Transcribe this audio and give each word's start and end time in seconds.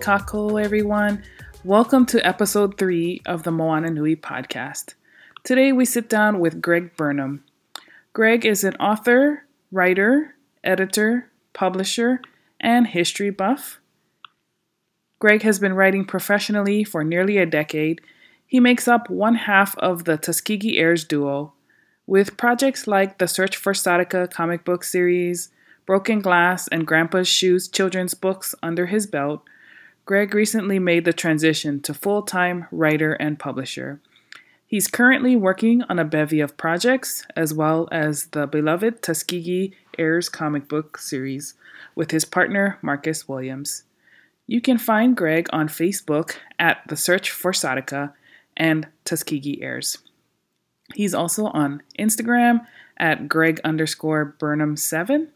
Kako, 0.00 0.64
everyone. 0.64 1.22
Welcome 1.62 2.06
to 2.06 2.26
episode 2.26 2.78
three 2.78 3.20
of 3.26 3.42
the 3.42 3.50
Moana 3.50 3.90
Nui 3.90 4.16
podcast. 4.16 4.94
Today 5.44 5.72
we 5.72 5.84
sit 5.84 6.08
down 6.08 6.40
with 6.40 6.62
Greg 6.62 6.96
Burnham. 6.96 7.44
Greg 8.14 8.46
is 8.46 8.64
an 8.64 8.76
author, 8.76 9.44
writer, 9.70 10.36
editor, 10.64 11.30
publisher, 11.52 12.22
and 12.58 12.86
history 12.86 13.28
buff. 13.28 13.78
Greg 15.18 15.42
has 15.42 15.58
been 15.58 15.74
writing 15.74 16.06
professionally 16.06 16.82
for 16.82 17.04
nearly 17.04 17.36
a 17.36 17.44
decade. 17.44 18.00
He 18.46 18.58
makes 18.58 18.88
up 18.88 19.10
one 19.10 19.34
half 19.34 19.76
of 19.76 20.04
the 20.04 20.16
Tuskegee 20.16 20.78
Heirs 20.78 21.04
duo, 21.04 21.52
with 22.06 22.38
projects 22.38 22.86
like 22.86 23.18
the 23.18 23.28
Search 23.28 23.54
for 23.54 23.74
Sarika 23.74 24.32
comic 24.32 24.64
book 24.64 24.82
series, 24.82 25.50
Broken 25.84 26.20
Glass, 26.20 26.68
and 26.68 26.86
Grandpa's 26.86 27.28
Shoes 27.28 27.68
children's 27.68 28.14
books 28.14 28.54
under 28.62 28.86
his 28.86 29.06
belt. 29.06 29.42
Greg 30.10 30.34
recently 30.34 30.80
made 30.80 31.04
the 31.04 31.12
transition 31.12 31.80
to 31.80 31.94
full 31.94 32.22
time 32.22 32.66
writer 32.72 33.12
and 33.12 33.38
publisher. 33.38 34.00
He's 34.66 34.88
currently 34.88 35.36
working 35.36 35.84
on 35.88 36.00
a 36.00 36.04
bevy 36.04 36.40
of 36.40 36.56
projects, 36.56 37.24
as 37.36 37.54
well 37.54 37.88
as 37.92 38.26
the 38.32 38.48
beloved 38.48 39.02
Tuskegee 39.02 39.72
Heirs 39.96 40.28
comic 40.28 40.66
book 40.66 40.98
series 40.98 41.54
with 41.94 42.10
his 42.10 42.24
partner 42.24 42.76
Marcus 42.82 43.28
Williams. 43.28 43.84
You 44.48 44.60
can 44.60 44.78
find 44.78 45.16
Greg 45.16 45.48
on 45.52 45.68
Facebook 45.68 46.34
at 46.58 46.78
The 46.88 46.96
Search 46.96 47.30
for 47.30 47.52
Sarika 47.52 48.12
and 48.56 48.88
Tuskegee 49.04 49.62
Heirs. 49.62 49.98
He's 50.92 51.14
also 51.14 51.46
on 51.46 51.84
Instagram 51.96 52.66
at 52.96 53.28
Greg 53.28 53.60
underscore 53.62 54.34
Burnham7 54.40 55.28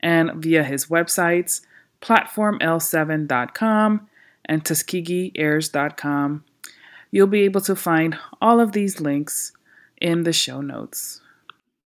and 0.00 0.42
via 0.42 0.64
his 0.64 0.86
websites 0.86 1.60
platforml7.com 2.00 4.08
and 4.44 4.64
tuskegeeheirs.com. 4.64 6.44
You'll 7.10 7.26
be 7.26 7.42
able 7.42 7.60
to 7.62 7.76
find 7.76 8.18
all 8.40 8.60
of 8.60 8.72
these 8.72 9.00
links 9.00 9.52
in 10.00 10.24
the 10.24 10.32
show 10.32 10.60
notes. 10.60 11.20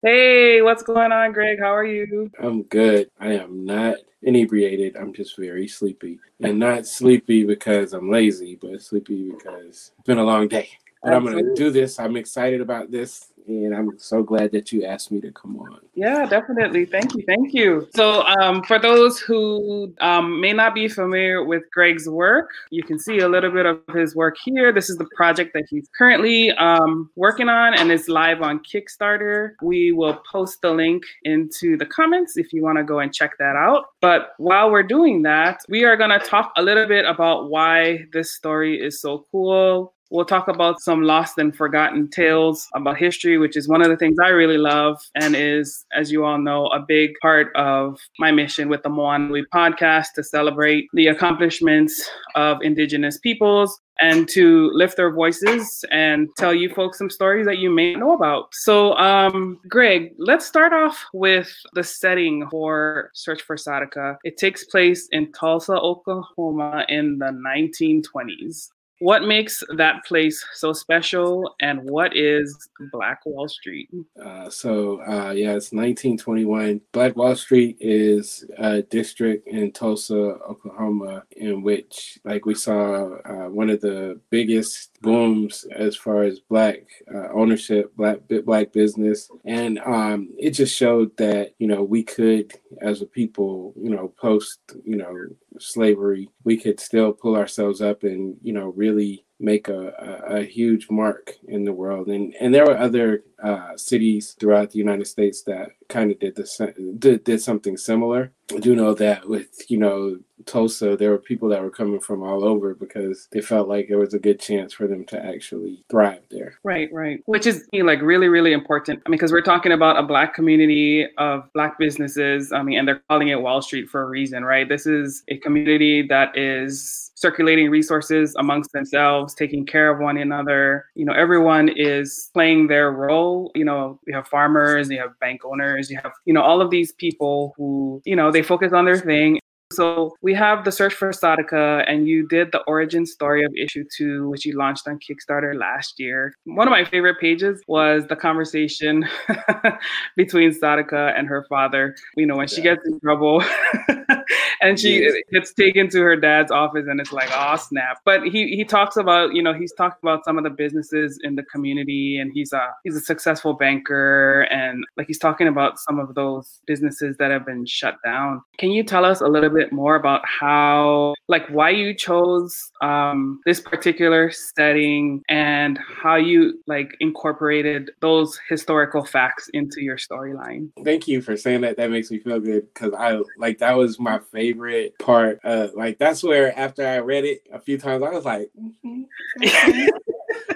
Hey, 0.02 0.60
what's 0.60 0.82
going 0.82 1.12
on, 1.12 1.32
Greg? 1.32 1.58
How 1.58 1.74
are 1.74 1.84
you? 1.84 2.30
I'm 2.38 2.64
good. 2.64 3.10
I 3.18 3.32
am 3.32 3.64
not 3.64 3.96
inebriated. 4.22 4.96
I'm 4.96 5.14
just 5.14 5.38
very 5.38 5.66
sleepy. 5.66 6.18
And 6.40 6.58
not 6.58 6.86
sleepy 6.86 7.44
because 7.44 7.94
I'm 7.94 8.10
lazy, 8.10 8.58
but 8.60 8.82
sleepy 8.82 9.30
because 9.30 9.92
it's 9.96 10.04
been 10.04 10.18
a 10.18 10.24
long 10.24 10.48
day. 10.48 10.68
But 11.02 11.14
I'm 11.14 11.24
going 11.24 11.42
to 11.42 11.54
do 11.54 11.70
this. 11.70 11.98
I'm 11.98 12.16
excited 12.16 12.60
about 12.60 12.90
this 12.90 13.32
and 13.46 13.74
I'm 13.74 13.98
so 13.98 14.22
glad 14.22 14.52
that 14.52 14.72
you 14.72 14.84
asked 14.84 15.10
me 15.10 15.20
to 15.20 15.30
come 15.32 15.58
on. 15.58 15.80
Yeah, 15.94 16.26
definitely. 16.26 16.86
Thank 16.86 17.14
you. 17.14 17.24
Thank 17.26 17.54
you. 17.54 17.88
So, 17.94 18.22
um, 18.22 18.62
for 18.64 18.78
those 18.78 19.18
who 19.18 19.94
um, 20.00 20.40
may 20.40 20.52
not 20.52 20.74
be 20.74 20.88
familiar 20.88 21.44
with 21.44 21.62
Greg's 21.72 22.08
work, 22.08 22.50
you 22.70 22.82
can 22.82 22.98
see 22.98 23.18
a 23.20 23.28
little 23.28 23.50
bit 23.50 23.66
of 23.66 23.80
his 23.94 24.14
work 24.14 24.36
here. 24.44 24.72
This 24.72 24.90
is 24.90 24.96
the 24.96 25.08
project 25.16 25.52
that 25.54 25.64
he's 25.68 25.88
currently 25.96 26.52
um, 26.52 27.10
working 27.16 27.48
on 27.48 27.74
and 27.74 27.92
is 27.92 28.08
live 28.08 28.42
on 28.42 28.60
Kickstarter. 28.60 29.52
We 29.62 29.92
will 29.92 30.20
post 30.30 30.62
the 30.62 30.70
link 30.70 31.04
into 31.22 31.76
the 31.76 31.86
comments 31.86 32.36
if 32.36 32.52
you 32.52 32.62
want 32.62 32.78
to 32.78 32.84
go 32.84 33.00
and 33.00 33.14
check 33.14 33.32
that 33.38 33.56
out. 33.56 33.86
But 34.00 34.34
while 34.38 34.70
we're 34.70 34.82
doing 34.82 35.22
that, 35.22 35.60
we 35.68 35.84
are 35.84 35.96
going 35.96 36.18
to 36.18 36.18
talk 36.18 36.52
a 36.56 36.62
little 36.62 36.86
bit 36.86 37.04
about 37.04 37.50
why 37.50 38.04
this 38.12 38.32
story 38.32 38.80
is 38.80 39.00
so 39.00 39.26
cool, 39.30 39.93
We'll 40.14 40.24
talk 40.24 40.46
about 40.46 40.80
some 40.80 41.02
lost 41.02 41.38
and 41.38 41.52
forgotten 41.52 42.08
tales 42.08 42.68
about 42.72 42.98
history, 42.98 43.36
which 43.36 43.56
is 43.56 43.66
one 43.66 43.82
of 43.82 43.88
the 43.88 43.96
things 43.96 44.16
I 44.22 44.28
really 44.28 44.58
love 44.58 45.02
and 45.16 45.34
is, 45.34 45.84
as 45.92 46.12
you 46.12 46.24
all 46.24 46.38
know, 46.38 46.68
a 46.68 46.78
big 46.78 47.14
part 47.20 47.48
of 47.56 47.98
my 48.20 48.30
mission 48.30 48.68
with 48.68 48.84
the 48.84 48.90
Moana 48.90 49.26
Nui 49.26 49.44
podcast 49.52 50.12
to 50.14 50.22
celebrate 50.22 50.86
the 50.92 51.08
accomplishments 51.08 52.08
of 52.36 52.62
Indigenous 52.62 53.18
peoples 53.18 53.80
and 54.00 54.28
to 54.28 54.70
lift 54.72 54.96
their 54.96 55.10
voices 55.10 55.84
and 55.90 56.28
tell 56.36 56.54
you 56.54 56.72
folks 56.72 56.96
some 56.96 57.10
stories 57.10 57.46
that 57.46 57.58
you 57.58 57.68
may 57.68 57.96
know 57.96 58.12
about. 58.12 58.54
So, 58.54 58.96
um, 58.96 59.58
Greg, 59.68 60.14
let's 60.18 60.46
start 60.46 60.72
off 60.72 61.04
with 61.12 61.52
the 61.72 61.82
setting 61.82 62.46
for 62.52 63.10
Search 63.14 63.42
for 63.42 63.56
Sarika. 63.56 64.18
It 64.22 64.36
takes 64.36 64.62
place 64.62 65.08
in 65.10 65.32
Tulsa, 65.32 65.72
Oklahoma 65.72 66.84
in 66.88 67.18
the 67.18 67.32
1920s. 67.32 68.70
What 69.04 69.24
makes 69.24 69.62
that 69.76 70.02
place 70.06 70.42
so 70.54 70.72
special, 70.72 71.54
and 71.60 71.82
what 71.82 72.16
is 72.16 72.70
Black 72.90 73.20
Wall 73.26 73.46
Street? 73.48 73.90
Uh, 74.18 74.48
so, 74.48 75.02
uh, 75.02 75.30
yeah, 75.32 75.52
it's 75.52 75.72
1921. 75.72 76.80
Black 76.90 77.14
Wall 77.14 77.36
Street 77.36 77.76
is 77.80 78.46
a 78.56 78.80
district 78.80 79.46
in 79.46 79.72
Tulsa, 79.72 80.38
Oklahoma, 80.48 81.24
in 81.36 81.62
which, 81.62 82.18
like, 82.24 82.46
we 82.46 82.54
saw 82.54 83.16
uh, 83.26 83.50
one 83.50 83.68
of 83.68 83.82
the 83.82 84.18
biggest 84.30 84.98
booms 85.02 85.66
as 85.76 85.94
far 85.94 86.22
as 86.22 86.40
black 86.40 86.78
uh, 87.14 87.28
ownership, 87.34 87.94
black 87.96 88.20
black 88.46 88.72
business, 88.72 89.28
and 89.44 89.80
um, 89.80 90.30
it 90.38 90.52
just 90.52 90.74
showed 90.74 91.14
that 91.18 91.52
you 91.58 91.66
know 91.66 91.82
we 91.82 92.02
could, 92.02 92.54
as 92.80 93.02
a 93.02 93.06
people, 93.06 93.74
you 93.76 93.90
know, 93.90 94.08
post 94.16 94.60
you 94.82 94.96
know 94.96 95.14
slavery, 95.58 96.28
we 96.44 96.56
could 96.56 96.80
still 96.80 97.12
pull 97.12 97.36
ourselves 97.36 97.80
up 97.80 98.02
and 98.02 98.36
you 98.42 98.52
know 98.52 98.72
really 98.76 98.93
make 99.40 99.68
a, 99.68 99.88
a, 99.98 100.36
a, 100.36 100.42
huge 100.44 100.88
mark 100.90 101.34
in 101.48 101.64
the 101.64 101.72
world. 101.72 102.08
And 102.08 102.34
and 102.40 102.54
there 102.54 102.64
were 102.64 102.78
other 102.78 103.24
uh, 103.42 103.76
cities 103.76 104.36
throughout 104.38 104.70
the 104.70 104.78
United 104.78 105.06
States 105.06 105.42
that 105.42 105.70
kind 105.88 106.10
of 106.10 106.18
did 106.18 106.36
the 106.36 106.94
did, 106.98 107.24
did 107.24 107.42
something 107.42 107.76
similar. 107.76 108.32
I 108.54 108.58
do 108.58 108.74
know 108.76 108.94
that 108.94 109.28
with 109.28 109.70
you 109.70 109.78
know 109.78 110.18
Tulsa, 110.46 110.96
there 110.96 111.10
were 111.10 111.18
people 111.18 111.48
that 111.48 111.62
were 111.62 111.70
coming 111.70 112.00
from 112.00 112.22
all 112.22 112.44
over 112.44 112.74
because 112.74 113.28
they 113.32 113.40
felt 113.40 113.68
like 113.68 113.88
there 113.88 113.98
was 113.98 114.14
a 114.14 114.18
good 114.18 114.38
chance 114.40 114.72
for 114.72 114.86
them 114.86 115.04
to 115.06 115.24
actually 115.24 115.84
thrive 115.90 116.22
there. 116.30 116.58
Right, 116.62 116.92
right. 116.92 117.20
Which 117.26 117.46
is 117.46 117.66
like 117.72 118.02
really, 118.02 118.28
really 118.28 118.52
important. 118.52 119.02
I 119.04 119.08
mean, 119.08 119.16
because 119.16 119.32
we're 119.32 119.42
talking 119.42 119.72
about 119.72 119.98
a 119.98 120.02
black 120.02 120.34
community 120.34 121.06
of 121.18 121.50
black 121.54 121.78
businesses. 121.78 122.52
I 122.52 122.62
mean, 122.62 122.78
and 122.78 122.86
they're 122.86 123.02
calling 123.08 123.28
it 123.28 123.40
Wall 123.40 123.62
Street 123.62 123.88
for 123.88 124.02
a 124.02 124.06
reason, 124.06 124.44
right? 124.44 124.68
This 124.68 124.86
is 124.86 125.22
a 125.28 125.38
community 125.38 126.06
that 126.08 126.36
is 126.36 127.03
circulating 127.24 127.70
resources 127.70 128.34
amongst 128.38 128.70
themselves, 128.72 129.34
taking 129.34 129.64
care 129.64 129.90
of 129.90 129.98
one 129.98 130.18
another. 130.18 130.84
You 130.94 131.06
know, 131.06 131.14
everyone 131.14 131.70
is 131.74 132.28
playing 132.34 132.66
their 132.66 132.92
role. 132.92 133.50
You 133.54 133.64
know, 133.64 133.98
you 134.06 134.14
have 134.14 134.28
farmers, 134.28 134.90
you 134.90 134.98
have 134.98 135.18
bank 135.20 135.40
owners, 135.42 135.90
you 135.90 135.98
have, 136.02 136.12
you 136.26 136.34
know, 136.34 136.42
all 136.42 136.60
of 136.60 136.68
these 136.68 136.92
people 136.92 137.54
who, 137.56 138.02
you 138.04 138.14
know, 138.14 138.30
they 138.30 138.42
focus 138.42 138.74
on 138.74 138.84
their 138.84 138.98
thing 138.98 139.40
so 139.74 140.14
we 140.22 140.34
have 140.34 140.64
the 140.64 140.70
search 140.70 140.94
for 140.94 141.10
Sarika, 141.10 141.84
and 141.88 142.06
you 142.06 142.28
did 142.28 142.52
the 142.52 142.60
origin 142.60 143.06
story 143.06 143.44
of 143.44 143.52
issue 143.56 143.84
two, 143.96 144.28
which 144.28 144.44
you 144.46 144.56
launched 144.56 144.86
on 144.86 144.98
Kickstarter 144.98 145.58
last 145.58 145.98
year. 145.98 146.34
One 146.44 146.68
of 146.68 146.70
my 146.70 146.84
favorite 146.84 147.18
pages 147.20 147.60
was 147.66 148.06
the 148.06 148.16
conversation 148.16 149.08
between 150.16 150.52
Sarika 150.52 151.18
and 151.18 151.26
her 151.28 151.44
father. 151.48 151.96
You 152.16 152.26
know, 152.26 152.36
when 152.36 152.46
yeah. 152.48 152.54
she 152.54 152.62
gets 152.62 152.86
in 152.86 153.00
trouble 153.00 153.42
and 154.64 154.78
she 154.78 155.02
yes. 155.02 155.14
gets 155.32 155.52
taken 155.52 155.88
to 155.90 156.00
her 156.00 156.16
dad's 156.16 156.52
office, 156.52 156.86
and 156.88 157.00
it's 157.00 157.12
like, 157.12 157.30
oh 157.32 157.56
snap! 157.56 157.98
But 158.04 158.24
he 158.24 158.54
he 158.54 158.64
talks 158.64 158.96
about, 158.96 159.34
you 159.34 159.42
know, 159.42 159.52
he's 159.52 159.72
talked 159.72 160.02
about 160.02 160.24
some 160.24 160.38
of 160.38 160.44
the 160.44 160.50
businesses 160.50 161.18
in 161.24 161.34
the 161.34 161.42
community, 161.42 162.18
and 162.18 162.30
he's 162.32 162.52
a 162.52 162.68
he's 162.84 162.96
a 162.96 163.00
successful 163.00 163.54
banker, 163.54 164.42
and 164.42 164.84
like 164.96 165.08
he's 165.08 165.18
talking 165.18 165.48
about 165.48 165.80
some 165.80 165.98
of 165.98 166.14
those 166.14 166.60
businesses 166.66 167.16
that 167.18 167.30
have 167.30 167.44
been 167.44 167.66
shut 167.66 167.96
down. 168.04 168.40
Can 168.58 168.70
you 168.70 168.84
tell 168.84 169.04
us 169.04 169.20
a 169.20 169.26
little 169.26 169.50
bit? 169.50 169.64
bit 169.64 169.72
more 169.72 169.96
about 169.96 170.22
how, 170.26 171.14
like, 171.28 171.48
why 171.48 171.70
you 171.70 171.94
chose 171.94 172.70
um, 172.82 173.40
this 173.46 173.60
particular 173.60 174.30
setting 174.30 175.22
and 175.28 175.78
how 175.78 176.16
you 176.16 176.60
like 176.66 176.96
incorporated 177.00 177.90
those 178.00 178.38
historical 178.48 179.04
facts 179.04 179.48
into 179.54 179.82
your 179.82 179.96
storyline. 179.96 180.70
Thank 180.84 181.08
you 181.08 181.22
for 181.22 181.36
saying 181.36 181.62
that. 181.62 181.76
That 181.76 181.90
makes 181.90 182.10
me 182.10 182.18
feel 182.18 182.40
good 182.40 182.66
because 182.72 182.92
I 182.94 183.20
like 183.38 183.58
that 183.58 183.76
was 183.76 183.98
my 183.98 184.18
favorite 184.32 184.53
part. 184.98 185.40
Uh, 185.44 185.68
like 185.74 185.98
that's 185.98 186.22
where 186.22 186.56
after 186.58 186.86
I 186.86 186.98
read 186.98 187.24
it 187.24 187.46
a 187.52 187.60
few 187.60 187.78
times, 187.78 188.02
I 188.02 188.10
was 188.10 188.24
like. 188.24 188.50
Mm-hmm. 188.84 189.02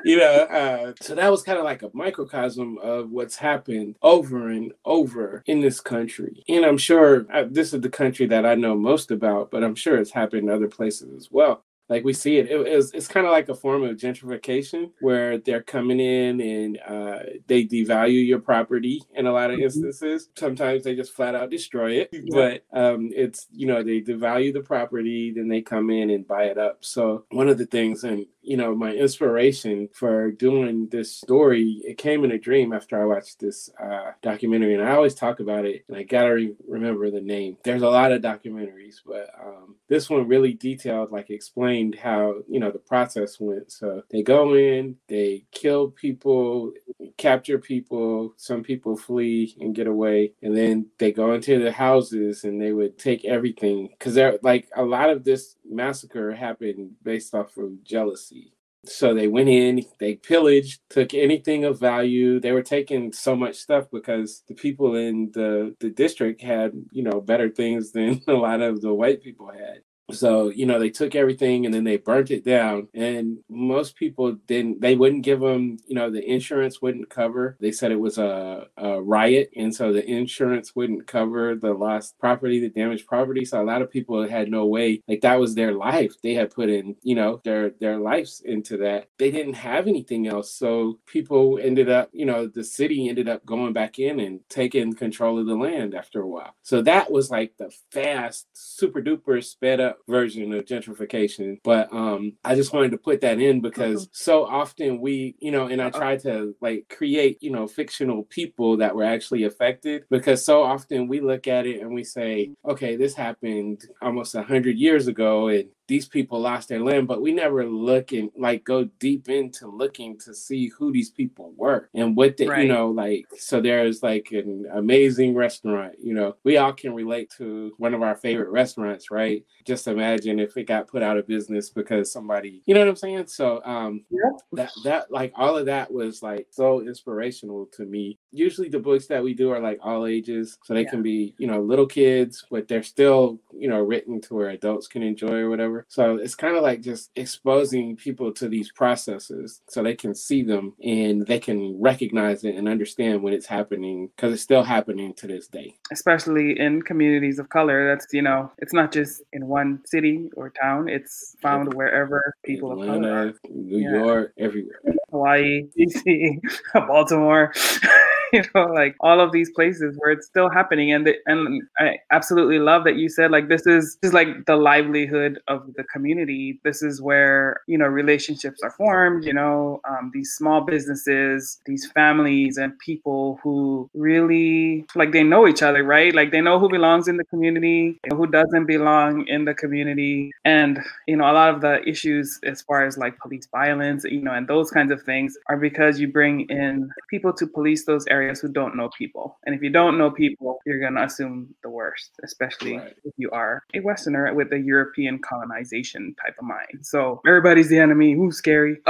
you 0.05 0.19
know, 0.19 0.25
uh, 0.25 0.93
so 1.01 1.15
that 1.15 1.31
was 1.31 1.43
kind 1.43 1.59
of 1.59 1.65
like 1.65 1.83
a 1.83 1.91
microcosm 1.93 2.79
of 2.79 3.11
what's 3.11 3.37
happened 3.37 3.97
over 4.03 4.49
and 4.49 4.73
over 4.85 5.43
in 5.47 5.61
this 5.61 5.81
country. 5.81 6.45
And 6.49 6.65
I'm 6.65 6.79
sure 6.79 7.27
uh, 7.33 7.45
this 7.49 7.73
is 7.73 7.81
the 7.81 7.89
country 7.89 8.27
that 8.27 8.47
I 8.47 8.55
know 8.55 8.75
most 8.75 9.11
about, 9.11 9.51
but 9.51 9.63
I'm 9.63 9.75
sure 9.75 9.99
it's 9.99 10.11
happened 10.11 10.45
in 10.45 10.55
other 10.55 10.69
places 10.69 11.15
as 11.17 11.31
well 11.31 11.65
like 11.89 12.05
we 12.05 12.13
see 12.13 12.39
it, 12.39 12.51
it, 12.51 12.67
it 12.67 12.77
was, 12.77 12.93
it's 12.93 13.09
kind 13.09 13.27
of 13.27 13.33
like 13.33 13.49
a 13.49 13.55
form 13.55 13.83
of 13.83 13.97
gentrification 13.97 14.91
where 15.01 15.39
they're 15.39 15.63
coming 15.63 16.01
in 16.01 16.41
and 16.41 16.79
uh, 16.87 17.21
they 17.47 17.65
devalue 17.65 18.27
your 18.27 18.41
property 18.41 19.03
in 19.15 19.27
a 19.27 19.33
lot 19.33 19.51
of 19.51 19.57
mm-hmm. 19.57 19.65
instances. 19.65 20.29
Sometimes 20.37 20.85
they 20.85 20.95
just 20.95 21.13
flat 21.13 21.35
out 21.35 21.51
destroy 21.51 21.93
it 21.93 22.15
but 22.31 22.65
um, 22.73 23.11
it's 23.15 23.47
you 23.51 23.67
know 23.67 23.83
they 23.83 24.01
devalue 24.01 24.53
the 24.53 24.61
property 24.61 25.33
then 25.35 25.49
they 25.49 25.61
come 25.61 25.91
in 25.91 26.11
and 26.11 26.27
buy 26.27 26.45
it 26.45 26.59
up. 26.59 26.79
So 26.81 27.25
one 27.31 27.49
of 27.49 27.59
the 27.59 27.67
things 27.67 28.05
and 28.05 28.27
you 28.49 28.57
know, 28.57 28.75
my 28.75 28.93
inspiration 28.93 29.91
for 29.93 30.31
doing 30.31 30.89
this 30.89 31.15
story, 31.15 31.83
it 31.85 31.99
came 31.99 32.25
in 32.25 32.31
a 32.33 32.39
dream 32.39 32.73
after 32.73 32.99
I 32.99 33.05
watched 33.05 33.41
this 33.41 33.69
uh, 33.79 34.13
documentary, 34.23 34.73
and 34.73 34.83
I 34.83 34.93
always 34.93 35.15
talk 35.15 35.41
about 35.41 35.67
it, 35.67 35.85
and 35.87 35.95
I 35.99 36.03
gotta 36.03 36.33
re- 36.33 36.57
remember 36.67 37.11
the 37.11 37.21
name. 37.21 37.59
There's 37.63 37.83
a 37.83 37.91
lot 37.91 38.11
of 38.11 38.23
documentaries, 38.23 38.97
but 39.05 39.29
um, 39.39 39.77
this 39.89 40.09
one 40.09 40.27
really 40.27 40.55
detailed, 40.55 41.13
like 41.13 41.29
explained 41.29 41.97
how 41.97 42.37
you 42.49 42.59
know 42.59 42.71
the 42.71 42.79
process 42.79 43.39
went. 43.39 43.71
So 43.71 44.03
they 44.11 44.23
go 44.23 44.55
in, 44.55 44.97
they 45.09 45.45
kill 45.53 45.91
people, 45.91 46.73
capture 47.19 47.59
people, 47.59 48.33
some 48.37 48.63
people 48.63 48.97
flee 48.97 49.55
and 49.61 49.75
get 49.75 49.87
away, 49.87 50.33
and 50.43 50.57
then 50.57 50.87
they 50.99 51.13
go 51.13 51.35
into 51.35 51.63
the 51.63 51.73
houses 51.73 52.45
and 52.45 52.61
they 52.61 52.73
would 52.73 52.99
take 52.99 53.25
everything 53.25 53.89
because 53.89 54.17
like 54.43 54.69
a 54.77 54.85
lot 54.85 55.11
of 55.11 55.25
this 55.25 55.57
massacre 55.69 56.35
happened 56.35 56.93
based 57.03 57.35
off 57.35 57.57
of 57.59 57.83
jealousy. 57.85 58.53
So 58.87 59.13
they 59.13 59.29
went 59.29 59.49
in, 59.49 59.85
they 59.99 60.15
pillaged, 60.15 60.81
took 60.89 61.13
anything 61.13 61.65
of 61.65 61.81
value. 61.81 62.41
They 62.41 62.53
were 62.53 62.63
taking 62.63 63.13
so 63.13 63.37
much 63.37 63.57
stuff 63.57 63.91
because 63.93 64.43
the 64.49 64.55
people 64.55 64.95
in 64.95 65.31
the, 65.35 65.75
the 65.81 65.91
district 65.91 66.41
had, 66.41 66.73
you 66.93 67.03
know, 67.03 67.21
better 67.21 67.51
things 67.51 67.93
than 67.93 68.23
a 68.29 68.33
lot 68.33 68.63
of 68.63 68.81
the 68.81 68.95
white 68.95 69.23
people 69.23 69.51
had. 69.51 69.83
So, 70.11 70.51
you 70.51 70.67
know, 70.67 70.79
they 70.79 70.91
took 70.91 71.15
everything 71.15 71.67
and 71.67 71.75
then 71.75 71.85
they 71.85 71.99
burnt 71.99 72.31
it 72.31 72.45
down. 72.45 72.89
And 72.95 73.39
most 73.49 73.97
people 73.97 74.33
didn't, 74.47 74.81
they 74.81 74.97
wouldn't 74.97 75.25
give 75.25 75.41
them, 75.41 75.79
you 75.87 75.95
know, 75.95 76.11
the 76.11 76.25
insurance 76.25 76.81
wouldn't 76.81 77.11
cover. 77.11 77.57
They 77.61 77.73
said 77.73 77.93
it 77.93 78.01
was 78.01 78.19
a, 78.19 78.69
a 78.77 79.03
riot. 79.03 79.51
And 79.57 79.75
so 79.75 79.93
the 79.93 80.09
insurance 80.09 80.75
wouldn't 80.75 81.07
cover 81.07 81.55
the 81.55 81.73
lost 81.73 82.19
property, 82.19 82.59
the 82.61 82.71
damaged 82.71 83.07
property. 83.07 83.45
So 83.45 83.61
a 83.61 83.65
lot 83.65 83.83
of 83.83 83.91
people 83.91 84.27
had 84.27 84.51
no 84.51 84.67
way, 84.67 85.03
like 85.09 85.21
that 85.21 85.39
was 85.39 85.55
their 85.55 85.73
life. 85.73 86.15
They 86.23 86.35
had 86.35 86.55
put 86.55 86.71
in, 86.71 86.97
you 87.03 87.15
know, 87.15 87.41
their, 87.45 87.71
their 87.81 87.99
lives 87.99 88.43
into 88.45 88.79
that. 88.79 89.09
They 89.19 89.31
didn't 89.31 89.55
have 89.55 89.87
anything 89.87 90.27
else. 90.27 90.51
So 90.53 90.99
people 91.07 91.59
ended 91.63 91.91
up, 91.91 92.09
you 92.13 92.25
know, 92.25 92.47
the 92.47 92.65
city 92.65 93.09
ended 93.09 93.29
up 93.29 93.45
going 93.45 93.73
back 93.73 93.99
in 93.99 94.21
and 94.21 94.41
taking 94.49 94.95
control 94.95 95.39
of 95.39 95.47
the 95.47 95.55
land 95.55 95.95
after 95.95 96.23
a 96.23 96.29
while. 96.29 96.55
So 96.63 96.81
that 96.83 97.11
was 97.11 97.31
like 97.31 97.53
the 97.59 97.71
fast, 97.91 98.47
super 98.53 99.03
duper 99.03 99.45
sped 99.45 99.81
up 99.81 99.98
version 100.09 100.53
of 100.53 100.65
gentrification. 100.65 101.59
But 101.65 101.93
um, 101.93 102.33
I 102.45 102.55
just 102.55 102.73
wanted 102.73 102.91
to 102.93 102.99
put 102.99 103.21
that 103.23 103.41
in 103.41 103.61
because 103.61 104.05
mm-hmm. 104.05 104.13
so 104.13 104.45
often 104.45 105.01
we, 105.01 105.37
you 105.41 105.51
know, 105.51 105.67
and 105.67 105.81
I 105.81 105.91
try 105.91 106.17
to 106.19 106.55
like 106.61 106.87
create, 106.89 107.43
you 107.43 107.51
know, 107.51 107.67
fictional 107.67 108.25
people 108.25 108.77
that 108.79 108.95
were 108.95 109.05
actually 109.05 109.45
affected 109.45 110.05
because 110.11 110.45
so 110.45 110.63
often 110.63 111.09
we 111.09 111.21
look 111.21 111.47
at 111.47 111.67
it 111.67 111.81
and 111.81 111.93
we 111.93 112.05
say, 112.05 112.51
okay, 112.65 112.97
this 112.97 113.15
happened 113.15 113.83
almost 114.03 114.35
a 114.35 114.43
hundred 114.43 114.77
years 114.77 115.07
ago 115.07 115.49
and 115.49 115.69
these 115.89 116.07
people 116.07 116.39
lost 116.39 116.69
their 116.69 116.81
land, 116.81 117.09
but 117.09 117.23
we 117.23 117.33
never 117.33 117.65
look 117.65 118.13
and 118.13 118.31
like 118.37 118.63
go 118.63 118.85
deep 119.01 119.29
into 119.31 119.67
looking 119.67 120.19
to 120.19 120.35
see 120.35 120.69
who 120.69 120.93
these 120.93 121.11
people 121.11 121.53
were 121.57 121.89
and 121.95 122.15
what 122.15 122.37
the, 122.37 122.47
right. 122.47 122.63
you 122.63 122.69
know, 122.69 122.89
like, 122.91 123.25
so 123.39 123.61
there's 123.61 124.03
like 124.03 124.29
an 124.31 124.67
amazing 124.75 125.35
restaurant, 125.35 125.95
you 126.01 126.13
know, 126.13 126.37
we 126.45 126.59
all 126.59 126.75
can 126.75 126.95
relate 126.95 127.31
to 127.39 127.73
one 127.79 127.95
of 127.95 128.03
our 128.03 128.15
favorite 128.15 128.51
restaurants, 128.51 129.11
right? 129.11 129.45
Just 129.65 129.89
imagine 129.89 130.39
if 130.39 130.57
it 130.59 130.65
got 130.65 130.89
put 130.89 131.03
out 131.03 131.17
of 131.17 131.27
business 131.27 131.71
because 131.71 132.13
somebody, 132.13 132.63
you 132.67 132.75
know 132.75 132.81
what 132.81 132.89
I'm 132.89 132.97
saying? 132.97 133.27
So, 133.27 133.63
um, 133.65 134.05
yeah. 134.11 134.31
that, 134.53 134.71
that, 134.85 135.11
like, 135.11 135.33
all 135.37 135.57
of 135.57 135.67
that 135.67 135.91
was 135.91 136.23
like 136.23 136.49
so 136.51 136.83
inspirational 136.83 137.67
to 137.73 137.87
me. 137.87 138.19
Usually 138.31 138.69
the 138.69 138.79
books 138.79 139.07
that 139.07 139.23
we 139.23 139.33
do 139.33 139.51
are 139.51 139.61
like 139.61 139.79
all 139.83 140.07
ages, 140.07 140.59
so 140.65 140.75
they 140.75 140.83
yeah. 140.83 140.91
can 140.91 141.03
be, 141.03 141.35
you 141.39 141.47
know, 141.47 141.63
little 141.63 141.87
kids, 141.87 142.45
but 142.51 142.69
they're 142.69 142.83
still, 142.83 143.41
you 143.55 143.69
know, 143.69 143.81
written 143.81 144.21
to 144.21 144.35
where 144.35 144.51
adults 144.51 144.87
can 144.87 145.03
enjoy 145.03 145.39
or 145.39 145.49
whatever 145.49 145.78
whatever. 145.79 145.87
So 145.89 146.23
it's 146.23 146.35
kind 146.35 146.57
of 146.57 146.63
like 146.63 146.81
just 146.81 147.11
exposing 147.17 147.97
people 147.97 148.33
to 148.33 148.49
these 148.49 148.71
processes 148.73 149.61
so 149.69 149.83
they 149.83 149.95
can 149.95 150.15
see 150.15 150.43
them 150.43 150.75
and 150.83 151.27
they 151.27 151.39
can 151.39 151.81
recognize 151.81 152.45
it 152.45 152.55
and 152.55 152.69
understand 152.69 153.23
when 153.23 153.33
it's 153.33 153.47
happening 153.47 154.11
because 154.17 154.33
it's 154.33 154.43
still 154.43 154.63
happening 154.63 155.15
to 155.15 155.27
this 155.27 155.49
day. 155.49 155.77
Especially 155.93 156.59
in 156.59 156.83
communities 156.83 157.39
of 157.39 157.49
color, 157.49 157.89
that's, 157.89 158.07
you 158.13 158.23
know, 158.23 158.51
it's 158.59 158.73
not 158.73 158.93
just 158.93 159.23
in 159.33 159.47
one 159.47 159.81
city 159.85 160.31
or 160.37 160.51
town, 160.51 160.89
it's 160.89 161.37
found 161.43 161.75
wherever 161.75 162.35
people 162.45 162.73
Atlanta, 162.73 163.29
of 163.29 163.43
color. 163.43 163.55
New 163.55 163.79
yeah. 163.79 164.05
York, 164.05 164.33
everywhere. 164.39 164.81
Hawaii, 165.11 165.65
DC, 165.79 166.41
Baltimore. 166.75 167.53
you 168.33 168.43
know, 168.55 168.67
like 168.67 168.97
all 169.01 169.21
of 169.21 169.33
these 169.33 169.51
places 169.51 169.97
where 169.99 170.13
it's 170.13 170.27
still 170.27 170.51
happening. 170.51 170.93
And 170.93 171.07
the, 171.07 171.15
and 171.27 171.63
I 171.79 171.99
absolutely 172.11 172.59
love 172.59 172.85
that 172.85 172.97
you 172.97 173.09
said 173.09 173.31
like 173.31 173.49
this 173.49 173.67
is 173.67 173.99
just 174.03 174.15
like 174.15 174.29
the 174.47 174.57
livelihood 174.57 175.41
of 175.49 175.63
the 175.77 175.85
community. 175.85 176.61
This 176.65 176.83
is 176.83 177.01
where 177.01 177.61
you 177.67 177.79
know 177.79 177.87
relationships 177.87 178.61
are 178.63 178.71
formed. 178.71 179.25
You 179.25 179.33
know, 179.33 179.81
um, 179.89 180.11
these 180.13 180.33
small 180.33 180.61
businesses, 180.63 181.59
these 181.67 181.91
families, 181.93 182.59
and 182.59 182.79
people 182.79 183.39
who 183.43 183.89
really 183.95 184.87
like 184.95 185.13
they 185.13 185.23
know 185.23 185.47
each 185.49 185.63
other, 185.63 185.83
right? 185.83 186.15
Like 186.15 186.31
they 186.31 186.41
know 186.41 186.59
who 186.59 186.69
belongs 186.69 187.09
in 187.09 187.17
the 187.17 187.25
community, 187.25 187.99
who 188.13 188.27
doesn't 188.27 188.67
belong 188.67 189.27
in 189.27 189.45
the 189.45 189.55
community, 189.55 190.31
and 190.45 190.81
you 191.07 191.17
know 191.17 191.31
a 191.31 191.33
lot 191.33 191.55
of 191.55 191.61
the 191.61 191.87
issues 191.89 192.39
as 192.45 192.63
far 192.63 192.85
as 192.85 192.99
like 192.99 193.19
police 193.19 193.49
violence, 193.51 194.05
you 194.05 194.21
know, 194.21 194.33
and 194.33 194.49
those 194.49 194.71
kinds 194.71 194.93
of 194.93 195.03
things 195.03 195.37
are 195.49 195.57
because 195.57 196.01
you 196.01 196.09
bring 196.09 196.49
in 196.51 196.91
people 197.11 197.33
to 197.33 197.47
police 197.47 197.85
those 197.85 198.05
areas 198.09 198.18
areas 198.23 198.41
who 198.41 198.49
don't 198.49 198.77
know 198.77 198.91
people. 198.97 199.39
And 199.47 199.55
if 199.55 199.63
you 199.63 199.71
don't 199.71 199.99
know 199.99 200.11
people, 200.11 200.59
you're 200.67 200.81
going 200.81 200.95
to 200.95 201.05
assume 201.05 201.55
the 201.63 201.71
worst, 201.71 202.11
especially 202.25 202.77
right. 202.77 202.95
if 203.05 203.15
you 203.17 203.31
are 203.31 203.65
a 203.75 203.81
Westerner 203.81 204.35
with 204.35 204.53
a 204.53 204.59
European 204.59 205.19
colonization 205.19 206.15
type 206.23 206.37
of 206.39 206.45
mind. 206.45 206.79
So 206.83 207.21
everybody's 207.27 207.69
the 207.69 207.79
enemy. 207.79 208.15
Who's 208.15 208.37
scary. 208.37 208.79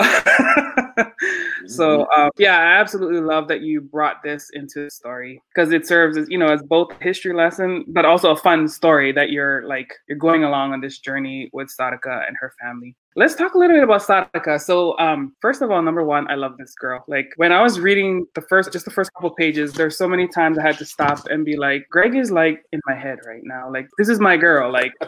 so 1.67 1.99
mm-hmm. 1.99 2.21
um, 2.21 2.31
yeah, 2.39 2.59
I 2.59 2.81
absolutely 2.81 3.21
love 3.21 3.49
that 3.49 3.61
you 3.61 3.81
brought 3.81 4.23
this 4.23 4.51
into 4.53 4.85
the 4.85 4.91
story 4.91 5.43
because 5.55 5.73
it 5.73 5.87
serves 5.87 6.17
as 6.17 6.29
you 6.29 6.39
know 6.39 6.49
as 6.49 6.63
both 6.63 6.93
history 7.01 7.35
lesson, 7.35 7.85
but 7.89 8.05
also 8.05 8.31
a 8.31 8.37
fun 8.37 8.69
story 8.69 9.13
that 9.13 9.31
you're 9.31 9.67
like 9.67 9.93
you're 10.09 10.19
going 10.19 10.45
along 10.45 10.73
on 10.73 10.81
this 10.81 10.99
journey 10.99 11.51
with 11.53 11.69
Sarika 11.69 12.27
and 12.27 12.37
her 12.41 12.53
family. 12.61 12.97
Let's 13.17 13.35
talk 13.35 13.55
a 13.55 13.59
little 13.59 13.77
bit 13.77 13.83
about 13.83 14.03
Sarika. 14.03 14.61
So, 14.61 14.97
um, 14.99 15.35
first 15.41 15.61
of 15.61 15.71
all, 15.71 15.83
number 15.83 16.05
one, 16.05 16.31
I 16.31 16.37
love 16.37 16.57
this 16.57 16.75
girl. 16.75 17.05
Like 17.09 17.33
when 17.37 17.53
I 17.53 17.63
was 17.63 17.81
reading 17.81 18.27
the 18.35 18.43
first, 18.43 18.73
just 18.73 18.85
the 18.85 18.93
first 18.93 19.13
couple 19.15 19.31
pages, 19.31 19.73
there's 19.73 19.97
so 19.97 20.07
many 20.07 20.29
times 20.29 20.59
I 20.59 20.63
had 20.63 20.79
to 20.79 20.85
stop 20.85 21.27
and 21.29 21.45
be 21.45 21.57
like, 21.57 21.89
Greg 21.91 22.15
is 22.15 22.31
like 22.31 22.63
in 22.73 22.81
my 22.87 22.95
head 22.95 23.19
right 23.27 23.43
now. 23.45 23.71
Like 23.73 23.89
this 23.99 24.09
is 24.09 24.21
my 24.21 24.37
girl. 24.37 24.73
Like. 24.73 24.93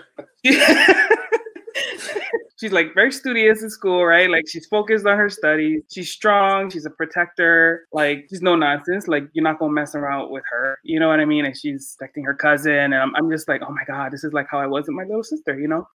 she's 2.56 2.72
like 2.72 2.94
very 2.94 3.12
studious 3.12 3.62
in 3.62 3.70
school, 3.70 4.04
right? 4.04 4.30
Like 4.30 4.48
she's 4.48 4.66
focused 4.66 5.06
on 5.06 5.16
her 5.16 5.30
studies. 5.30 5.82
She's 5.90 6.10
strong. 6.10 6.70
She's 6.70 6.86
a 6.86 6.90
protector. 6.90 7.86
Like 7.92 8.26
she's 8.28 8.42
no 8.42 8.56
nonsense. 8.56 9.08
Like 9.08 9.24
you're 9.32 9.44
not 9.44 9.58
gonna 9.58 9.72
mess 9.72 9.94
around 9.94 10.30
with 10.30 10.44
her. 10.50 10.78
You 10.82 11.00
know 11.00 11.08
what 11.08 11.20
I 11.20 11.24
mean? 11.24 11.44
And 11.44 11.56
she's 11.56 11.96
protecting 11.98 12.24
her 12.24 12.34
cousin. 12.34 12.72
And 12.72 12.94
I'm, 12.94 13.14
I'm 13.16 13.30
just 13.30 13.48
like, 13.48 13.62
oh 13.66 13.72
my 13.72 13.84
god, 13.86 14.12
this 14.12 14.24
is 14.24 14.32
like 14.32 14.46
how 14.50 14.58
I 14.58 14.66
was 14.66 14.86
with 14.86 14.96
my 14.96 15.04
little 15.04 15.24
sister. 15.24 15.58
You 15.58 15.68
know, 15.68 15.88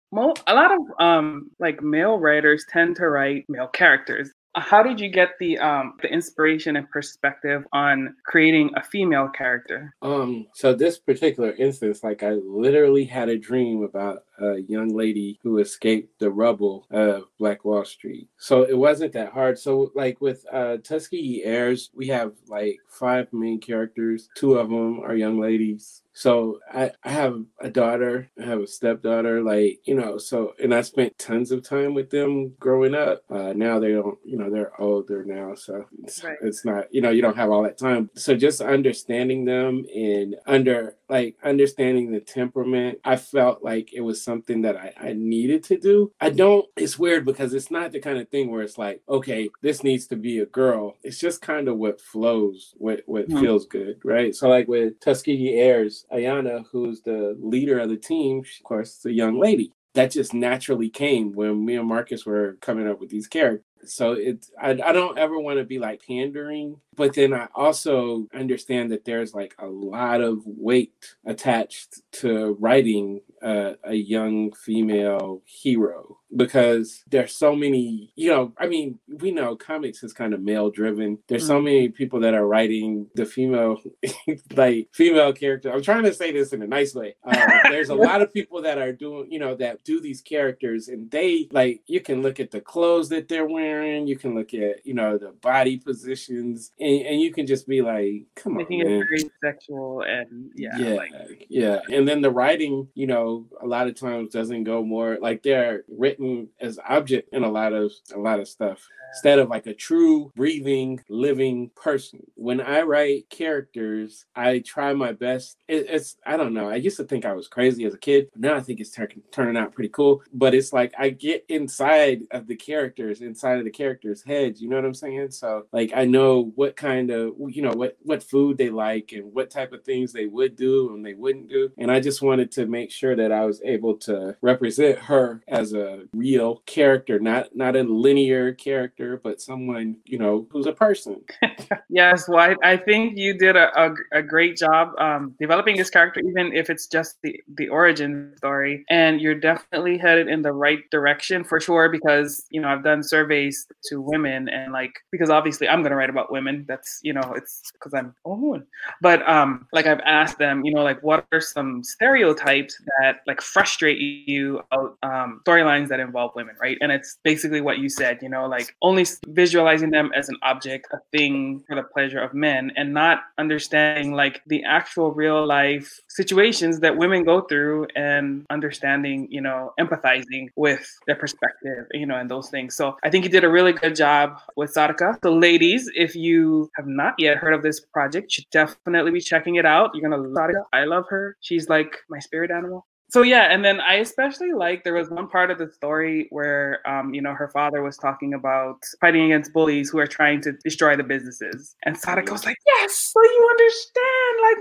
a 0.48 0.54
lot 0.54 0.72
of 0.72 0.80
um 1.00 1.52
like 1.60 1.82
male 1.82 2.18
writers 2.18 2.66
tend 2.70 2.96
to 2.98 3.10
write 3.10 3.46
male 3.50 3.68
characters 3.68 4.32
how 4.56 4.82
did 4.82 5.00
you 5.00 5.10
get 5.10 5.30
the 5.40 5.58
um 5.60 5.94
the 6.02 6.08
inspiration 6.08 6.76
and 6.76 6.90
perspective 6.90 7.64
on 7.74 8.16
creating 8.26 8.70
a 8.76 8.84
female 8.84 9.30
character 9.30 9.94
um 10.02 10.48
so 10.54 10.74
this 10.74 10.98
particular 10.98 11.52
instance 11.54 12.04
like 12.04 12.24
i 12.24 12.32
literally 12.32 13.06
had 13.06 13.30
a 13.30 13.38
dream 13.38 13.84
about 13.84 14.24
a 14.40 14.60
young 14.68 14.90
lady 14.90 15.40
who 15.44 15.60
escaped 15.60 16.20
the 16.20 16.30
rubble 16.30 16.86
of 16.92 17.24
Black 17.40 17.64
Wall 17.64 17.86
Street. 17.86 18.28
So 18.38 18.64
it 18.64 18.78
wasn't 18.78 19.14
that 19.14 19.32
hard. 19.32 19.58
So 19.58 19.92
like 19.96 20.20
with 20.22 20.46
uh, 20.52 20.78
Tuskegee 20.78 21.44
Heirs, 21.44 21.90
we 21.94 22.08
have 22.08 22.34
like 22.48 22.80
five 22.90 23.32
main 23.32 23.60
characters. 23.60 24.30
Two 24.36 24.56
of 24.56 24.70
them 24.70 25.00
are 25.00 25.16
young 25.16 25.40
ladies. 25.40 26.02
So 26.18 26.60
I, 26.74 26.92
I 27.04 27.12
have 27.12 27.44
a 27.60 27.70
daughter, 27.70 28.32
I 28.42 28.46
have 28.46 28.62
a 28.62 28.68
stepdaughter, 28.68 29.44
like, 29.44 29.82
you 29.84 29.96
know, 29.96 30.18
so, 30.18 30.54
and 30.64 30.74
I 30.74 30.80
spent 30.80 31.20
tons 31.20 31.52
of 31.52 31.62
time 31.62 31.94
with 31.94 32.10
them 32.10 32.54
growing 32.58 32.96
up. 32.96 33.24
Uh, 33.30 33.52
now 33.54 33.80
they 33.80 33.92
don't, 33.92 34.18
you 34.24 34.38
know, 34.38 34.50
they're 34.50 34.80
older 34.82 35.26
now. 35.26 35.56
So 35.56 35.86
it's, 36.04 36.24
right. 36.24 36.38
it's 36.42 36.64
not, 36.64 36.86
you 36.90 37.02
know, 37.02 37.10
you 37.10 37.22
don't 37.22 37.36
have 37.36 37.52
all 37.52 37.64
that 37.64 37.78
time. 37.78 38.10
So 38.16 38.34
just 38.34 38.62
understanding 38.62 39.44
them 39.44 39.86
and 39.94 40.38
under, 40.48 40.96
like, 41.10 41.36
understanding 41.44 42.12
the 42.12 42.20
temperament, 42.20 43.00
I 43.04 43.16
felt 43.16 43.64
like 43.64 43.94
it 43.94 44.02
was 44.02 44.24
something 44.24 44.62
that 44.64 44.76
I, 44.76 44.94
I 45.00 45.14
needed 45.14 45.64
to 45.66 45.78
do. 45.78 46.12
I 46.20 46.30
don't, 46.30 46.66
it's 46.76 47.00
weird 47.00 47.26
because 47.26 47.54
it's 47.54 47.72
not 47.72 47.92
the 47.92 48.00
kind 48.00 48.18
of 48.18 48.30
thing 48.30 48.52
where 48.52 48.62
it's 48.62 48.78
like, 48.78 49.02
okay, 49.08 49.50
this 49.62 49.84
needs 49.84 50.08
to 50.08 50.16
be 50.16 50.40
a 50.40 50.46
girl. 50.46 50.96
It's 51.04 51.20
just 51.20 51.42
kind 51.42 51.68
of 51.68 51.78
what 51.78 52.02
flows, 52.02 52.74
what, 52.78 53.02
what 53.06 53.28
mm-hmm. 53.28 53.40
feels 53.40 53.66
good, 53.66 54.00
right? 54.04 54.36
So, 54.36 54.50
like 54.50 54.68
with 54.68 55.00
Tuskegee 55.00 55.60
Heirs, 55.60 56.06
Ayana, 56.12 56.66
who's 56.72 57.02
the 57.02 57.38
leader 57.40 57.80
of 57.80 57.90
the 57.90 57.98
team, 57.98 58.40
of 58.40 58.64
course, 58.64 58.96
it's 58.96 59.06
a 59.06 59.12
young 59.12 59.40
lady 59.40 59.72
that 59.96 60.12
just 60.12 60.34
naturally 60.34 60.90
came 60.90 61.34
when 61.34 61.66
me 61.66 61.76
and 61.78 61.88
Marcus 61.88 62.26
were 62.26 62.58
coming 62.62 62.88
up 62.88 63.00
with 63.00 63.10
these 63.10 63.28
characters. 63.28 63.66
So 63.94 64.14
it's 64.14 64.52
I, 64.62 64.72
I 64.72 64.92
don't 64.92 65.18
ever 65.18 65.40
want 65.40 65.60
to 65.60 65.66
be 65.66 65.80
like 65.80 66.06
pandering, 66.06 66.78
but 66.96 67.14
then 67.14 67.34
I 67.34 67.48
also 67.56 68.28
understand 68.34 68.92
that 68.92 69.06
there's 69.06 69.34
like 69.34 69.56
a 69.60 69.68
lot 69.68 70.22
of 70.22 70.42
weight 70.46 71.16
attached 71.26 72.02
to 72.14 72.58
writing 72.60 73.22
a, 73.42 73.76
a 73.84 73.94
young 73.94 74.52
female 74.54 75.42
hero 75.46 76.20
because 76.36 77.04
there's 77.10 77.34
so 77.36 77.56
many 77.56 78.12
you 78.16 78.30
know 78.30 78.52
i 78.58 78.68
mean 78.68 79.00
we 79.08 79.32
know 79.32 79.56
comics 79.56 80.04
is 80.04 80.12
kind 80.12 80.34
of 80.34 80.42
male 80.42 80.70
driven 80.70 81.18
there's 81.28 81.44
mm-hmm. 81.44 81.50
so 81.50 81.62
many 81.62 81.88
people 81.88 82.20
that 82.20 82.34
are 82.34 82.48
writing 82.48 83.08
the 83.16 83.26
female 83.26 83.78
like 84.56 84.90
female 84.92 85.34
character. 85.34 85.72
I'm 85.72 85.82
trying 85.82 86.04
to 86.04 86.14
say 86.14 86.32
this 86.32 86.54
in 86.54 86.62
a 86.62 86.68
nice 86.68 86.94
way. 86.96 87.16
Uh, 87.24 87.36
there's 87.70 87.90
a 87.90 87.96
lot 87.96 88.22
of 88.22 88.34
people 88.34 88.62
that 88.64 88.78
are 88.78 88.92
doing 88.92 89.32
you 89.32 89.40
know 89.40 89.56
that 89.56 89.84
do 89.84 90.00
these 90.00 90.22
characters 90.22 90.88
and 90.88 91.10
they 91.12 91.48
like 91.52 91.82
you 91.88 92.02
can 92.02 92.22
look 92.22 92.40
at 92.40 92.52
the 92.52 92.62
clothes 92.62 93.10
that 93.10 93.28
they're 93.28 93.46
wearing 93.46 93.75
you 93.84 94.18
can 94.18 94.36
look 94.36 94.54
at 94.54 94.86
you 94.86 94.94
know 94.94 95.18
the 95.18 95.32
body 95.42 95.78
positions 95.78 96.72
and, 96.80 97.02
and 97.06 97.22
you 97.22 97.32
can 97.32 97.46
just 97.48 97.68
be 97.68 97.82
like 97.82 98.26
come 98.36 98.54
on." 98.54 98.58
Making 98.70 98.82
on 98.82 98.88
it 98.88 99.06
very 99.10 99.32
sexual 99.44 100.02
and 100.02 100.52
yeah 100.56 100.78
yeah 100.78 100.94
like, 100.94 101.48
yeah. 101.50 101.80
And 101.92 102.08
then 102.08 102.22
the 102.22 102.32
writing 102.32 102.88
you 102.94 103.08
know 103.08 103.46
a 103.62 103.68
lot 103.68 103.88
of 103.88 103.96
times 103.96 104.32
doesn't 104.32 104.64
go 104.64 104.84
more 104.84 105.18
like 105.22 105.44
they're 105.44 105.84
written 105.88 106.50
as 106.60 106.80
object 106.88 107.34
in 107.34 107.44
a 107.44 107.52
lot 107.52 107.74
of 107.74 107.92
a 108.14 108.20
lot 108.20 108.40
of 108.40 108.48
stuff 108.48 108.88
instead 109.12 109.40
of 109.40 109.50
like 109.50 109.66
a 109.66 109.74
true 109.74 110.32
breathing 110.36 111.00
living 111.10 111.70
person. 111.76 112.20
When 112.36 112.60
i 112.62 112.82
write 112.82 113.30
characters 113.30 114.26
i 114.36 114.60
try 114.60 114.94
my 114.94 115.12
best. 115.12 115.58
It, 115.68 115.88
it's 115.90 116.18
i 116.26 116.38
don't 116.38 116.54
know 116.54 116.70
i 116.70 116.76
used 116.76 116.98
to 116.98 117.04
think 117.04 117.26
i 117.26 117.34
was 117.34 117.48
crazy 117.48 117.86
as 117.86 117.94
a 117.94 117.98
kid 117.98 118.28
but 118.32 118.42
now 118.42 118.56
i 118.56 118.62
think 118.62 118.80
it's 118.80 118.98
turning 119.32 119.58
out 119.58 119.74
pretty 119.74 119.90
cool. 119.90 120.22
But 120.34 120.54
it's 120.54 120.74
like 120.74 120.94
i 120.98 121.10
get 121.10 121.46
inside 121.50 122.24
of 122.32 122.48
the 122.48 122.56
characters 122.56 123.22
inside 123.22 123.55
of 123.60 123.66
the 123.66 123.72
characters 123.72 124.24
heads 124.24 124.62
you 124.62 124.70
know 124.70 124.76
what 124.76 124.86
i'm 124.86 124.94
saying 124.94 125.32
so 125.32 125.66
like 125.72 125.92
i 125.96 126.06
know 126.06 126.52
what 126.56 126.76
kind 126.76 127.10
of 127.12 127.34
you 127.50 127.62
know 127.62 127.74
what 127.74 127.98
what 128.04 128.24
food 128.24 128.58
they 128.58 128.70
like 128.70 129.12
and 129.12 129.34
what 129.34 129.50
type 129.50 129.74
of 129.74 129.84
things 129.84 130.12
they 130.12 130.26
would 130.26 130.56
do 130.56 130.94
and 130.94 131.06
they 131.06 131.14
wouldn't 131.14 131.50
do 131.50 131.72
and 131.78 131.92
i 131.92 132.00
just 132.00 132.22
wanted 132.22 132.52
to 132.52 132.66
make 132.66 132.92
sure 132.92 133.16
that 133.16 133.32
i 133.32 133.46
was 133.46 133.62
able 133.64 133.96
to 133.96 134.36
represent 134.42 134.98
her 134.98 135.42
as 135.48 135.74
a 135.74 136.04
real 136.14 136.62
character 136.66 137.20
not 137.20 137.56
not 137.56 137.76
a 137.76 137.84
linear 137.84 138.54
character 138.54 138.76
character, 138.76 139.22
but 139.24 139.42
someone, 139.42 139.98
you 140.06 140.18
know, 140.18 140.48
who's 140.52 140.66
a 140.66 140.74
person. 140.74 141.22
yes, 141.90 142.28
well, 142.28 142.40
I, 142.40 142.56
I, 142.74 142.78
think 142.78 143.18
you 143.18 143.38
did 143.38 143.56
a, 143.56 143.68
a, 143.80 143.94
a 144.12 144.22
great 144.22 144.58
job 144.58 144.90
um, 145.00 145.36
developing 145.40 145.78
this 145.78 145.90
character, 145.90 146.22
even 146.28 146.54
if 146.54 146.70
it's 146.70 146.88
just 146.88 147.18
the, 147.24 147.42
the 147.58 147.70
origin 147.70 148.34
story. 148.38 148.86
And 148.90 149.22
you're 149.22 149.40
definitely 149.40 149.98
headed 149.98 150.28
in 150.28 150.42
the 150.42 150.52
right 150.52 150.80
direction 150.92 151.44
for 151.44 151.60
sure, 151.60 151.90
because, 151.90 152.46
you 152.50 152.62
know, 152.62 152.68
I've 152.68 152.84
done 152.84 153.02
surveys 153.04 153.45
to 153.90 154.02
women 154.02 154.50
and 154.50 154.74
like, 154.74 154.94
because 155.12 155.30
obviously 155.30 155.68
I'm 155.70 155.84
to 155.84 155.96
write 155.96 156.10
about 156.10 156.32
women. 156.32 156.66
That's, 156.68 157.00
you 157.04 157.14
know, 157.14 157.34
it's 157.36 157.72
because 157.74 157.94
I'm 157.94 158.16
a 158.26 158.30
woman. 158.30 158.66
But 159.02 159.28
um, 159.30 159.68
like 159.72 159.86
I've 159.86 160.02
asked 160.06 160.40
them, 160.40 160.66
you 160.66 160.74
know, 160.74 160.84
like 160.84 161.02
what 161.04 161.26
are 161.32 161.42
some 161.42 161.84
stereotypes 161.84 162.82
that 163.00 163.18
like 163.28 163.42
frustrate 163.42 164.00
you 164.00 164.62
about 164.72 164.98
um, 165.04 165.42
storylines 165.46 165.90
that 165.90 166.00
involve 166.00 166.32
women, 166.36 166.56
right? 166.60 166.78
And 166.82 166.92
it's 166.92 167.20
basically 167.24 167.62
what 167.62 167.78
you 167.78 167.90
said, 167.90 168.20
you 168.22 168.30
know, 168.30 168.48
like 168.48 168.76
only 168.82 168.96
only 168.96 169.06
visualizing 169.28 169.90
them 169.90 170.12
as 170.16 170.30
an 170.30 170.38
object, 170.42 170.88
a 170.92 171.00
thing 171.12 171.64
for 171.68 171.76
the 171.76 171.84
pleasure 171.84 172.20
of 172.20 172.34
men, 172.34 172.72
and 172.76 172.94
not 172.94 173.24
understanding 173.38 174.14
like 174.14 174.42
the 174.48 174.64
actual 174.64 175.12
real 175.12 175.46
life 175.46 176.00
situations 176.08 176.80
that 176.80 176.96
women 176.96 177.24
go 177.24 177.42
through 177.42 177.88
and 177.96 178.46
understanding, 178.50 179.28
you 179.30 179.42
know, 179.42 179.74
empathizing 179.80 180.48
with 180.56 180.86
their 181.08 181.16
perspective, 181.16 181.86
you 181.92 182.06
know, 182.06 182.16
and 182.16 182.30
those 182.30 182.50
things. 182.50 182.76
So 182.76 182.98
I 183.04 183.10
think 183.10 183.26
you 183.26 183.30
did 183.36 183.44
a 183.44 183.50
really 183.50 183.74
good 183.74 183.98
job 183.98 184.40
with 184.56 184.74
Sarika. 184.74 185.18
So, 185.22 185.34
ladies, 185.34 185.92
if 185.94 186.16
you 186.16 186.72
have 186.78 186.88
not 186.88 187.16
yet 187.18 187.36
heard 187.36 187.54
of 187.54 187.64
this 187.64 187.82
project, 187.82 188.32
should 188.32 188.50
definitely 188.50 189.12
be 189.12 189.20
checking 189.20 189.56
it 189.56 189.66
out. 189.66 189.92
You're 189.94 190.10
gonna 190.10 190.22
love 190.22 190.50
Sarika. 190.50 190.64
I 190.72 190.86
love 190.86 191.06
her. 191.10 191.36
She's 191.42 191.68
like 191.68 191.98
my 192.10 192.20
spirit 192.20 192.50
animal 192.50 192.86
so 193.10 193.22
yeah 193.22 193.44
and 193.52 193.64
then 193.64 193.80
i 193.82 193.96
especially 193.96 194.52
like 194.52 194.84
there 194.84 194.94
was 194.94 195.10
one 195.10 195.28
part 195.28 195.52
of 195.52 195.58
the 195.58 195.72
story 195.72 196.28
where 196.32 196.82
um, 196.90 197.14
you 197.14 197.22
know 197.22 197.34
her 197.34 197.48
father 197.48 197.82
was 197.84 197.98
talking 197.98 198.34
about 198.34 198.84
fighting 199.00 199.26
against 199.26 199.54
bullies 199.54 199.90
who 199.90 200.00
are 200.00 200.08
trying 200.08 200.42
to 200.42 200.52
destroy 200.64 200.96
the 200.96 201.04
businesses 201.04 201.76
and 201.86 201.96
Sarika 201.96 202.32
was 202.32 202.46
like 202.46 202.58
yes 202.66 203.12
so 203.14 203.22
you 203.22 203.48
understand 203.52 204.15
like 204.46 204.60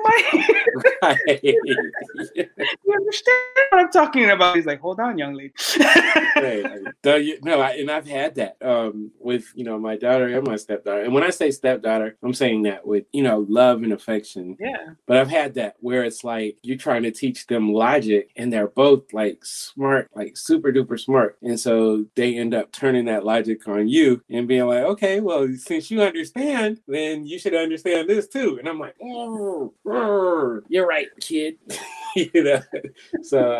my 1.02 1.18
you 1.42 2.94
understand 2.94 3.42
what 3.70 3.80
i'm 3.80 3.90
talking 3.90 4.30
about 4.30 4.56
he's 4.56 4.66
like 4.66 4.80
hold 4.80 5.00
on 5.00 5.18
young 5.18 5.34
lady 5.34 5.52
right. 6.36 6.64
no 7.42 7.60
I, 7.60 7.70
and 7.72 7.90
i've 7.90 8.06
had 8.06 8.34
that 8.36 8.56
um, 8.62 9.10
with 9.18 9.50
you 9.54 9.64
know 9.64 9.78
my 9.78 9.96
daughter 9.96 10.26
and 10.26 10.46
my 10.46 10.56
stepdaughter 10.56 11.02
and 11.02 11.12
when 11.14 11.22
i 11.22 11.30
say 11.30 11.50
stepdaughter 11.50 12.16
i'm 12.22 12.34
saying 12.34 12.62
that 12.62 12.86
with 12.86 13.04
you 13.12 13.22
know 13.22 13.46
love 13.48 13.82
and 13.82 13.92
affection 13.92 14.56
yeah 14.58 14.90
but 15.06 15.16
i've 15.16 15.30
had 15.30 15.54
that 15.54 15.76
where 15.80 16.04
it's 16.04 16.24
like 16.24 16.56
you're 16.62 16.76
trying 16.76 17.02
to 17.02 17.10
teach 17.10 17.46
them 17.46 17.72
logic 17.72 18.30
and 18.36 18.52
they're 18.52 18.68
both 18.68 19.12
like 19.12 19.44
smart, 19.44 20.10
like 20.14 20.36
super 20.36 20.72
duper 20.72 20.98
smart. 20.98 21.36
And 21.42 21.58
so 21.58 22.04
they 22.14 22.36
end 22.36 22.54
up 22.54 22.72
turning 22.72 23.06
that 23.06 23.24
logic 23.24 23.66
on 23.68 23.88
you 23.88 24.22
and 24.30 24.48
being 24.48 24.66
like, 24.66 24.84
okay, 24.84 25.20
well, 25.20 25.48
since 25.56 25.90
you 25.90 26.02
understand, 26.02 26.80
then 26.86 27.26
you 27.26 27.38
should 27.38 27.54
understand 27.54 28.08
this 28.08 28.28
too. 28.28 28.58
And 28.58 28.68
I'm 28.68 28.78
like, 28.78 28.96
oh, 29.02 29.73
you're 29.84 30.86
right, 30.86 31.08
kid. 31.20 31.58
you 32.16 32.44
know, 32.44 32.60
so 33.22 33.52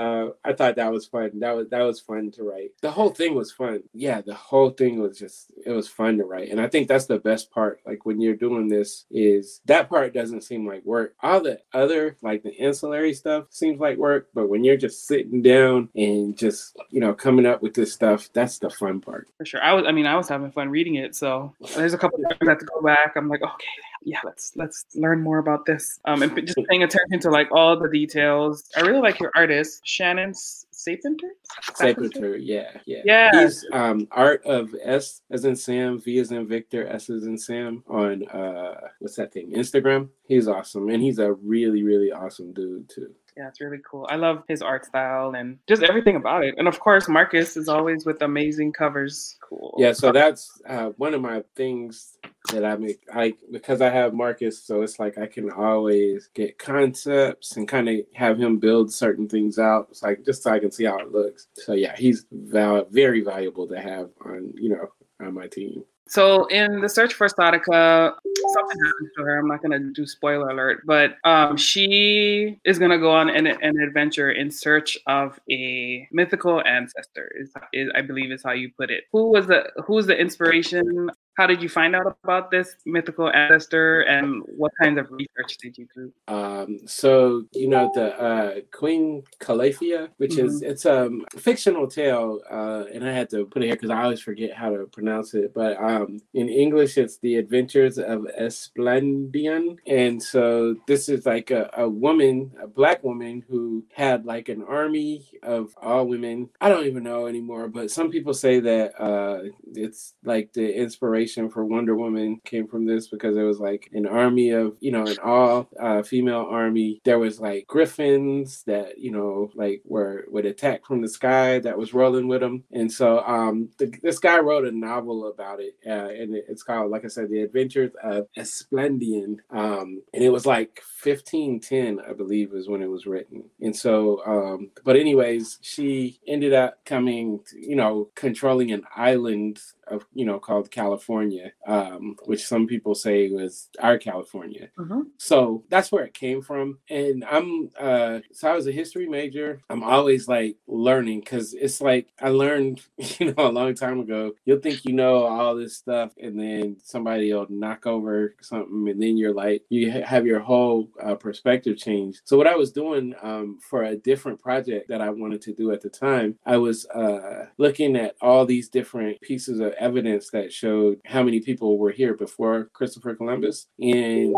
uh, 0.45 0.49
I 0.49 0.53
thought 0.53 0.77
that 0.77 0.93
was 0.93 1.07
fun. 1.07 1.41
That 1.41 1.57
was 1.57 1.69
that 1.71 1.83
was 1.83 2.01
fun 2.01 2.31
to 2.33 2.45
write. 2.45 2.71
The 2.83 2.91
whole 2.91 3.11
thing 3.11 3.35
was 3.35 3.53
fun. 3.53 3.83
Yeah, 3.93 4.21
the 4.21 4.35
whole 4.35 4.71
thing 4.71 5.01
was 5.01 5.19
just 5.19 5.53
it 5.65 5.73
was 5.73 5.89
fun 5.89 6.19
to 6.19 6.25
write, 6.25 6.51
and 6.51 6.61
I 6.61 6.69
think 6.69 6.89
that's 6.89 7.07
the 7.07 7.19
best 7.19 7.51
part. 7.51 7.81
Like 7.85 8.07
when 8.07 8.21
you're 8.21 8.37
doing 8.37 8.69
this, 8.69 9.07
is 9.11 9.61
that 9.67 9.89
part 9.89 10.15
doesn't 10.15 10.43
seem 10.43 10.67
like 10.67 10.85
work. 10.85 11.15
All 11.23 11.41
the 11.41 11.61
other 11.73 12.17
like 12.23 12.43
the 12.43 12.59
ancillary 12.61 13.15
stuff 13.15 13.47
seems 13.51 13.81
like 13.81 13.99
work, 13.99 14.29
but 14.35 14.49
when 14.49 14.63
you're 14.63 14.77
just 14.77 15.07
sitting 15.07 15.43
down 15.43 15.89
and 15.97 16.37
just 16.37 16.77
you 16.91 17.01
know 17.01 17.13
coming 17.13 17.47
up 17.47 17.63
with 17.63 17.75
this 17.75 17.93
stuff, 17.93 18.31
that's 18.33 18.59
the 18.59 18.71
fun 18.71 19.01
part. 19.01 19.29
For 19.39 19.45
sure, 19.45 19.63
I 19.63 19.73
was. 19.73 19.85
I 19.87 19.93
mean, 19.93 20.07
I 20.07 20.17
was 20.17 20.29
having 20.29 20.53
fun 20.53 20.71
reading 20.71 20.95
it. 20.95 21.17
So 21.17 21.55
there's 21.75 21.95
a 21.95 21.99
couple 21.99 22.19
times 22.19 22.39
I 22.41 22.51
have 22.51 22.59
to 22.59 22.67
go 22.67 22.81
back. 22.83 23.15
I'm 23.17 23.29
like, 23.29 23.43
okay, 23.43 23.67
yeah, 24.05 24.19
let's 24.25 24.53
let's 24.55 24.85
learn 24.95 25.23
more 25.23 25.39
about 25.39 25.67
this. 25.67 25.99
Um, 26.07 26.23
and 26.23 26.47
just 26.47 26.59
paying 26.69 26.83
attention 26.83 27.19
to 27.21 27.31
like 27.31 27.49
all 27.51 27.79
the 27.79 27.89
details. 27.89 28.69
I 28.77 28.81
really 28.81 29.01
like 29.01 29.19
your 29.21 29.33
artist, 29.35 29.81
Shannon 29.85 30.33
Sapinter. 30.33 31.31
Sapinter, 31.63 32.39
yeah, 32.39 32.73
yeah, 32.85 33.03
yeah. 33.05 33.43
He's 33.43 33.65
um 33.73 34.07
art 34.11 34.45
of 34.45 34.75
S 34.83 35.23
as 35.31 35.47
in 35.47 35.57
Sam, 35.57 35.99
V 35.99 36.19
as 36.19 36.31
in 36.31 36.47
Victor, 36.47 36.87
S 36.89 37.09
as 37.09 37.25
in 37.25 37.39
Sam 37.39 37.83
on 37.89 38.29
uh 38.29 38.89
what's 38.99 39.17
that 39.17 39.33
thing? 39.33 39.53
Instagram. 39.53 40.11
He's 40.27 40.47
awesome, 40.47 40.91
and 40.91 41.03
he's 41.03 41.19
a 41.19 41.33
really 41.33 41.83
really 41.83 42.13
awesome 42.13 42.53
dude 42.53 42.89
too. 42.91 43.15
Yeah, 43.37 43.49
it's 43.49 43.61
really 43.61 43.81
cool. 43.89 44.07
I 44.09 44.17
love 44.17 44.45
his 44.47 44.63
art 44.63 44.85
style 44.85 45.35
and 45.35 45.59
just 45.67 45.83
everything 45.83 46.15
about 46.15 46.45
it. 46.45 46.55
And 46.57 46.69
of 46.69 46.79
course, 46.79 47.09
Marcus 47.09 47.57
is 47.57 47.69
always 47.69 48.07
with 48.07 48.23
amazing 48.23 48.73
covers. 48.73 49.37
Cool. 49.41 49.75
Yeah, 49.77 49.93
so 49.93 50.13
that's 50.13 50.61
uh, 50.69 50.91
one 50.99 51.15
of 51.15 51.21
my 51.21 51.43
things 51.57 52.14
that 52.55 52.65
I 52.65 52.77
make. 52.77 53.01
I 53.13 53.35
because 53.51 53.81
I 53.81 53.91
have 53.91 54.15
Marcus, 54.15 54.63
so 54.63 54.83
it's 54.83 54.99
like 54.99 55.19
I 55.19 55.27
can 55.27 55.51
always 55.51 56.29
get 56.35 56.59
concepts 56.59 57.57
and 57.57 57.69
kind 57.69 57.89
of 57.89 57.97
have 58.15 58.39
him 58.39 58.59
build 58.59 58.93
certain 58.93 59.29
things 59.29 59.59
out. 59.59 59.89
It's 59.91 60.03
like 60.03 60.25
just 60.25 60.43
so 60.43 60.53
I 60.53 60.59
can 60.59 60.71
see 60.71 60.85
how 60.85 60.99
it 60.99 61.13
looks. 61.13 61.49
So 61.55 61.75
yeah, 61.75 61.95
he's 61.97 62.27
val- 62.33 62.87
very 62.91 63.21
valuable 63.21 63.67
to 63.69 63.81
have 63.81 64.11
on 64.25 64.53
you 64.57 64.71
know 64.71 64.89
on 65.21 65.35
my 65.35 65.49
team. 65.49 65.85
So 66.07 66.45
in 66.47 66.81
the 66.81 66.89
search 66.89 67.15
for 67.15 67.27
Sarika, 67.29 68.15
something 68.53 68.85
happens 68.85 69.11
to 69.17 69.23
her. 69.23 69.39
I'm 69.39 69.49
not 69.49 69.63
gonna 69.63 69.79
do 69.79 70.07
spoiler 70.07 70.51
alert, 70.51 70.83
but 70.85 71.17
um, 71.25 71.57
she 71.57 72.61
is 72.65 72.79
gonna 72.79 72.99
go 72.99 73.11
on 73.11 73.31
an, 73.31 73.47
an 73.47 73.81
adventure 73.81 74.31
in 74.31 74.51
search 74.51 74.99
of 75.07 75.41
a 75.51 76.07
mythical 76.13 76.63
ancestor. 76.67 77.33
Is, 77.41 77.53
is 77.73 77.91
I 77.95 78.03
believe 78.03 78.33
is 78.33 78.43
how 78.43 78.53
you 78.53 78.71
put 78.77 78.91
it. 78.91 79.05
Who 79.13 79.31
was 79.31 79.47
the 79.47 79.71
who's 79.87 80.07
the 80.07 80.17
inspiration 80.17 81.11
how 81.37 81.47
did 81.47 81.63
you 81.63 81.69
find 81.69 81.97
out 81.97 82.17
about 82.23 82.51
this 82.51 82.77
mythical 82.87 83.31
ancestor 83.31 84.03
and 84.03 84.43
what 84.57 84.73
kinds 84.81 84.99
of 84.99 85.11
research 85.11 85.59
did 85.59 85.77
you 85.77 85.87
do? 85.95 86.13
Um, 86.29 86.79
so 86.87 87.45
you 87.53 87.69
know 87.69 87.91
the 87.95 88.15
uh, 88.21 88.55
Queen 88.73 89.25
Calafia, 89.41 90.11
which 90.19 90.33
mm-hmm. 90.33 90.47
is 90.47 90.63
it's 90.63 90.85
a 90.85 91.11
fictional 91.37 91.89
tale, 91.89 92.41
uh, 92.51 92.85
and 92.93 93.05
I 93.05 93.13
had 93.13 93.31
to 93.31 93.47
put 93.47 93.63
it 93.63 93.67
here 93.67 93.75
because 93.75 93.91
I 93.91 94.03
always 94.03 94.21
forget 94.21 94.55
how 94.55 94.71
to 94.71 94.87
pronounce 94.87 95.35
it. 95.35 95.53
But 95.53 95.77
um, 95.83 96.21
in 96.35 96.49
English, 96.49 96.97
it's 96.99 97.19
the 97.19 97.37
Adventures 97.37 97.99
of 97.99 98.27
Esplandian, 98.39 99.79
and 99.87 100.23
so 100.23 100.77
this 100.87 101.09
is 101.09 101.27
like 101.27 101.51
a, 101.51 101.69
a 101.77 101.89
woman, 101.89 102.53
a 102.63 102.69
black 102.69 103.03
woman 103.03 103.43
who 103.49 103.85
had 103.93 104.25
like 104.25 104.49
an 104.49 104.63
army 104.63 105.27
of 105.43 105.75
all 105.83 106.07
women. 106.07 106.51
I 106.61 106.69
don't 106.69 106.87
even 106.87 107.03
know 107.03 107.27
anymore, 107.27 107.69
but 107.69 107.91
some 107.91 108.11
people 108.11 108.35
say 108.35 108.61
that 108.61 109.01
uh, 109.01 109.41
it's 109.75 110.15
like 110.25 110.53
the 110.53 110.73
inspiration 110.73 111.24
inspiration 111.25 111.51
for 111.51 111.65
Wonder 111.65 111.95
Woman 111.95 112.41
came 112.45 112.67
from 112.67 112.87
this 112.87 113.09
because 113.09 113.37
it 113.37 113.43
was 113.43 113.59
like 113.59 113.89
an 113.93 114.07
army 114.07 114.51
of, 114.51 114.77
you 114.81 114.93
know, 114.93 115.07
an 115.07 115.17
all 115.25 115.69
uh, 115.81 116.03
female 116.03 116.47
army. 116.51 117.01
There 117.05 117.19
was 117.19 117.41
like 117.41 117.67
griffins 117.67 118.63
that, 118.65 118.99
you 118.99 119.11
know, 119.11 119.51
like 119.55 119.83
were 119.85 120.27
would 120.29 120.45
attack 120.45 120.85
from 120.85 121.01
the 121.01 121.09
sky 121.09 121.59
that 121.61 121.79
was 121.79 121.95
rolling 121.95 122.29
with 122.29 122.41
them. 122.41 122.65
And 122.73 122.93
so 122.93 123.21
um, 123.21 123.71
the, 123.79 123.93
this 124.03 124.19
guy 124.19 124.39
wrote 124.39 124.67
a 124.67 124.73
novel 124.73 125.29
about 125.29 125.61
it, 125.61 125.77
uh, 125.87 126.09
and 126.09 126.35
it's 126.35 126.63
called, 126.63 126.91
like 126.91 127.05
I 127.05 127.09
said, 127.09 127.31
The 127.31 127.43
Adventures 127.43 127.93
of 128.03 128.27
Esplandian. 128.37 129.39
Um, 129.51 130.03
and 130.13 130.23
it 130.23 130.31
was 130.31 130.47
like 130.47 130.83
1510, 131.03 132.01
I 132.07 132.13
believe, 132.13 132.53
is 132.55 132.69
when 132.69 132.83
it 132.83 132.91
was 132.91 133.07
written. 133.07 133.45
And 133.61 133.75
so, 133.75 134.23
um, 134.27 134.71
but 134.85 134.97
anyways, 134.97 135.59
she 135.63 136.19
ended 136.27 136.53
up 136.53 136.85
coming, 136.85 137.41
you 137.55 137.77
know, 137.77 138.11
controlling 138.15 138.73
an 138.73 138.85
island 138.95 139.61
of 139.89 140.05
you 140.13 140.25
know 140.25 140.39
called 140.39 140.71
California, 140.71 141.53
um, 141.67 142.17
which 142.25 142.47
some 142.47 142.67
people 142.67 142.95
say 142.95 143.31
was 143.31 143.69
our 143.81 143.99
California. 143.99 144.69
Mm-hmm. 144.79 145.03
So 145.19 145.65
that's 145.69 145.93
where 145.93 146.05
it 146.05 146.15
came 146.15 146.43
from. 146.43 146.79
And 146.89 147.25
I'm 147.25 147.71
uh, 147.79 148.21
so 148.33 148.51
I 148.51 148.55
was 148.55 148.67
a 148.67 148.73
history 148.73 149.09
major. 149.09 149.61
I'm 149.71 149.83
always 149.83 150.29
like 150.29 150.57
learning 150.67 151.21
because 151.21 151.55
it's 151.55 151.81
like 151.81 152.09
I 152.21 152.31
learned 152.31 152.83
you 152.99 153.33
know 153.33 153.49
a 153.49 153.53
long 153.53 153.75
time 153.75 154.01
ago. 154.01 154.33
You'll 154.45 154.61
think 154.61 154.85
you 154.85 154.93
know 154.93 155.25
all 155.25 155.55
this 155.55 155.77
stuff, 155.77 156.13
and 156.21 156.39
then 156.39 156.77
somebody 156.83 157.33
will 157.33 157.47
knock 157.49 157.87
over 157.87 158.35
something, 158.41 158.89
and 158.89 159.03
then 159.03 159.17
you're 159.17 159.35
like 159.35 159.63
you 159.69 159.91
have 159.91 160.27
your 160.27 160.41
whole 160.41 160.89
uh, 161.03 161.15
perspective 161.15 161.77
change. 161.77 162.21
So 162.25 162.37
what 162.37 162.47
I 162.47 162.57
was 162.57 162.73
doing 162.73 163.15
um, 163.23 163.59
for 163.61 163.85
a 163.85 163.97
different 163.97 164.41
project 164.41 164.89
that 164.89 165.01
I 165.01 165.11
wanted 165.11 165.41
to 165.43 165.53
do 165.53 165.73
at 165.73 165.81
the 165.81 165.91
time, 165.91 166.39
I 166.47 166.57
was 166.57 166.87
uh, 166.87 167.47
looking 167.59 167.97
at 167.97 168.17
all 168.21 168.47
these 168.47 168.69
different 168.69 169.21
pieces 169.21 169.61
of 169.61 169.74
evidence 169.79 170.31
that 170.31 170.53
showed 170.53 171.01
how 171.05 171.23
many 171.23 171.41
people 171.41 171.79
were 171.79 171.91
here 171.91 172.15
before 172.15 172.71
Christopher 172.73 173.15
Columbus. 173.15 173.67
And 173.81 174.35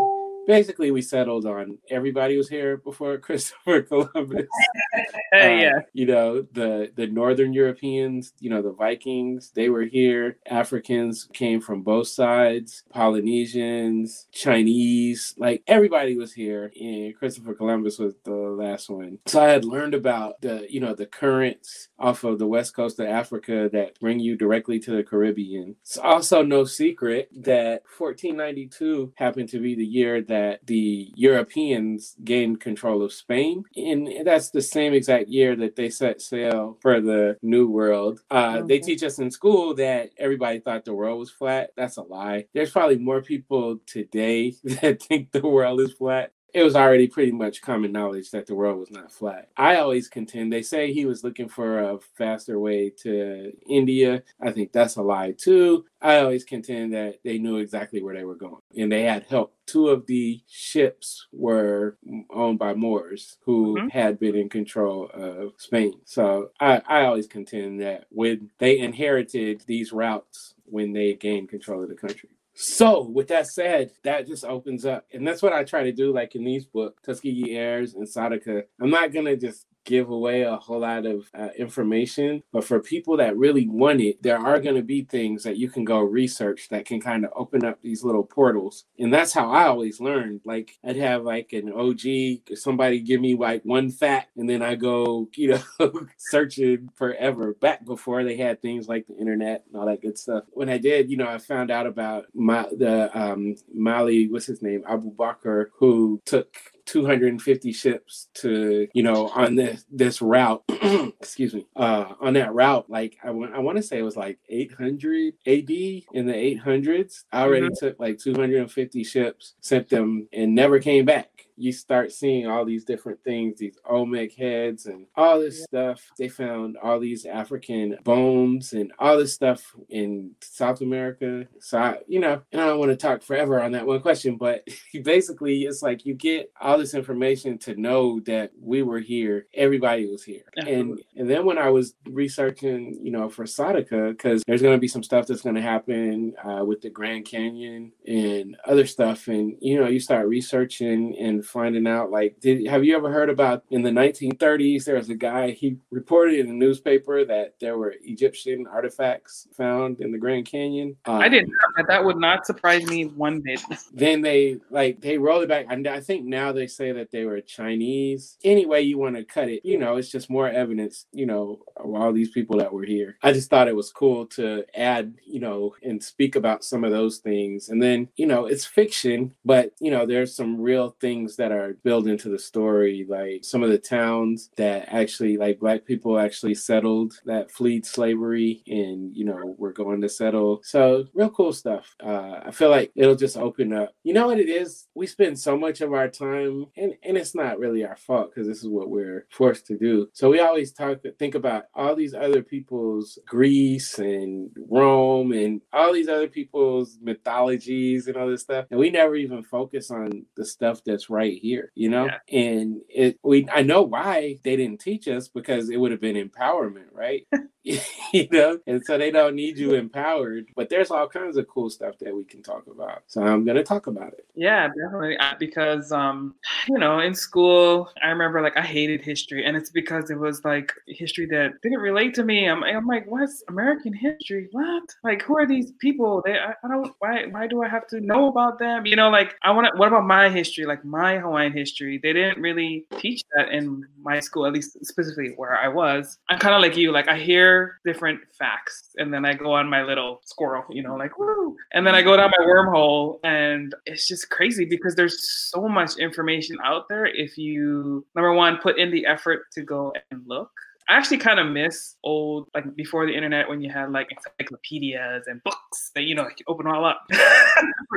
basically 0.47 0.89
we 0.89 1.01
settled 1.01 1.45
on 1.45 1.77
everybody 1.91 2.37
was 2.37 2.49
here 2.49 2.77
before 2.77 3.17
Christopher 3.27 3.83
Columbus. 3.83 4.47
uh, 5.33 5.37
yeah. 5.37 5.81
You 5.93 6.07
know, 6.07 6.41
the 6.53 6.91
the 6.95 7.07
northern 7.07 7.53
Europeans, 7.53 8.33
you 8.39 8.49
know, 8.49 8.61
the 8.61 8.71
Vikings, 8.71 9.51
they 9.53 9.69
were 9.69 9.83
here. 9.83 10.37
Africans 10.49 11.27
came 11.33 11.61
from 11.61 11.83
both 11.83 12.07
sides, 12.07 12.83
Polynesians, 12.89 14.27
Chinese, 14.31 15.35
like 15.37 15.61
everybody 15.67 16.17
was 16.17 16.33
here 16.33 16.71
and 16.79 17.15
Christopher 17.15 17.53
Columbus 17.53 17.99
was 17.99 18.15
the 18.23 18.31
last 18.31 18.89
one. 18.89 19.19
So 19.25 19.41
I 19.41 19.49
had 19.49 19.65
learned 19.65 19.93
about 19.93 20.39
the, 20.41 20.65
you 20.69 20.79
know, 20.79 20.95
the 20.95 21.05
currents 21.05 21.89
off 21.99 22.23
of 22.23 22.39
the 22.39 22.47
west 22.47 22.73
coast 22.73 22.99
of 22.99 23.07
Africa 23.07 23.69
that 23.73 23.99
bring 23.99 24.19
you 24.19 24.37
directly 24.37 24.79
to 24.79 24.91
the 24.91 25.03
Caribbean. 25.03 25.75
It's 25.81 25.97
also 25.97 26.41
no 26.41 26.63
secret 26.63 27.29
that 27.35 27.83
1492 27.97 29.13
happened 29.17 29.49
to 29.49 29.59
be 29.59 29.75
the 29.75 29.85
year 29.85 30.21
that 30.21 30.36
that 30.41 30.65
the 30.67 31.11
Europeans 31.15 32.15
gained 32.23 32.59
control 32.61 33.03
of 33.03 33.13
Spain. 33.13 33.63
And 33.75 34.09
that's 34.25 34.49
the 34.51 34.61
same 34.61 34.93
exact 34.93 35.27
year 35.29 35.55
that 35.57 35.75
they 35.75 35.89
set 35.89 36.21
sail 36.21 36.77
for 36.81 37.01
the 37.01 37.37
New 37.41 37.67
World. 37.69 38.21
Uh, 38.31 38.61
They 38.63 38.79
teach 38.79 39.03
us 39.03 39.19
in 39.19 39.31
school 39.31 39.75
that 39.75 40.11
everybody 40.17 40.59
thought 40.59 40.85
the 40.85 40.93
world 40.93 41.19
was 41.19 41.31
flat. 41.31 41.71
That's 41.77 41.97
a 41.97 42.03
lie. 42.03 42.45
There's 42.53 42.71
probably 42.71 42.97
more 42.99 43.21
people 43.21 43.79
today 43.85 44.53
that 44.81 45.03
think 45.03 45.31
the 45.31 45.47
world 45.47 45.81
is 45.81 45.93
flat 45.93 46.31
it 46.53 46.63
was 46.63 46.75
already 46.75 47.07
pretty 47.07 47.31
much 47.31 47.61
common 47.61 47.91
knowledge 47.91 48.31
that 48.31 48.47
the 48.47 48.55
world 48.55 48.79
was 48.79 48.91
not 48.91 49.11
flat. 49.11 49.49
I 49.57 49.77
always 49.77 50.07
contend 50.07 50.51
they 50.51 50.61
say 50.61 50.91
he 50.91 51.05
was 51.05 51.23
looking 51.23 51.49
for 51.49 51.79
a 51.79 51.99
faster 52.17 52.59
way 52.59 52.89
to 53.03 53.51
India. 53.67 54.23
I 54.41 54.51
think 54.51 54.71
that's 54.71 54.95
a 54.95 55.01
lie 55.01 55.33
too. 55.37 55.85
I 56.01 56.19
always 56.19 56.43
contend 56.43 56.93
that 56.93 57.19
they 57.23 57.37
knew 57.37 57.57
exactly 57.57 58.01
where 58.01 58.15
they 58.15 58.23
were 58.23 58.35
going 58.35 58.61
and 58.77 58.91
they 58.91 59.03
had 59.03 59.23
help. 59.23 59.53
Two 59.65 59.89
of 59.89 60.05
the 60.07 60.41
ships 60.47 61.27
were 61.33 61.97
owned 62.29 62.59
by 62.59 62.73
Moors 62.73 63.37
who 63.43 63.75
mm-hmm. 63.75 63.87
had 63.89 64.17
been 64.19 64.35
in 64.35 64.47
control 64.47 65.09
of 65.13 65.53
Spain. 65.57 65.99
So 66.05 66.51
I, 66.59 66.81
I 66.87 67.05
always 67.05 67.27
contend 67.27 67.81
that 67.81 68.05
when 68.09 68.51
they 68.59 68.79
inherited 68.79 69.63
these 69.67 69.91
routes 69.91 70.53
when 70.65 70.93
they 70.93 71.13
gained 71.13 71.49
control 71.49 71.83
of 71.83 71.89
the 71.89 71.95
country. 71.95 72.29
So, 72.59 73.03
with 73.03 73.27
that 73.27 73.45
said, 73.45 73.91
that 74.03 74.25
just 74.25 74.43
opens 74.43 74.83
up, 74.83 75.05
and 75.13 75.27
that's 75.27 75.43
what 75.43 75.53
I 75.53 75.63
try 75.63 75.83
to 75.83 75.91
do. 75.91 76.11
Like 76.11 76.33
in 76.33 76.43
these 76.43 76.65
books, 76.65 76.99
Tuskegee 77.03 77.55
Heirs 77.55 77.93
and 77.93 78.07
Sarika, 78.07 78.63
I'm 78.81 78.89
not 78.89 79.13
gonna 79.13 79.37
just 79.37 79.67
give 79.87 80.09
away 80.09 80.43
a 80.43 80.57
whole 80.57 80.81
lot 80.81 81.05
of 81.05 81.29
uh, 81.33 81.49
information. 81.57 82.43
But 82.51 82.65
for 82.65 82.79
people 82.79 83.17
that 83.17 83.37
really 83.37 83.67
want 83.67 84.01
it, 84.01 84.21
there 84.21 84.37
are 84.37 84.59
going 84.59 84.75
to 84.75 84.83
be 84.83 85.03
things 85.03 85.43
that 85.43 85.57
you 85.57 85.69
can 85.69 85.85
go 85.85 85.99
research 86.01 86.67
that 86.69 86.85
can 86.85 86.99
kind 86.99 87.25
of 87.25 87.31
open 87.35 87.65
up 87.65 87.81
these 87.81 88.03
little 88.03 88.23
portals. 88.23 88.85
And 88.99 89.13
that's 89.13 89.33
how 89.33 89.49
I 89.49 89.65
always 89.65 89.99
learned. 89.99 90.41
Like 90.45 90.77
I'd 90.85 90.97
have 90.97 91.23
like 91.23 91.53
an 91.53 91.71
OG, 91.71 92.57
somebody 92.57 92.99
give 92.99 93.21
me 93.21 93.35
like 93.35 93.63
one 93.63 93.89
fact, 93.89 94.35
and 94.37 94.49
then 94.49 94.61
I 94.61 94.75
go, 94.75 95.29
you 95.35 95.57
know, 95.79 96.07
searching 96.17 96.89
forever 96.95 97.53
back 97.53 97.85
before 97.85 98.23
they 98.23 98.37
had 98.37 98.61
things 98.61 98.87
like 98.87 99.07
the 99.07 99.17
internet 99.17 99.63
and 99.67 99.79
all 99.79 99.87
that 99.87 100.01
good 100.01 100.17
stuff. 100.17 100.43
When 100.51 100.69
I 100.69 100.77
did, 100.77 101.09
you 101.09 101.17
know, 101.17 101.27
I 101.27 101.37
found 101.37 101.71
out 101.71 101.87
about 101.87 102.25
my 102.35 102.67
the 102.77 103.09
um, 103.17 103.55
Mali, 103.73 104.27
what's 104.27 104.45
his 104.45 104.61
name, 104.61 104.83
Abu 104.87 105.15
Bakr, 105.15 105.67
who 105.79 106.21
took 106.25 106.57
250 106.87 107.73
ships 107.73 108.29
to 108.33 108.87
you 108.93 109.03
know 109.03 109.27
on 109.29 109.55
this 109.55 109.85
this 109.91 110.21
route 110.21 110.63
excuse 111.19 111.53
me 111.53 111.67
uh 111.75 112.13
on 112.21 112.33
that 112.33 112.53
route 112.53 112.89
like 112.89 113.17
i 113.23 113.29
want 113.29 113.53
i 113.53 113.59
want 113.59 113.75
to 113.75 113.83
say 113.83 113.99
it 113.99 114.03
was 114.03 114.15
like 114.15 114.39
800 114.49 115.33
ad 115.45 115.69
in 115.69 116.25
the 116.25 116.33
800s 116.33 117.25
i 117.33 117.41
already 117.43 117.67
mm-hmm. 117.67 117.85
took 117.85 117.99
like 117.99 118.17
250 118.17 119.03
ships 119.03 119.55
sent 119.59 119.89
them 119.89 120.27
and 120.31 120.55
never 120.55 120.79
came 120.79 121.03
back 121.03 121.46
you 121.57 121.71
start 121.71 122.11
seeing 122.11 122.47
all 122.47 122.63
these 122.63 122.85
different 122.85 123.23
things, 123.23 123.57
these 123.57 123.77
Olmec 123.89 124.33
heads 124.33 124.85
and 124.85 125.07
all 125.15 125.39
this 125.39 125.63
stuff. 125.63 126.09
They 126.17 126.29
found 126.29 126.77
all 126.77 126.99
these 126.99 127.25
African 127.25 127.97
bones 128.03 128.73
and 128.73 128.93
all 128.99 129.17
this 129.17 129.33
stuff 129.33 129.75
in 129.89 130.31
South 130.41 130.81
America. 130.81 131.47
So, 131.59 131.79
I, 131.79 131.97
you 132.07 132.19
know, 132.19 132.41
and 132.51 132.61
I 132.61 132.67
don't 132.67 132.79
want 132.79 132.91
to 132.91 132.97
talk 132.97 133.23
forever 133.23 133.61
on 133.61 133.71
that 133.71 133.87
one 133.87 134.01
question, 134.01 134.37
but 134.37 134.67
basically, 135.03 135.63
it's 135.63 135.81
like 135.81 136.05
you 136.05 136.13
get 136.13 136.51
all 136.61 136.77
this 136.77 136.93
information 136.93 137.57
to 137.59 137.75
know 137.75 138.19
that 138.21 138.51
we 138.61 138.83
were 138.83 138.99
here, 138.99 139.47
everybody 139.53 140.05
was 140.05 140.23
here. 140.23 140.43
And 140.57 140.99
and 141.15 141.29
then 141.29 141.45
when 141.45 141.57
I 141.57 141.69
was 141.69 141.95
researching, 142.05 142.99
you 143.01 143.11
know, 143.11 143.29
for 143.29 143.45
Sarika, 143.45 144.11
because 144.11 144.43
there's 144.45 144.61
going 144.61 144.75
to 144.75 144.81
be 144.81 144.87
some 144.87 145.03
stuff 145.03 145.27
that's 145.27 145.41
going 145.41 145.55
to 145.55 145.61
happen 145.61 146.35
uh, 146.43 146.63
with 146.63 146.81
the 146.81 146.89
Grand 146.89 147.25
Canyon 147.25 147.91
and 148.05 148.55
other 148.65 148.85
stuff. 148.85 149.27
And, 149.27 149.55
you 149.59 149.79
know, 149.79 149.87
you 149.87 149.99
start 149.99 150.27
researching 150.27 151.17
and 151.17 151.45
finding 151.47 151.87
out 151.87 152.11
like 152.11 152.39
did 152.39 152.65
have 152.67 152.83
you 152.83 152.95
ever 152.95 153.11
heard 153.11 153.29
about 153.29 153.63
in 153.71 153.81
the 153.81 153.89
1930s 153.89 154.85
there 154.85 154.95
was 154.95 155.09
a 155.09 155.15
guy 155.15 155.51
he 155.51 155.77
reported 155.91 156.39
in 156.39 156.47
the 156.47 156.53
newspaper 156.53 157.25
that 157.25 157.55
there 157.59 157.77
were 157.77 157.95
Egyptian 158.03 158.65
artifacts 158.67 159.47
found 159.55 159.99
in 160.01 160.11
the 160.11 160.17
Grand 160.17 160.45
Canyon. 160.45 160.95
Um, 161.05 161.15
I 161.15 161.29
didn't 161.29 161.49
know 161.49 161.55
that. 161.77 161.87
That 161.87 162.03
would 162.03 162.17
not 162.17 162.45
surprise 162.45 162.85
me 162.85 163.05
one 163.05 163.41
bit. 163.41 163.61
Then 163.93 164.21
they 164.21 164.57
like 164.69 165.01
they 165.01 165.17
rolled 165.17 165.43
it 165.43 165.49
back 165.49 165.65
and 165.69 165.87
I 165.87 166.01
think 166.01 166.25
now 166.25 166.51
they 166.51 166.67
say 166.67 166.91
that 166.91 167.11
they 167.11 167.25
were 167.25 167.41
Chinese. 167.41 168.37
Any 168.43 168.65
way 168.65 168.81
you 168.81 168.97
want 168.97 169.15
to 169.15 169.23
cut 169.23 169.49
it, 169.49 169.65
you 169.65 169.77
know, 169.77 169.95
it's 169.95 170.11
just 170.11 170.29
more 170.29 170.47
evidence, 170.47 171.05
you 171.11 171.25
know, 171.25 171.59
of 171.77 171.93
all 171.93 172.13
these 172.13 172.29
people 172.29 172.57
that 172.59 172.71
were 172.71 172.83
here. 172.83 173.17
I 173.23 173.33
just 173.33 173.49
thought 173.49 173.67
it 173.67 173.75
was 173.75 173.91
cool 173.91 174.25
to 174.27 174.65
add, 174.75 175.15
you 175.25 175.39
know, 175.39 175.75
and 175.81 176.03
speak 176.03 176.35
about 176.35 176.63
some 176.63 176.83
of 176.83 176.91
those 176.91 177.17
things. 177.17 177.69
And 177.69 177.81
then, 177.81 178.09
you 178.15 178.25
know, 178.25 178.45
it's 178.45 178.65
fiction, 178.65 179.33
but 179.45 179.71
you 179.79 179.89
know, 179.89 180.05
there's 180.05 180.35
some 180.35 180.61
real 180.61 180.95
things 180.99 181.36
that 181.37 181.51
are 181.51 181.77
built 181.83 182.07
into 182.07 182.29
the 182.29 182.39
story, 182.39 183.05
like 183.07 183.43
some 183.43 183.63
of 183.63 183.69
the 183.69 183.77
towns 183.77 184.49
that 184.57 184.87
actually, 184.91 185.37
like 185.37 185.59
black 185.59 185.85
people 185.85 186.19
actually 186.19 186.55
settled 186.55 187.13
that 187.25 187.51
fleed 187.51 187.85
slavery 187.85 188.63
and, 188.67 189.15
you 189.15 189.25
know, 189.25 189.55
we're 189.57 189.71
going 189.71 190.01
to 190.01 190.09
settle. 190.09 190.61
So, 190.63 191.05
real 191.13 191.29
cool 191.29 191.53
stuff. 191.53 191.95
Uh, 192.03 192.41
I 192.45 192.51
feel 192.51 192.69
like 192.69 192.91
it'll 192.95 193.15
just 193.15 193.37
open 193.37 193.73
up. 193.73 193.93
You 194.03 194.13
know 194.13 194.27
what 194.27 194.39
it 194.39 194.49
is? 194.49 194.87
We 194.95 195.07
spend 195.07 195.39
so 195.39 195.57
much 195.57 195.81
of 195.81 195.93
our 195.93 196.09
time, 196.09 196.65
and, 196.75 196.93
and 197.03 197.17
it's 197.17 197.35
not 197.35 197.59
really 197.59 197.85
our 197.85 197.95
fault 197.95 198.31
because 198.33 198.47
this 198.47 198.63
is 198.63 198.69
what 198.69 198.89
we're 198.89 199.25
forced 199.31 199.65
to 199.67 199.77
do. 199.77 200.09
So, 200.13 200.29
we 200.29 200.39
always 200.39 200.71
talk, 200.73 200.99
think 201.19 201.35
about 201.35 201.65
all 201.73 201.95
these 201.95 202.13
other 202.13 202.41
people's 202.41 203.19
Greece 203.27 203.99
and 203.99 204.49
Rome 204.69 205.31
and 205.31 205.61
all 205.73 205.93
these 205.93 206.09
other 206.09 206.27
people's 206.27 206.97
mythologies 207.01 208.07
and 208.07 208.17
all 208.17 208.29
this 208.29 208.41
stuff. 208.41 208.65
And 208.71 208.79
we 208.79 208.89
never 208.89 209.15
even 209.15 209.43
focus 209.43 209.91
on 209.91 210.25
the 210.35 210.45
stuff 210.45 210.81
that's 210.83 211.09
right 211.09 211.26
right 211.27 211.39
here, 211.39 211.71
you 211.75 211.89
know? 211.89 212.05
Yeah. 212.05 212.39
And 212.39 212.81
it 212.89 213.19
we 213.23 213.47
I 213.53 213.61
know 213.61 213.81
why 213.81 214.37
they 214.43 214.55
didn't 214.55 214.79
teach 214.79 215.07
us 215.07 215.27
because 215.27 215.69
it 215.69 215.77
would 215.77 215.91
have 215.91 216.01
been 216.01 216.15
empowerment, 216.15 216.87
right? 216.93 217.27
you 218.13 218.27
know, 218.31 218.59
and 218.65 218.83
so 218.85 218.97
they 218.97 219.11
don't 219.11 219.35
need 219.35 219.57
you 219.57 219.73
empowered. 219.73 220.47
But 220.55 220.69
there's 220.69 220.91
all 220.91 221.07
kinds 221.07 221.37
of 221.37 221.47
cool 221.47 221.69
stuff 221.69 221.97
that 221.99 222.15
we 222.15 222.23
can 222.23 222.41
talk 222.41 222.65
about. 222.67 223.03
So 223.07 223.21
I'm 223.21 223.45
gonna 223.45 223.63
talk 223.63 223.87
about 223.87 224.13
it. 224.13 224.25
Yeah, 224.35 224.67
definitely. 224.67 225.17
Because 225.39 225.91
um, 225.91 226.35
you 226.69 226.77
know, 226.77 226.99
in 226.99 227.13
school, 227.13 227.89
I 228.01 228.07
remember 228.07 228.41
like 228.41 228.55
I 228.55 228.61
hated 228.61 229.01
history, 229.01 229.45
and 229.45 229.57
it's 229.57 229.69
because 229.69 230.09
it 230.09 230.17
was 230.17 230.45
like 230.45 230.73
history 230.87 231.25
that 231.27 231.61
didn't 231.61 231.79
relate 231.79 232.13
to 232.15 232.23
me. 232.23 232.47
I'm, 232.47 232.63
I'm 232.63 232.87
like, 232.87 233.05
what's 233.07 233.43
American 233.49 233.93
history? 233.93 234.47
What? 234.51 234.83
Like, 235.03 235.21
who 235.21 235.37
are 235.37 235.47
these 235.47 235.71
people? 235.79 236.21
They, 236.25 236.37
I, 236.37 236.53
I 236.63 236.67
don't. 236.69 236.93
Why? 236.99 237.25
Why 237.25 237.47
do 237.47 237.63
I 237.63 237.67
have 237.67 237.87
to 237.87 237.99
know 237.99 238.27
about 238.27 238.59
them? 238.59 238.85
You 238.85 238.95
know, 238.95 239.09
like 239.09 239.35
I 239.43 239.51
want 239.51 239.67
to. 239.67 239.77
What 239.77 239.89
about 239.89 240.05
my 240.05 240.29
history? 240.29 240.65
Like 240.65 240.85
my 240.85 241.16
Hawaiian 241.19 241.53
history. 241.53 241.99
They 242.01 242.13
didn't 242.13 242.41
really 242.41 242.85
teach 242.97 243.21
that 243.35 243.49
in 243.49 243.83
my 244.01 244.19
school, 244.19 244.45
at 244.45 244.53
least 244.53 244.85
specifically 244.85 245.33
where 245.35 245.57
I 245.57 245.67
was. 245.67 246.17
I'm 246.29 246.39
kind 246.39 246.55
of 246.55 246.61
like 246.61 246.77
you, 246.77 246.91
like 246.91 247.07
I 247.07 247.17
hear 247.17 247.79
different 247.85 248.21
facts 248.37 248.91
and 248.97 249.13
then 249.13 249.25
I 249.25 249.33
go 249.33 249.53
on 249.53 249.69
my 249.69 249.83
little 249.83 250.21
squirrel, 250.25 250.63
you 250.69 250.83
know, 250.83 250.95
like 250.95 251.17
woo. 251.17 251.55
And 251.73 251.85
then 251.85 251.95
I 251.95 252.01
go 252.01 252.15
down 252.15 252.31
my 252.37 252.45
wormhole 252.45 253.19
and 253.23 253.73
it's 253.85 254.07
just 254.07 254.29
crazy 254.29 254.65
because 254.65 254.95
there's 254.95 255.29
so 255.51 255.67
much 255.67 255.97
information 255.97 256.57
out 256.63 256.87
there 256.89 257.05
if 257.05 257.37
you 257.37 258.05
number 258.15 258.33
one 258.33 258.57
put 258.57 258.77
in 258.77 258.91
the 258.91 259.05
effort 259.05 259.51
to 259.53 259.61
go 259.61 259.93
and 260.11 260.21
look 260.25 260.51
I 260.89 260.95
actually 260.95 261.17
kind 261.17 261.39
of 261.39 261.47
miss 261.47 261.95
old, 262.03 262.47
like 262.55 262.75
before 262.75 263.05
the 263.05 263.13
internet 263.13 263.49
when 263.49 263.61
you 263.61 263.69
had 263.69 263.91
like 263.91 264.09
encyclopedias 264.11 265.27
and 265.27 265.43
books 265.43 265.91
that, 265.95 266.03
you 266.03 266.15
know, 266.15 266.23
you 266.23 266.45
open 266.47 266.65
all 266.67 266.85
up. 266.85 267.05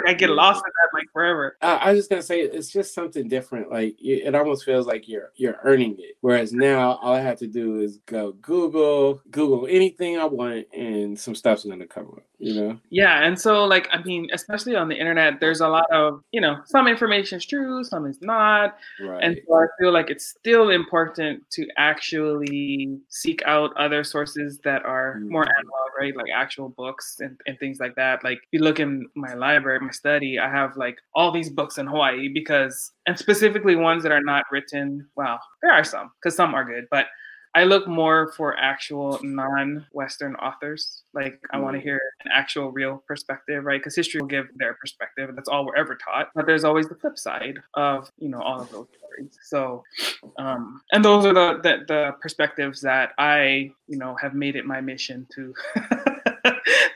I 0.06 0.14
get 0.14 0.30
lost 0.30 0.64
in 0.66 0.72
that 0.82 0.98
like 0.98 1.06
forever. 1.12 1.56
Uh, 1.62 1.78
I 1.80 1.92
was 1.92 2.00
just 2.00 2.10
to 2.10 2.26
say, 2.26 2.40
it's 2.40 2.70
just 2.70 2.92
something 2.92 3.28
different. 3.28 3.70
Like 3.70 3.96
it 4.00 4.34
almost 4.34 4.64
feels 4.64 4.86
like 4.86 5.08
you're, 5.08 5.30
you're 5.36 5.58
earning 5.62 5.96
it. 5.98 6.16
Whereas 6.20 6.52
now 6.52 6.96
all 6.96 7.14
I 7.14 7.20
have 7.20 7.38
to 7.38 7.46
do 7.46 7.80
is 7.80 7.98
go 8.06 8.32
Google, 8.32 9.20
Google 9.30 9.68
anything 9.68 10.18
I 10.18 10.24
want 10.24 10.66
and 10.72 11.18
some 11.18 11.34
stuff's 11.34 11.62
to 11.62 11.86
come 11.86 12.06
up, 12.06 12.24
you 12.40 12.54
know? 12.54 12.78
Yeah. 12.88 13.22
And 13.22 13.38
so 13.38 13.64
like, 13.64 13.88
I 13.92 14.02
mean, 14.02 14.28
especially 14.32 14.74
on 14.74 14.88
the 14.88 14.96
internet, 14.96 15.40
there's 15.40 15.60
a 15.60 15.68
lot 15.68 15.86
of, 15.92 16.22
you 16.32 16.40
know, 16.40 16.56
some 16.64 16.88
information 16.88 17.38
is 17.38 17.44
true, 17.44 17.84
some 17.84 18.06
is 18.06 18.20
not. 18.22 18.76
Right. 19.00 19.22
And 19.22 19.40
so 19.46 19.54
I 19.54 19.66
feel 19.78 19.92
like 19.92 20.10
it's 20.10 20.26
still 20.26 20.70
important 20.70 21.48
to 21.50 21.68
actually 21.76 22.98
seek 23.08 23.42
out 23.44 23.76
other 23.76 24.02
sources 24.02 24.58
that 24.64 24.84
are 24.84 25.16
mm-hmm. 25.16 25.32
more 25.32 25.42
analog, 25.44 25.88
right? 25.98 26.16
Like 26.16 26.32
actual 26.34 26.70
books 26.70 27.18
and, 27.20 27.38
and 27.46 27.58
things 27.58 27.78
like 27.78 27.94
that. 27.96 28.24
Like 28.24 28.40
you 28.52 28.60
look 28.60 28.80
in 28.80 29.06
my 29.14 29.34
library, 29.34 29.78
my 29.80 29.90
study, 29.90 30.38
I 30.38 30.50
have 30.50 30.76
like 30.76 30.98
all 31.14 31.30
these 31.30 31.50
books 31.50 31.78
in 31.78 31.86
Hawaii 31.86 32.28
because, 32.28 32.92
and 33.06 33.18
specifically 33.18 33.76
ones 33.76 34.02
that 34.02 34.12
are 34.12 34.22
not 34.22 34.44
written. 34.50 35.06
Well, 35.14 35.38
there 35.62 35.72
are 35.72 35.84
some 35.84 36.10
because 36.20 36.34
some 36.34 36.54
are 36.54 36.64
good, 36.64 36.86
but 36.90 37.06
I 37.54 37.64
look 37.64 37.88
more 37.88 38.32
for 38.36 38.56
actual 38.56 39.18
non-Western 39.22 40.36
authors. 40.36 41.02
Like 41.12 41.40
I 41.52 41.58
want 41.58 41.74
to 41.74 41.80
mm. 41.80 41.84
hear 41.84 42.00
an 42.24 42.30
actual 42.32 42.70
real 42.70 43.02
perspective, 43.08 43.64
right? 43.64 43.80
Because 43.80 43.96
history 43.96 44.20
will 44.20 44.28
give 44.28 44.46
their 44.56 44.74
perspective. 44.74 45.30
That's 45.34 45.48
all 45.48 45.66
we're 45.66 45.76
ever 45.76 45.96
taught. 45.96 46.30
But 46.34 46.46
there's 46.46 46.64
always 46.64 46.88
the 46.88 46.94
flip 46.94 47.18
side 47.18 47.58
of 47.74 48.10
you 48.18 48.28
know 48.28 48.40
all 48.40 48.60
of 48.60 48.70
those 48.70 48.86
stories. 48.96 49.38
So, 49.42 49.82
um, 50.38 50.80
and 50.92 51.04
those 51.04 51.26
are 51.26 51.34
the, 51.34 51.60
the 51.62 51.84
the 51.88 52.10
perspectives 52.20 52.80
that 52.82 53.12
I 53.18 53.72
you 53.88 53.98
know 53.98 54.16
have 54.20 54.34
made 54.34 54.54
it 54.54 54.64
my 54.64 54.80
mission 54.80 55.26
to 55.34 55.52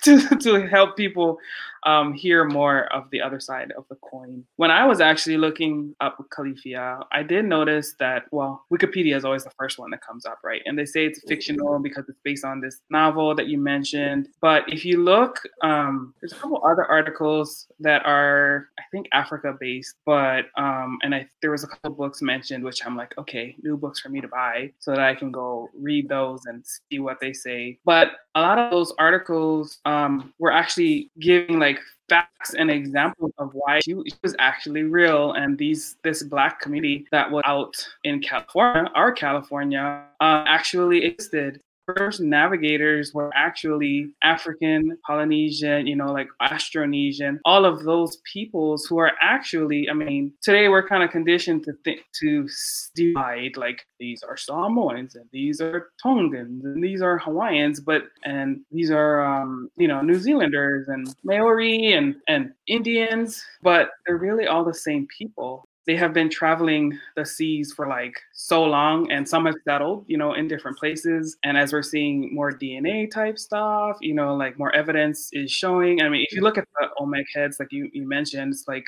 to 0.05 0.37
to 0.41 0.67
help 0.67 0.97
people 0.97 1.39
um, 1.85 2.13
hear 2.13 2.45
more 2.45 2.93
of 2.93 3.11
the 3.11 3.21
other 3.21 3.41
side 3.41 3.73
of 3.77 3.85
the 3.89 3.97
coin. 3.97 4.45
When 4.57 4.71
I 4.71 4.87
was 4.87 5.01
actually 5.01 5.37
looking 5.37 5.95
up 6.01 6.17
Califia, 6.31 7.05
I 7.13 7.23
did 7.23 7.45
notice 7.45 7.95
that, 7.99 8.25
well, 8.33 8.65
Wikipedia 8.73 9.17
is 9.17 9.25
always 9.25 9.45
the 9.45 9.53
first 9.59 9.79
one 9.79 9.91
that 9.91 10.01
comes 10.01 10.25
up, 10.25 10.39
right? 10.43 10.63
And 10.65 10.79
they 10.79 10.87
say 10.87 11.07
it's 11.07 11.21
fictional 11.29 11.79
because 11.79 12.09
it's 12.09 12.19
based 12.25 12.45
on 12.45 12.61
this 12.61 12.81
novel 12.91 13.35
that 13.35 13.49
you 13.49 13.59
mentioned. 13.59 14.29
But 14.41 14.65
if 14.69 14.85
you 14.85 15.03
look, 15.03 15.41
um, 15.63 16.15
there's 16.21 16.33
a 16.33 16.37
couple 16.37 16.65
other 16.65 16.85
articles 16.85 17.67
that 17.81 18.05
are, 18.07 18.69
I 18.79 18.83
think, 18.91 19.07
Africa 19.13 19.55
based, 19.59 19.97
but, 20.07 20.47
um, 20.57 20.99
and 21.03 21.15
I, 21.15 21.29
there 21.43 21.51
was 21.51 21.65
a 21.65 21.69
couple 21.69 21.91
books 21.91 22.23
mentioned, 22.23 22.65
which 22.65 22.85
I'm 22.85 22.97
like, 22.97 23.17
okay, 23.19 23.55
new 23.63 23.77
books 23.77 24.01
for 24.01 24.09
me 24.09 24.21
to 24.21 24.29
buy 24.29 24.73
so 24.79 24.93
that 24.93 25.01
I 25.01 25.15
can 25.15 25.31
go 25.31 25.69
read 25.79 26.09
those 26.09 26.47
and 26.47 26.65
see 26.65 26.99
what 26.99 27.21
they 27.21 27.33
say. 27.33 27.79
But 27.85 28.09
a 28.35 28.41
lot 28.41 28.59
of 28.59 28.71
those 28.71 28.93
articles 28.99 29.79
um, 29.85 30.33
were 30.39 30.53
actually 30.53 31.11
giving 31.21 31.59
like 31.59 31.79
facts 32.09 32.55
and 32.55 32.71
examples 32.71 33.33
of 33.39 33.51
why 33.55 33.81
she 33.81 33.95
was 33.95 34.37
actually 34.39 34.83
real 34.83 35.33
and 35.33 35.57
these 35.57 35.97
this 36.03 36.23
black 36.23 36.61
community 36.61 37.07
that 37.11 37.31
was 37.31 37.43
out 37.47 37.75
in 38.05 38.21
california 38.21 38.91
our 38.95 39.11
california 39.11 40.05
uh, 40.21 40.45
actually 40.47 41.03
existed 41.03 41.61
first 41.87 42.21
navigators 42.21 43.13
were 43.13 43.31
actually 43.35 44.13
African, 44.23 44.97
Polynesian, 45.07 45.87
you 45.87 45.97
know, 45.97 46.13
like 46.13 46.29
Austronesian, 46.41 47.39
all 47.45 47.65
of 47.65 47.85
those 47.85 48.19
peoples 48.33 48.87
who 48.87 48.99
are 48.99 49.13
actually, 49.21 49.89
I 49.89 49.95
mean, 49.95 50.33
today 50.43 50.69
we're 50.69 50.87
kind 50.87 51.03
of 51.03 51.11
conditioned 51.11 51.65
to 51.65 51.73
think 51.85 52.01
to 52.21 52.49
divide 52.95 53.57
like 53.57 53.87
these 53.99 54.23
are 54.23 54.37
Samoans 54.37 55.15
and 55.15 55.27
these 55.33 55.61
are 55.61 55.91
Tongans 56.03 56.65
and 56.65 56.83
these 56.83 57.03
are 57.03 57.19
Hawaiians, 57.19 57.81
but 57.81 58.03
and 58.25 58.61
these 58.71 58.91
are 58.91 59.25
um, 59.25 59.71
you 59.77 59.89
know, 59.89 60.01
New 60.03 60.19
Zealanders 60.19 60.89
and 60.89 61.15
Maori 61.25 61.93
and 61.93 62.17
and 62.29 62.53
Indians, 62.67 63.43
but 63.63 63.91
they're 64.07 64.17
really 64.17 64.47
all 64.47 64.65
the 64.65 64.75
same 64.75 65.07
people 65.19 65.64
they 65.87 65.97
have 65.97 66.13
been 66.13 66.31
traveling 66.31 66.99
the 67.17 67.25
seas 67.25 67.73
for 67.75 67.87
like 67.87 68.15
so 68.33 68.65
long 68.65 69.11
and 69.11 69.29
some 69.29 69.47
have 69.47 69.55
settled 69.67 70.05
you 70.09 70.17
know 70.17 70.33
in 70.35 70.49
different 70.49 70.79
places. 70.79 71.37
And 71.45 71.57
as 71.57 71.73
we're 71.73 71.83
seeing 71.83 72.35
more 72.35 72.53
dna 72.53 73.11
type 73.11 73.39
stuff 73.39 73.97
you 74.01 74.15
know 74.15 74.35
like 74.35 74.59
more 74.59 74.75
evidence 74.75 75.29
is 75.33 75.51
showing. 75.51 76.03
I 76.03 76.09
mean 76.09 76.25
if 76.29 76.37
you 76.37 76.43
look 76.43 76.59
at 76.59 76.67
the 76.81 76.89
olmec 76.99 77.27
heads 77.35 77.57
like 77.59 77.69
you, 77.71 77.89
you 77.93 78.07
mentioned 78.09 78.53
it's 78.53 78.65
like 78.67 78.87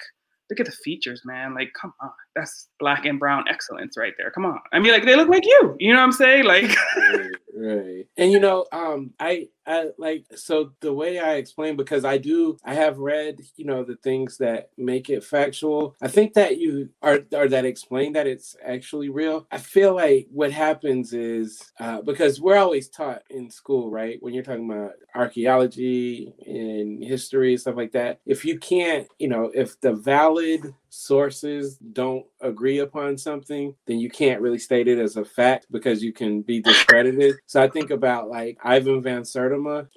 look 0.50 0.60
at 0.60 0.66
the 0.66 0.72
features 0.72 1.22
man. 1.24 1.54
Like 1.54 1.72
come 1.80 1.92
on. 2.00 2.10
That's 2.34 2.68
black 2.78 3.04
and 3.04 3.18
brown 3.18 3.44
excellence 3.48 3.96
right 3.96 4.12
there. 4.16 4.30
Come 4.30 4.46
on. 4.46 4.60
I 4.72 4.78
mean 4.78 4.92
like 4.92 5.04
they 5.04 5.16
look 5.16 5.28
like 5.28 5.44
you. 5.44 5.76
You 5.78 5.92
know 5.92 6.00
what 6.00 6.06
i'm 6.06 6.12
saying? 6.12 6.44
Like 6.44 6.76
right. 7.56 8.04
And 8.16 8.32
you 8.32 8.40
know 8.40 8.66
um 8.72 9.12
i 9.20 9.48
i 9.66 9.86
like 9.98 10.24
so 10.34 10.72
the 10.80 10.92
way 10.92 11.18
i 11.18 11.34
explain 11.34 11.76
because 11.76 12.04
i 12.04 12.16
do 12.16 12.56
i 12.64 12.74
have 12.74 12.98
read 12.98 13.40
you 13.56 13.64
know 13.64 13.84
the 13.84 13.96
things 13.96 14.38
that 14.38 14.70
make 14.76 15.10
it 15.10 15.24
factual 15.24 15.94
i 16.02 16.08
think 16.08 16.34
that 16.34 16.58
you 16.58 16.88
are 17.02 17.20
or 17.32 17.48
that 17.48 17.64
explain 17.64 18.12
that 18.12 18.26
it's 18.26 18.56
actually 18.64 19.08
real 19.08 19.46
i 19.50 19.58
feel 19.58 19.94
like 19.94 20.26
what 20.30 20.52
happens 20.52 21.12
is 21.12 21.72
uh, 21.80 22.00
because 22.02 22.40
we're 22.40 22.58
always 22.58 22.88
taught 22.88 23.22
in 23.30 23.50
school 23.50 23.90
right 23.90 24.18
when 24.20 24.34
you're 24.34 24.42
talking 24.42 24.70
about 24.70 24.92
archaeology 25.14 26.32
and 26.46 27.02
history 27.02 27.56
stuff 27.56 27.76
like 27.76 27.92
that 27.92 28.20
if 28.26 28.44
you 28.44 28.58
can't 28.58 29.06
you 29.18 29.28
know 29.28 29.50
if 29.54 29.80
the 29.80 29.92
valid 29.92 30.74
sources 30.96 31.76
don't 31.92 32.24
agree 32.40 32.78
upon 32.78 33.18
something, 33.18 33.74
then 33.86 33.98
you 33.98 34.08
can't 34.08 34.40
really 34.40 34.58
state 34.58 34.88
it 34.88 34.98
as 34.98 35.16
a 35.16 35.24
fact 35.24 35.66
because 35.70 36.02
you 36.02 36.12
can 36.12 36.42
be 36.42 36.60
discredited. 36.60 37.36
so 37.46 37.62
I 37.62 37.68
think 37.68 37.90
about 37.90 38.28
like 38.28 38.58
Ivan 38.64 39.02
Van 39.02 39.24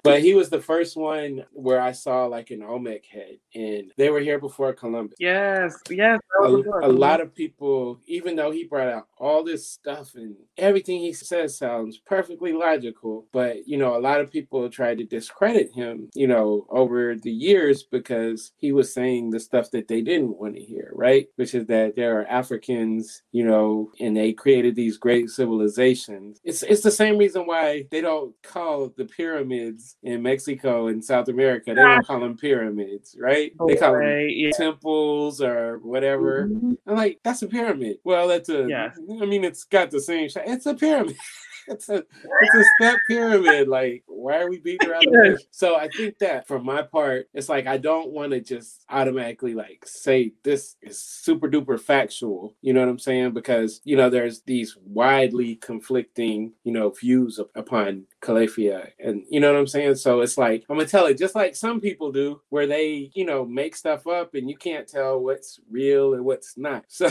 But 0.02 0.22
he 0.22 0.34
was 0.34 0.50
the 0.50 0.60
first 0.60 0.96
one 0.96 1.44
where 1.52 1.80
I 1.80 1.92
saw 1.92 2.26
like 2.26 2.50
an 2.50 2.62
Olmec 2.62 3.04
head, 3.06 3.38
and 3.54 3.92
they 3.96 4.10
were 4.10 4.20
here 4.20 4.38
before 4.38 4.72
Columbus. 4.72 5.16
Yes, 5.18 5.76
yes. 5.88 6.20
A, 6.42 6.46
a 6.46 6.92
lot 6.92 7.20
of 7.20 7.34
people, 7.34 8.00
even 8.06 8.36
though 8.36 8.50
he 8.50 8.64
brought 8.64 8.88
out 8.88 9.08
all 9.18 9.44
this 9.44 9.68
stuff 9.68 10.14
and 10.14 10.34
everything 10.56 11.00
he 11.00 11.12
says 11.12 11.56
sounds 11.56 11.98
perfectly 11.98 12.52
logical, 12.52 13.26
but 13.32 13.66
you 13.66 13.76
know, 13.76 13.96
a 13.96 14.00
lot 14.00 14.20
of 14.20 14.30
people 14.30 14.68
tried 14.68 14.98
to 14.98 15.04
discredit 15.04 15.72
him, 15.72 16.08
you 16.14 16.26
know, 16.26 16.66
over 16.70 17.14
the 17.14 17.30
years 17.30 17.82
because 17.82 18.52
he 18.56 18.72
was 18.72 18.92
saying 18.92 19.30
the 19.30 19.40
stuff 19.40 19.70
that 19.70 19.88
they 19.88 20.00
didn't 20.00 20.38
want 20.38 20.54
to 20.54 20.62
hear, 20.62 20.90
right? 20.94 21.26
Which 21.36 21.54
is 21.54 21.66
that 21.66 21.96
there 21.96 22.20
are 22.20 22.26
Africans, 22.26 23.22
you 23.32 23.44
know, 23.44 23.90
and 24.00 24.16
they 24.16 24.32
created 24.32 24.74
these 24.74 24.96
great 24.96 25.30
civilizations. 25.30 26.40
It's 26.44 26.62
it's 26.62 26.82
the 26.82 26.90
same 26.90 27.18
reason 27.18 27.46
why 27.46 27.86
they 27.90 28.00
don't 28.00 28.34
call 28.42 28.92
the 28.96 29.04
pyramids 29.50 29.96
in 30.02 30.22
Mexico 30.22 30.88
and 30.88 31.04
South 31.04 31.28
America. 31.28 31.74
They 31.74 31.80
don't 31.80 32.06
call 32.06 32.20
them 32.20 32.36
pyramids, 32.36 33.16
right? 33.18 33.52
They 33.66 33.76
call 33.76 33.94
them 33.94 34.28
yeah. 34.28 34.50
temples 34.52 35.40
or 35.40 35.78
whatever. 35.78 36.48
Mm-hmm. 36.48 36.72
I'm 36.86 36.96
like, 36.96 37.20
that's 37.22 37.42
a 37.42 37.46
pyramid. 37.46 37.98
Well, 38.04 38.28
that's 38.28 38.48
a. 38.48 38.66
Yeah. 38.68 38.90
I 39.20 39.26
mean, 39.26 39.44
it's 39.44 39.64
got 39.64 39.90
the 39.90 40.00
same. 40.00 40.28
shape. 40.28 40.44
It's 40.46 40.66
a 40.66 40.74
pyramid. 40.74 41.16
it's 41.68 41.88
a 41.88 41.96
it's 41.96 42.54
a 42.54 42.64
step 42.78 42.98
pyramid. 43.08 43.68
Like, 43.68 44.02
why 44.06 44.40
are 44.40 44.50
we 44.50 44.58
beating 44.58 44.88
around 44.88 45.02
the 45.02 45.32
bush? 45.32 45.42
So 45.50 45.76
I 45.76 45.88
think 45.88 46.18
that 46.18 46.46
for 46.46 46.58
my 46.58 46.82
part, 46.82 47.28
it's 47.34 47.48
like 47.48 47.66
I 47.66 47.76
don't 47.76 48.10
want 48.10 48.32
to 48.32 48.40
just 48.40 48.84
automatically 48.88 49.54
like 49.54 49.84
say 49.86 50.32
this 50.42 50.76
is 50.82 51.00
super 51.00 51.48
duper 51.48 51.80
factual. 51.80 52.56
You 52.62 52.72
know 52.72 52.80
what 52.80 52.88
I'm 52.88 52.98
saying? 52.98 53.32
Because 53.32 53.80
you 53.84 53.96
know 53.96 54.10
there's 54.10 54.42
these 54.42 54.76
widely 54.84 55.56
conflicting 55.56 56.52
you 56.64 56.72
know 56.72 56.90
views 56.90 57.38
of, 57.38 57.48
upon 57.54 58.04
Calafia, 58.20 58.90
and 58.98 59.24
you 59.30 59.40
know 59.40 59.52
what 59.52 59.58
I'm 59.58 59.66
saying. 59.66 59.94
So 59.94 60.20
it's 60.20 60.36
like 60.36 60.64
I'm 60.68 60.76
gonna 60.76 60.88
tell 60.88 61.06
it 61.06 61.18
just 61.18 61.34
like 61.34 61.56
some 61.56 61.80
people 61.80 62.12
do, 62.12 62.40
where 62.50 62.66
they 62.66 63.10
you 63.14 63.24
know 63.24 63.44
make 63.44 63.74
stuff 63.74 64.06
up 64.06 64.34
and 64.34 64.48
you 64.48 64.56
can't 64.56 64.86
tell 64.86 65.18
what's 65.18 65.60
real 65.70 66.14
and 66.14 66.24
what's 66.24 66.56
not. 66.56 66.84
So 67.00 67.10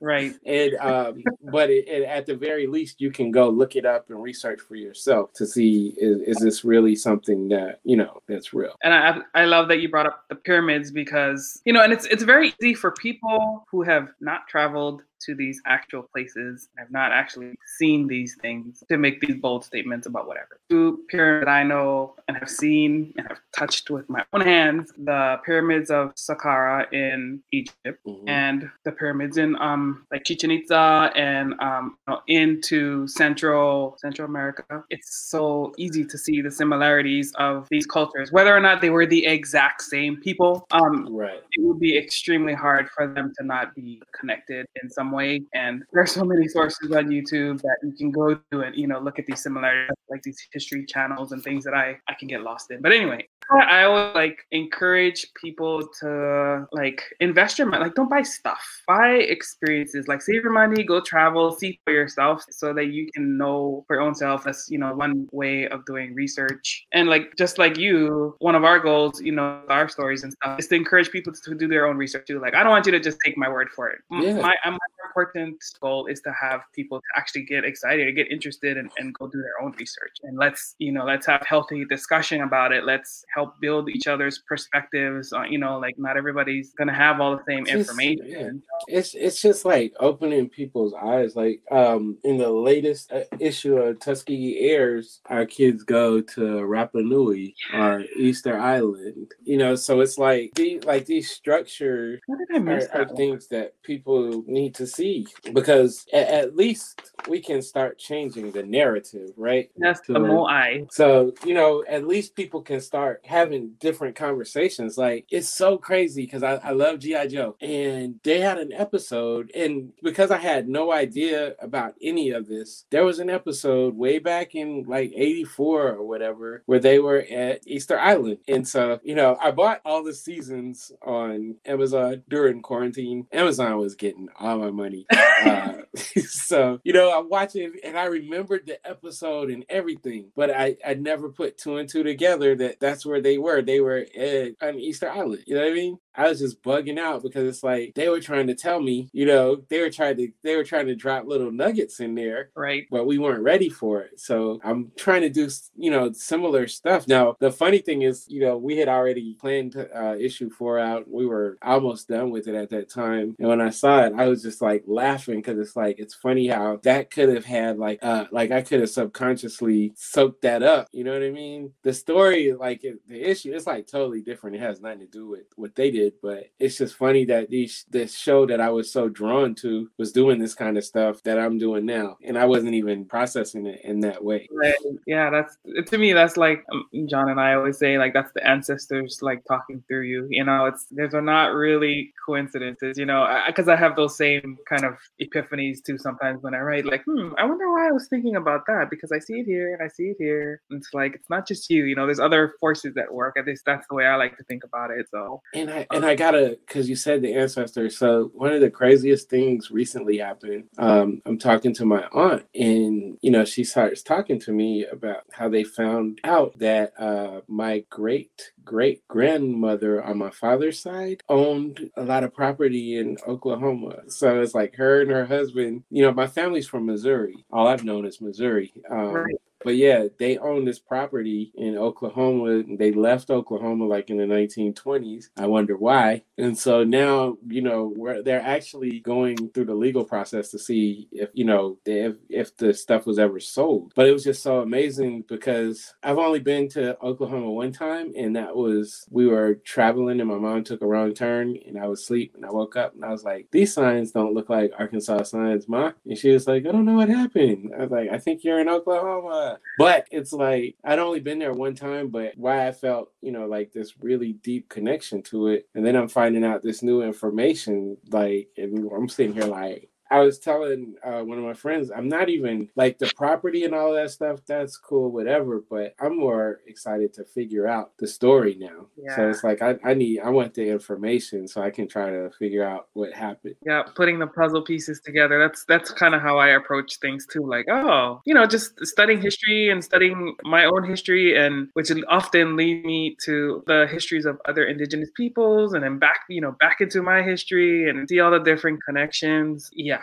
right. 0.00 0.34
and 0.46 0.74
um, 0.76 1.22
but 1.52 1.68
it, 1.68 1.86
it, 1.88 2.04
at 2.04 2.26
the 2.26 2.34
very 2.34 2.66
least, 2.66 3.00
you 3.00 3.10
can 3.10 3.30
go 3.30 3.48
look 3.48 3.76
it 3.76 3.84
up 3.84 4.08
and 4.08 4.22
research 4.22 4.60
for 4.60 4.76
yourself 4.76 5.32
to 5.34 5.46
see 5.46 5.94
is, 5.98 6.20
is 6.22 6.36
this 6.38 6.64
really 6.64 6.96
something 6.96 7.48
that 7.48 7.80
you 7.84 7.96
know 7.96 8.20
that's 8.26 8.54
real. 8.54 8.74
And 8.82 8.94
I 8.94 9.18
I 9.34 9.44
love 9.44 9.68
that 9.68 9.80
you 9.80 9.88
brought 9.88 10.06
up 10.06 10.24
the 10.28 10.36
pyramids 10.36 10.90
because 10.90 11.60
you 11.64 11.72
know, 11.72 11.82
and 11.82 11.92
it's 11.92 12.06
it's 12.06 12.22
very 12.22 12.54
easy 12.60 12.74
for 12.74 12.92
people 12.92 13.66
who 13.70 13.82
have 13.82 14.08
not 14.20 14.48
traveled 14.48 15.02
to 15.26 15.34
these 15.34 15.60
actual 15.66 16.02
places. 16.02 16.68
I've 16.78 16.90
not 16.90 17.12
actually 17.12 17.54
seen 17.78 18.06
these 18.06 18.36
things 18.40 18.82
to 18.88 18.96
make 18.96 19.20
these 19.20 19.36
bold 19.36 19.64
statements 19.64 20.06
about 20.06 20.26
whatever. 20.26 20.60
Two 20.70 21.04
pyramids 21.08 21.48
I 21.48 21.62
know 21.62 22.14
and 22.28 22.36
have 22.36 22.50
seen 22.50 23.12
and 23.16 23.26
have 23.28 23.40
touched 23.56 23.90
with 23.90 24.08
my 24.08 24.24
own 24.32 24.40
hands 24.40 24.92
the 24.96 25.36
pyramids 25.44 25.90
of 25.90 26.14
Saqqara 26.14 26.92
in 26.92 27.40
Egypt 27.52 28.00
mm-hmm. 28.06 28.28
and 28.28 28.70
the 28.84 28.92
pyramids 28.92 29.36
in 29.36 29.56
um 29.56 30.06
like 30.10 30.24
Chichen 30.24 30.50
Itza 30.50 31.10
and 31.14 31.54
um 31.60 31.96
you 32.06 32.14
know, 32.14 32.20
into 32.28 33.06
Central 33.08 33.96
Central 33.98 34.28
America. 34.28 34.84
It's 34.90 35.16
so 35.16 35.72
easy 35.78 36.04
to 36.04 36.18
see 36.18 36.40
the 36.40 36.50
similarities 36.50 37.32
of 37.36 37.68
these 37.70 37.86
cultures, 37.86 38.32
whether 38.32 38.54
or 38.54 38.60
not 38.60 38.80
they 38.80 38.90
were 38.90 39.06
the 39.06 39.24
exact 39.26 39.82
same 39.82 40.16
people. 40.16 40.66
Um, 40.70 41.08
right. 41.10 41.42
It 41.52 41.62
would 41.62 41.80
be 41.80 41.96
extremely 41.96 42.54
hard 42.54 42.88
for 42.90 43.06
them 43.06 43.32
to 43.38 43.44
not 43.44 43.74
be 43.74 44.02
connected 44.18 44.66
in 44.82 44.90
some 44.90 45.12
way. 45.14 45.42
And 45.54 45.82
there 45.92 46.02
are 46.02 46.06
so 46.06 46.24
many 46.24 46.48
sources 46.48 46.90
on 46.92 47.08
YouTube 47.08 47.60
that 47.62 47.76
you 47.82 47.92
can 47.92 48.10
go 48.10 48.34
to 48.34 48.60
and 48.60 48.74
you 48.74 48.86
know 48.86 48.98
look 48.98 49.18
at 49.18 49.26
these 49.26 49.42
similarities, 49.42 49.96
like 50.10 50.22
these 50.22 50.38
history 50.52 50.84
channels 50.86 51.32
and 51.32 51.42
things 51.42 51.64
that 51.64 51.74
I 51.74 51.98
I 52.08 52.14
can 52.14 52.28
get 52.28 52.42
lost 52.42 52.70
in. 52.70 52.82
But 52.82 52.92
anyway, 52.92 53.26
I 53.50 53.84
always 53.84 54.14
like 54.14 54.38
encourage 54.50 55.26
people 55.40 55.86
to 56.00 56.66
like 56.72 57.02
invest 57.20 57.58
your 57.58 57.68
money. 57.68 57.84
Like, 57.84 57.94
don't 57.94 58.08
buy 58.08 58.22
stuff. 58.22 58.62
Buy 58.86 59.10
experiences. 59.14 60.08
Like, 60.08 60.22
save 60.22 60.42
your 60.42 60.52
money, 60.52 60.82
go 60.82 61.00
travel, 61.00 61.52
see 61.52 61.80
for 61.84 61.92
yourself, 61.92 62.44
so 62.50 62.72
that 62.72 62.86
you 62.86 63.08
can 63.12 63.36
know 63.36 63.84
for 63.86 63.96
your 63.96 64.02
own 64.02 64.14
self. 64.14 64.44
That's 64.44 64.68
you 64.70 64.78
know 64.78 64.94
one 64.94 65.28
way 65.32 65.68
of 65.68 65.84
doing 65.84 66.14
research. 66.14 66.86
And 66.92 67.08
like 67.08 67.36
just 67.36 67.58
like 67.58 67.76
you, 67.76 68.34
one 68.38 68.54
of 68.54 68.64
our 68.64 68.78
goals, 68.78 69.20
you 69.20 69.32
know, 69.32 69.60
our 69.68 69.88
stories 69.88 70.24
and 70.24 70.32
stuff, 70.32 70.58
is 70.58 70.68
to 70.68 70.74
encourage 70.74 71.10
people 71.10 71.32
to 71.32 71.54
do 71.54 71.68
their 71.68 71.86
own 71.86 71.96
research 71.96 72.26
too. 72.26 72.40
Like, 72.40 72.54
I 72.54 72.62
don't 72.62 72.70
want 72.70 72.86
you 72.86 72.92
to 72.92 73.00
just 73.00 73.18
take 73.24 73.36
my 73.36 73.48
word 73.48 73.68
for 73.74 73.88
it. 73.90 73.98
Yeah. 74.10 74.40
My, 74.40 74.54
my 74.64 74.78
important 75.06 75.62
goal 75.80 76.06
is 76.06 76.20
to 76.22 76.32
have 76.32 76.60
people 76.74 76.98
to 76.98 77.06
actually 77.16 77.44
get 77.44 77.64
excited, 77.64 78.14
get 78.14 78.30
interested, 78.30 78.76
and, 78.76 78.90
and 78.98 79.14
go 79.14 79.26
do 79.26 79.40
their 79.40 79.60
own 79.62 79.72
research. 79.78 80.16
And 80.22 80.36
let's 80.36 80.74
you 80.78 80.92
know 80.92 81.04
let's 81.04 81.26
have 81.26 81.42
healthy 81.46 81.84
discussion 81.84 82.42
about 82.42 82.72
it. 82.72 82.84
Let's 82.84 83.24
help 83.34 83.60
build 83.60 83.88
each 83.88 84.06
other's 84.06 84.38
perspectives. 84.38 85.32
On, 85.32 85.50
you 85.50 85.58
know, 85.58 85.78
like 85.78 85.98
not 85.98 86.16
everybody's 86.16 86.72
gonna 86.72 86.94
have 86.94 87.20
all 87.20 87.36
the 87.36 87.42
same 87.46 87.66
it's 87.66 87.72
information. 87.72 88.26
Just, 88.26 88.88
yeah. 88.88 88.98
It's 88.98 89.14
it's 89.14 89.42
just 89.42 89.64
like 89.64 89.92
opening 90.00 90.48
people's 90.48 90.94
eyes. 90.94 91.36
Like 91.36 91.60
um 91.70 92.18
in 92.24 92.38
the 92.38 92.50
latest 92.50 93.12
uh, 93.12 93.24
issue 93.38 93.76
of 93.76 94.00
Tuskegee 94.00 94.58
Heirs, 94.60 95.20
our 95.26 95.46
kids 95.46 95.82
go 95.82 96.20
to 96.20 96.40
Rapa 96.40 97.04
Nui 97.04 97.54
or 97.74 98.04
Easter 98.16 98.58
Island. 98.58 99.32
You 99.44 99.58
know, 99.58 99.74
so 99.74 100.00
it's 100.00 100.18
like 100.18 100.52
the 100.54 100.80
like 100.80 101.06
these 101.06 101.30
structures 101.30 102.20
are, 102.54 102.88
are 102.92 103.08
things 103.16 103.48
that 103.48 103.80
people 103.82 104.44
need 104.46 104.74
to 104.76 104.83
see 104.86 105.26
because 105.52 106.06
at, 106.12 106.28
at, 106.28 106.56
least 106.56 107.12
we 107.28 107.40
can 107.40 107.62
start 107.62 107.98
changing 107.98 108.52
the 108.52 108.62
narrative, 108.62 109.30
right? 109.36 109.70
That's 109.76 110.00
the 110.06 110.20
more 110.20 110.50
I. 110.50 110.86
So 110.90 111.32
you 111.44 111.54
know, 111.54 111.84
at 111.88 112.06
least 112.06 112.36
people 112.36 112.62
can 112.62 112.80
start 112.80 113.22
having 113.24 113.72
different 113.80 114.16
conversations. 114.16 114.98
Like 114.98 115.26
it's 115.30 115.48
so 115.48 115.78
crazy 115.78 116.24
because 116.24 116.42
I, 116.42 116.54
I 116.56 116.70
love 116.70 117.00
G.I. 117.00 117.26
Joe 117.28 117.56
and 117.60 118.20
they 118.22 118.40
had 118.40 118.58
an 118.58 118.72
episode, 118.72 119.50
and 119.54 119.92
because 120.02 120.30
I 120.30 120.38
had 120.38 120.68
no 120.68 120.92
idea 120.92 121.54
about 121.60 121.94
any 122.02 122.30
of 122.30 122.46
this, 122.46 122.84
there 122.90 123.04
was 123.04 123.18
an 123.18 123.30
episode 123.30 123.96
way 123.96 124.18
back 124.18 124.54
in 124.54 124.84
like 124.86 125.12
84 125.14 125.88
or 125.88 126.06
whatever 126.06 126.62
where 126.66 126.78
they 126.78 126.98
were 126.98 127.24
at 127.30 127.60
Easter 127.66 127.98
Island. 127.98 128.38
And 128.48 128.66
so, 128.66 129.00
you 129.02 129.14
know, 129.14 129.36
I 129.40 129.50
bought 129.50 129.80
all 129.84 130.02
the 130.02 130.14
seasons 130.14 130.92
on 131.02 131.56
Amazon 131.64 132.22
during 132.28 132.62
quarantine. 132.62 133.26
Amazon 133.32 133.78
was 133.78 133.94
getting 133.94 134.28
all 134.38 134.58
my 134.58 134.70
money. 134.74 135.06
Uh, 135.10 135.74
so, 136.26 136.80
you 136.84 136.92
know, 136.92 137.16
I'm 137.16 137.28
watching 137.28 137.72
and 137.84 137.96
I 137.96 138.04
remembered 138.04 138.66
the 138.66 138.84
episode 138.88 139.50
and 139.50 139.64
everything, 139.68 140.30
but 140.36 140.50
I, 140.50 140.76
I 140.86 140.94
never 140.94 141.28
put 141.28 141.58
two 141.58 141.76
and 141.76 141.88
two 141.88 142.02
together 142.02 142.54
that 142.56 142.80
that's 142.80 143.06
where 143.06 143.20
they 143.20 143.38
were. 143.38 143.62
They 143.62 143.80
were 143.80 144.06
at, 144.16 144.52
on 144.60 144.78
Easter 144.78 145.10
Island. 145.10 145.44
You 145.46 145.54
know 145.56 145.62
what 145.62 145.70
I 145.70 145.74
mean? 145.74 145.98
I 146.16 146.28
was 146.28 146.38
just 146.38 146.62
bugging 146.62 146.98
out 146.98 147.22
because 147.22 147.48
it's 147.48 147.64
like 147.64 147.92
they 147.94 148.08
were 148.08 148.20
trying 148.20 148.46
to 148.46 148.54
tell 148.54 148.80
me, 148.80 149.08
you 149.12 149.26
know, 149.26 149.62
they 149.68 149.80
were 149.80 149.90
trying 149.90 150.16
to 150.18 150.28
they 150.42 150.56
were 150.56 150.64
trying 150.64 150.86
to 150.86 150.94
drop 150.94 151.26
little 151.26 151.50
nuggets 151.50 152.00
in 152.00 152.14
there, 152.14 152.50
right? 152.54 152.86
But 152.90 153.06
we 153.06 153.18
weren't 153.18 153.42
ready 153.42 153.68
for 153.68 154.02
it. 154.02 154.20
So 154.20 154.60
I'm 154.62 154.92
trying 154.96 155.22
to 155.22 155.28
do, 155.28 155.48
you 155.76 155.90
know, 155.90 156.12
similar 156.12 156.68
stuff. 156.68 157.08
Now 157.08 157.36
the 157.40 157.50
funny 157.50 157.78
thing 157.78 158.02
is, 158.02 158.26
you 158.28 158.40
know, 158.40 158.56
we 158.56 158.76
had 158.76 158.88
already 158.88 159.34
planned 159.40 159.76
uh, 159.76 160.14
issue 160.18 160.50
four 160.50 160.78
out. 160.78 161.10
We 161.10 161.26
were 161.26 161.58
almost 161.62 162.08
done 162.08 162.30
with 162.30 162.46
it 162.46 162.54
at 162.54 162.70
that 162.70 162.88
time, 162.88 163.34
and 163.38 163.48
when 163.48 163.60
I 163.60 163.70
saw 163.70 164.04
it, 164.04 164.12
I 164.16 164.28
was 164.28 164.42
just 164.42 164.62
like 164.64 164.84
laughing 164.86 165.36
because 165.36 165.58
it's 165.58 165.76
like 165.76 165.98
it's 165.98 166.14
funny 166.14 166.46
how 166.46 166.78
that 166.84 167.10
could 167.10 167.28
have 167.28 167.44
had 167.44 167.78
like 167.78 167.98
uh 168.02 168.26
like 168.30 168.50
I 168.50 168.62
could 168.62 168.80
have 168.80 168.90
subconsciously 168.90 169.92
soaked 169.96 170.42
that 170.42 170.62
up. 170.62 170.88
You 170.92 171.04
know 171.04 171.12
what 171.12 171.22
I 171.22 171.30
mean? 171.30 171.72
The 171.82 171.92
story, 171.92 172.52
like 172.52 172.82
the 172.82 173.20
issue, 173.20 173.52
it's 173.52 173.66
like 173.66 173.86
totally 173.86 174.22
different. 174.22 174.56
It 174.56 174.60
has 174.60 174.80
nothing 174.80 175.00
to 175.00 175.06
do 175.06 175.28
with 175.28 175.44
what 175.56 175.74
they 175.74 175.90
did 175.90 176.04
did, 176.04 176.14
but 176.22 176.44
it's 176.58 176.78
just 176.78 176.96
funny 176.96 177.24
that 177.26 177.50
these 177.50 177.84
this 177.90 178.16
show 178.16 178.46
that 178.46 178.60
I 178.60 178.70
was 178.70 178.90
so 178.90 179.08
drawn 179.08 179.54
to 179.56 179.90
was 179.98 180.12
doing 180.12 180.38
this 180.38 180.54
kind 180.54 180.76
of 180.76 180.84
stuff 180.84 181.22
that 181.24 181.38
I'm 181.38 181.58
doing 181.58 181.86
now, 181.86 182.16
and 182.24 182.38
I 182.38 182.44
wasn't 182.44 182.74
even 182.74 183.04
processing 183.04 183.66
it 183.66 183.80
in 183.84 184.00
that 184.00 184.22
way. 184.22 184.48
Right. 184.52 184.74
Yeah, 185.06 185.30
that's 185.30 185.56
to 185.90 185.98
me. 185.98 186.12
That's 186.12 186.36
like 186.36 186.64
um, 186.72 187.06
John 187.06 187.30
and 187.30 187.40
I 187.40 187.54
always 187.54 187.78
say, 187.78 187.98
like 187.98 188.12
that's 188.12 188.32
the 188.32 188.46
ancestors 188.46 189.18
like 189.22 189.44
talking 189.46 189.82
through 189.88 190.02
you. 190.02 190.26
You 190.30 190.44
know, 190.44 190.66
it's 190.66 190.86
there's 190.90 191.14
are 191.14 191.22
not 191.22 191.54
really 191.54 192.12
coincidences. 192.24 192.98
You 192.98 193.06
know, 193.06 193.42
because 193.46 193.68
I, 193.68 193.74
I 193.74 193.76
have 193.76 193.96
those 193.96 194.16
same 194.16 194.53
kind 194.68 194.84
of 194.84 194.94
epiphanies 195.20 195.82
too. 195.84 195.98
Sometimes 195.98 196.42
when 196.42 196.54
I 196.54 196.60
write, 196.60 196.86
like, 196.86 197.02
hmm, 197.04 197.30
I 197.38 197.44
wonder 197.44 197.70
why 197.70 197.88
I 197.88 197.92
was 197.92 198.08
thinking 198.08 198.36
about 198.36 198.66
that 198.66 198.88
because 198.90 199.12
I 199.12 199.18
see 199.18 199.40
it 199.40 199.46
here 199.46 199.74
and 199.74 199.82
I 199.82 199.88
see 199.88 200.04
it 200.04 200.16
here. 200.18 200.60
And 200.70 200.78
it's 200.80 200.92
like 200.92 201.14
it's 201.14 201.30
not 201.30 201.46
just 201.46 201.70
you. 201.70 201.84
You 201.84 201.96
know, 201.96 202.06
there's 202.06 202.20
other 202.20 202.54
forces 202.60 202.96
at 202.96 203.12
work. 203.12 203.36
At 203.38 203.46
least 203.46 203.62
that's 203.66 203.86
the 203.88 203.94
way 203.94 204.06
I 204.06 204.16
like 204.16 204.36
to 204.36 204.44
think 204.44 204.64
about 204.64 204.90
it. 204.90 205.06
So, 205.10 205.40
and 205.54 205.70
I 205.70 205.86
and 205.90 206.04
I 206.04 206.14
gotta 206.14 206.58
because 206.66 206.88
you 206.88 206.96
said 206.96 207.22
the 207.22 207.34
ancestor. 207.34 207.90
So 207.90 208.30
one 208.34 208.52
of 208.52 208.60
the 208.60 208.70
craziest 208.70 209.28
things 209.28 209.70
recently 209.70 210.18
happened. 210.18 210.64
Um, 210.78 211.22
I'm 211.26 211.38
talking 211.38 211.74
to 211.74 211.84
my 211.84 212.06
aunt, 212.12 212.44
and 212.54 213.18
you 213.22 213.30
know 213.30 213.44
she 213.44 213.64
starts 213.64 214.02
talking 214.02 214.40
to 214.40 214.52
me 214.52 214.86
about 214.86 215.22
how 215.32 215.48
they 215.48 215.64
found 215.64 216.20
out 216.24 216.58
that 216.58 216.92
uh, 216.98 217.40
my 217.48 217.84
great 217.90 218.52
great 218.64 219.06
grandmother 219.08 220.02
on 220.02 220.18
my 220.18 220.30
father's 220.30 220.80
side 220.80 221.22
owned 221.28 221.90
a 221.96 222.02
lot 222.04 222.24
of 222.24 222.34
property 222.34 222.98
in 222.98 223.16
Oklahoma. 223.26 223.98
So 224.08 224.40
it's 224.40 224.54
like 224.54 224.74
her 224.76 225.02
and 225.02 225.10
her 225.10 225.26
husband. 225.26 225.84
You 225.90 226.02
know, 226.02 226.12
my 226.12 226.26
family's 226.26 226.68
from 226.68 226.86
Missouri. 226.86 227.44
All 227.52 227.66
I've 227.66 227.84
known 227.84 228.06
is 228.06 228.20
Missouri. 228.20 228.72
Um, 228.90 229.08
right 229.08 229.34
but 229.64 229.76
yeah, 229.76 230.06
they 230.18 230.38
own 230.38 230.64
this 230.64 230.78
property 230.78 231.52
in 231.56 231.76
Oklahoma. 231.78 232.64
They 232.78 232.92
left 232.92 233.30
Oklahoma 233.30 233.86
like 233.86 234.10
in 234.10 234.18
the 234.18 234.24
1920s. 234.24 235.26
I 235.36 235.46
wonder 235.46 235.76
why. 235.76 236.24
And 236.38 236.56
so 236.58 236.84
now, 236.84 237.36
you 237.48 237.62
know, 237.62 237.94
they're 238.24 238.42
actually 238.42 239.00
going 239.00 239.50
through 239.50 239.66
the 239.66 239.74
legal 239.74 240.04
process 240.04 240.50
to 240.50 240.58
see 240.58 241.08
if, 241.12 241.30
you 241.34 241.44
know, 241.44 241.78
if, 241.86 242.16
if 242.28 242.56
the 242.56 242.74
stuff 242.74 243.06
was 243.06 243.18
ever 243.18 243.40
sold. 243.40 243.92
But 243.96 244.08
it 244.08 244.12
was 244.12 244.24
just 244.24 244.42
so 244.42 244.60
amazing 244.60 245.24
because 245.28 245.94
I've 246.02 246.18
only 246.18 246.40
been 246.40 246.68
to 246.70 246.98
Oklahoma 247.02 247.50
one 247.50 247.72
time, 247.72 248.12
and 248.16 248.36
that 248.36 248.54
was 248.56 249.06
we 249.10 249.26
were 249.26 249.56
traveling, 249.56 250.20
and 250.20 250.28
my 250.28 250.38
mom 250.38 250.64
took 250.64 250.82
a 250.82 250.86
wrong 250.86 251.14
turn, 251.14 251.56
and 251.66 251.78
I 251.78 251.86
was 251.88 252.00
asleep, 252.02 252.32
and 252.34 252.44
I 252.44 252.50
woke 252.50 252.76
up, 252.76 252.94
and 252.94 253.04
I 253.04 253.10
was 253.10 253.24
like, 253.24 253.48
"These 253.52 253.74
signs 253.74 254.12
don't 254.12 254.34
look 254.34 254.50
like 254.50 254.72
Arkansas 254.78 255.24
signs, 255.24 255.68
ma." 255.68 255.92
And 256.06 256.18
she 256.18 256.30
was 256.30 256.46
like, 256.46 256.66
"I 256.66 256.72
don't 256.72 256.84
know 256.84 256.94
what 256.96 257.08
happened." 257.08 257.72
I 257.76 257.82
was 257.82 257.90
like, 257.90 258.10
"I 258.10 258.18
think 258.18 258.44
you're 258.44 258.60
in 258.60 258.68
Oklahoma." 258.68 259.53
But 259.78 260.06
it's 260.10 260.32
like 260.32 260.76
I'd 260.84 260.98
only 260.98 261.20
been 261.20 261.38
there 261.38 261.52
one 261.52 261.74
time, 261.74 262.08
but 262.08 262.32
why 262.36 262.66
I 262.66 262.72
felt, 262.72 263.12
you 263.20 263.32
know, 263.32 263.46
like 263.46 263.72
this 263.72 263.94
really 264.00 264.34
deep 264.34 264.68
connection 264.68 265.22
to 265.24 265.48
it. 265.48 265.68
And 265.74 265.84
then 265.84 265.96
I'm 265.96 266.08
finding 266.08 266.44
out 266.44 266.62
this 266.62 266.82
new 266.82 267.02
information, 267.02 267.96
like, 268.10 268.48
and 268.56 268.90
I'm 268.92 269.08
sitting 269.08 269.34
here 269.34 269.44
like, 269.44 269.90
I 270.10 270.20
was 270.20 270.38
telling 270.38 270.94
uh, 271.04 271.22
one 271.22 271.38
of 271.38 271.44
my 271.44 271.54
friends, 271.54 271.90
I'm 271.90 272.08
not 272.08 272.28
even 272.28 272.68
like 272.76 272.98
the 272.98 273.12
property 273.16 273.64
and 273.64 273.74
all 273.74 273.92
that 273.94 274.10
stuff. 274.10 274.40
That's 274.46 274.76
cool, 274.76 275.10
whatever. 275.10 275.62
But 275.68 275.94
I'm 276.00 276.18
more 276.18 276.60
excited 276.66 277.12
to 277.14 277.24
figure 277.24 277.66
out 277.66 277.92
the 277.98 278.06
story 278.06 278.56
now. 278.58 278.86
Yeah. 278.96 279.16
So 279.16 279.28
it's 279.30 279.44
like 279.44 279.62
I, 279.62 279.76
I 279.84 279.94
need, 279.94 280.20
I 280.20 280.30
want 280.30 280.54
the 280.54 280.68
information 280.68 281.48
so 281.48 281.62
I 281.62 281.70
can 281.70 281.88
try 281.88 282.10
to 282.10 282.30
figure 282.38 282.64
out 282.64 282.88
what 282.92 283.12
happened. 283.12 283.56
Yeah, 283.64 283.82
putting 283.94 284.18
the 284.18 284.26
puzzle 284.26 284.62
pieces 284.62 285.00
together. 285.00 285.38
That's 285.38 285.64
that's 285.64 285.90
kind 285.90 286.14
of 286.14 286.22
how 286.22 286.38
I 286.38 286.48
approach 286.48 286.98
things 287.00 287.26
too. 287.26 287.46
Like, 287.46 287.66
oh, 287.70 288.20
you 288.26 288.34
know, 288.34 288.46
just 288.46 288.84
studying 288.86 289.20
history 289.20 289.70
and 289.70 289.82
studying 289.82 290.34
my 290.44 290.64
own 290.64 290.88
history, 290.88 291.36
and 291.36 291.68
which 291.74 291.90
often 292.08 292.56
lead 292.56 292.84
me 292.84 293.16
to 293.24 293.62
the 293.66 293.86
histories 293.90 294.26
of 294.26 294.40
other 294.46 294.64
indigenous 294.64 295.10
peoples, 295.16 295.72
and 295.72 295.82
then 295.82 295.98
back, 295.98 296.20
you 296.28 296.40
know, 296.40 296.52
back 296.60 296.80
into 296.80 297.02
my 297.02 297.22
history 297.22 297.88
and 297.88 298.08
see 298.08 298.20
all 298.20 298.30
the 298.30 298.38
different 298.38 298.80
connections. 298.84 299.70
Yeah, 299.72 300.02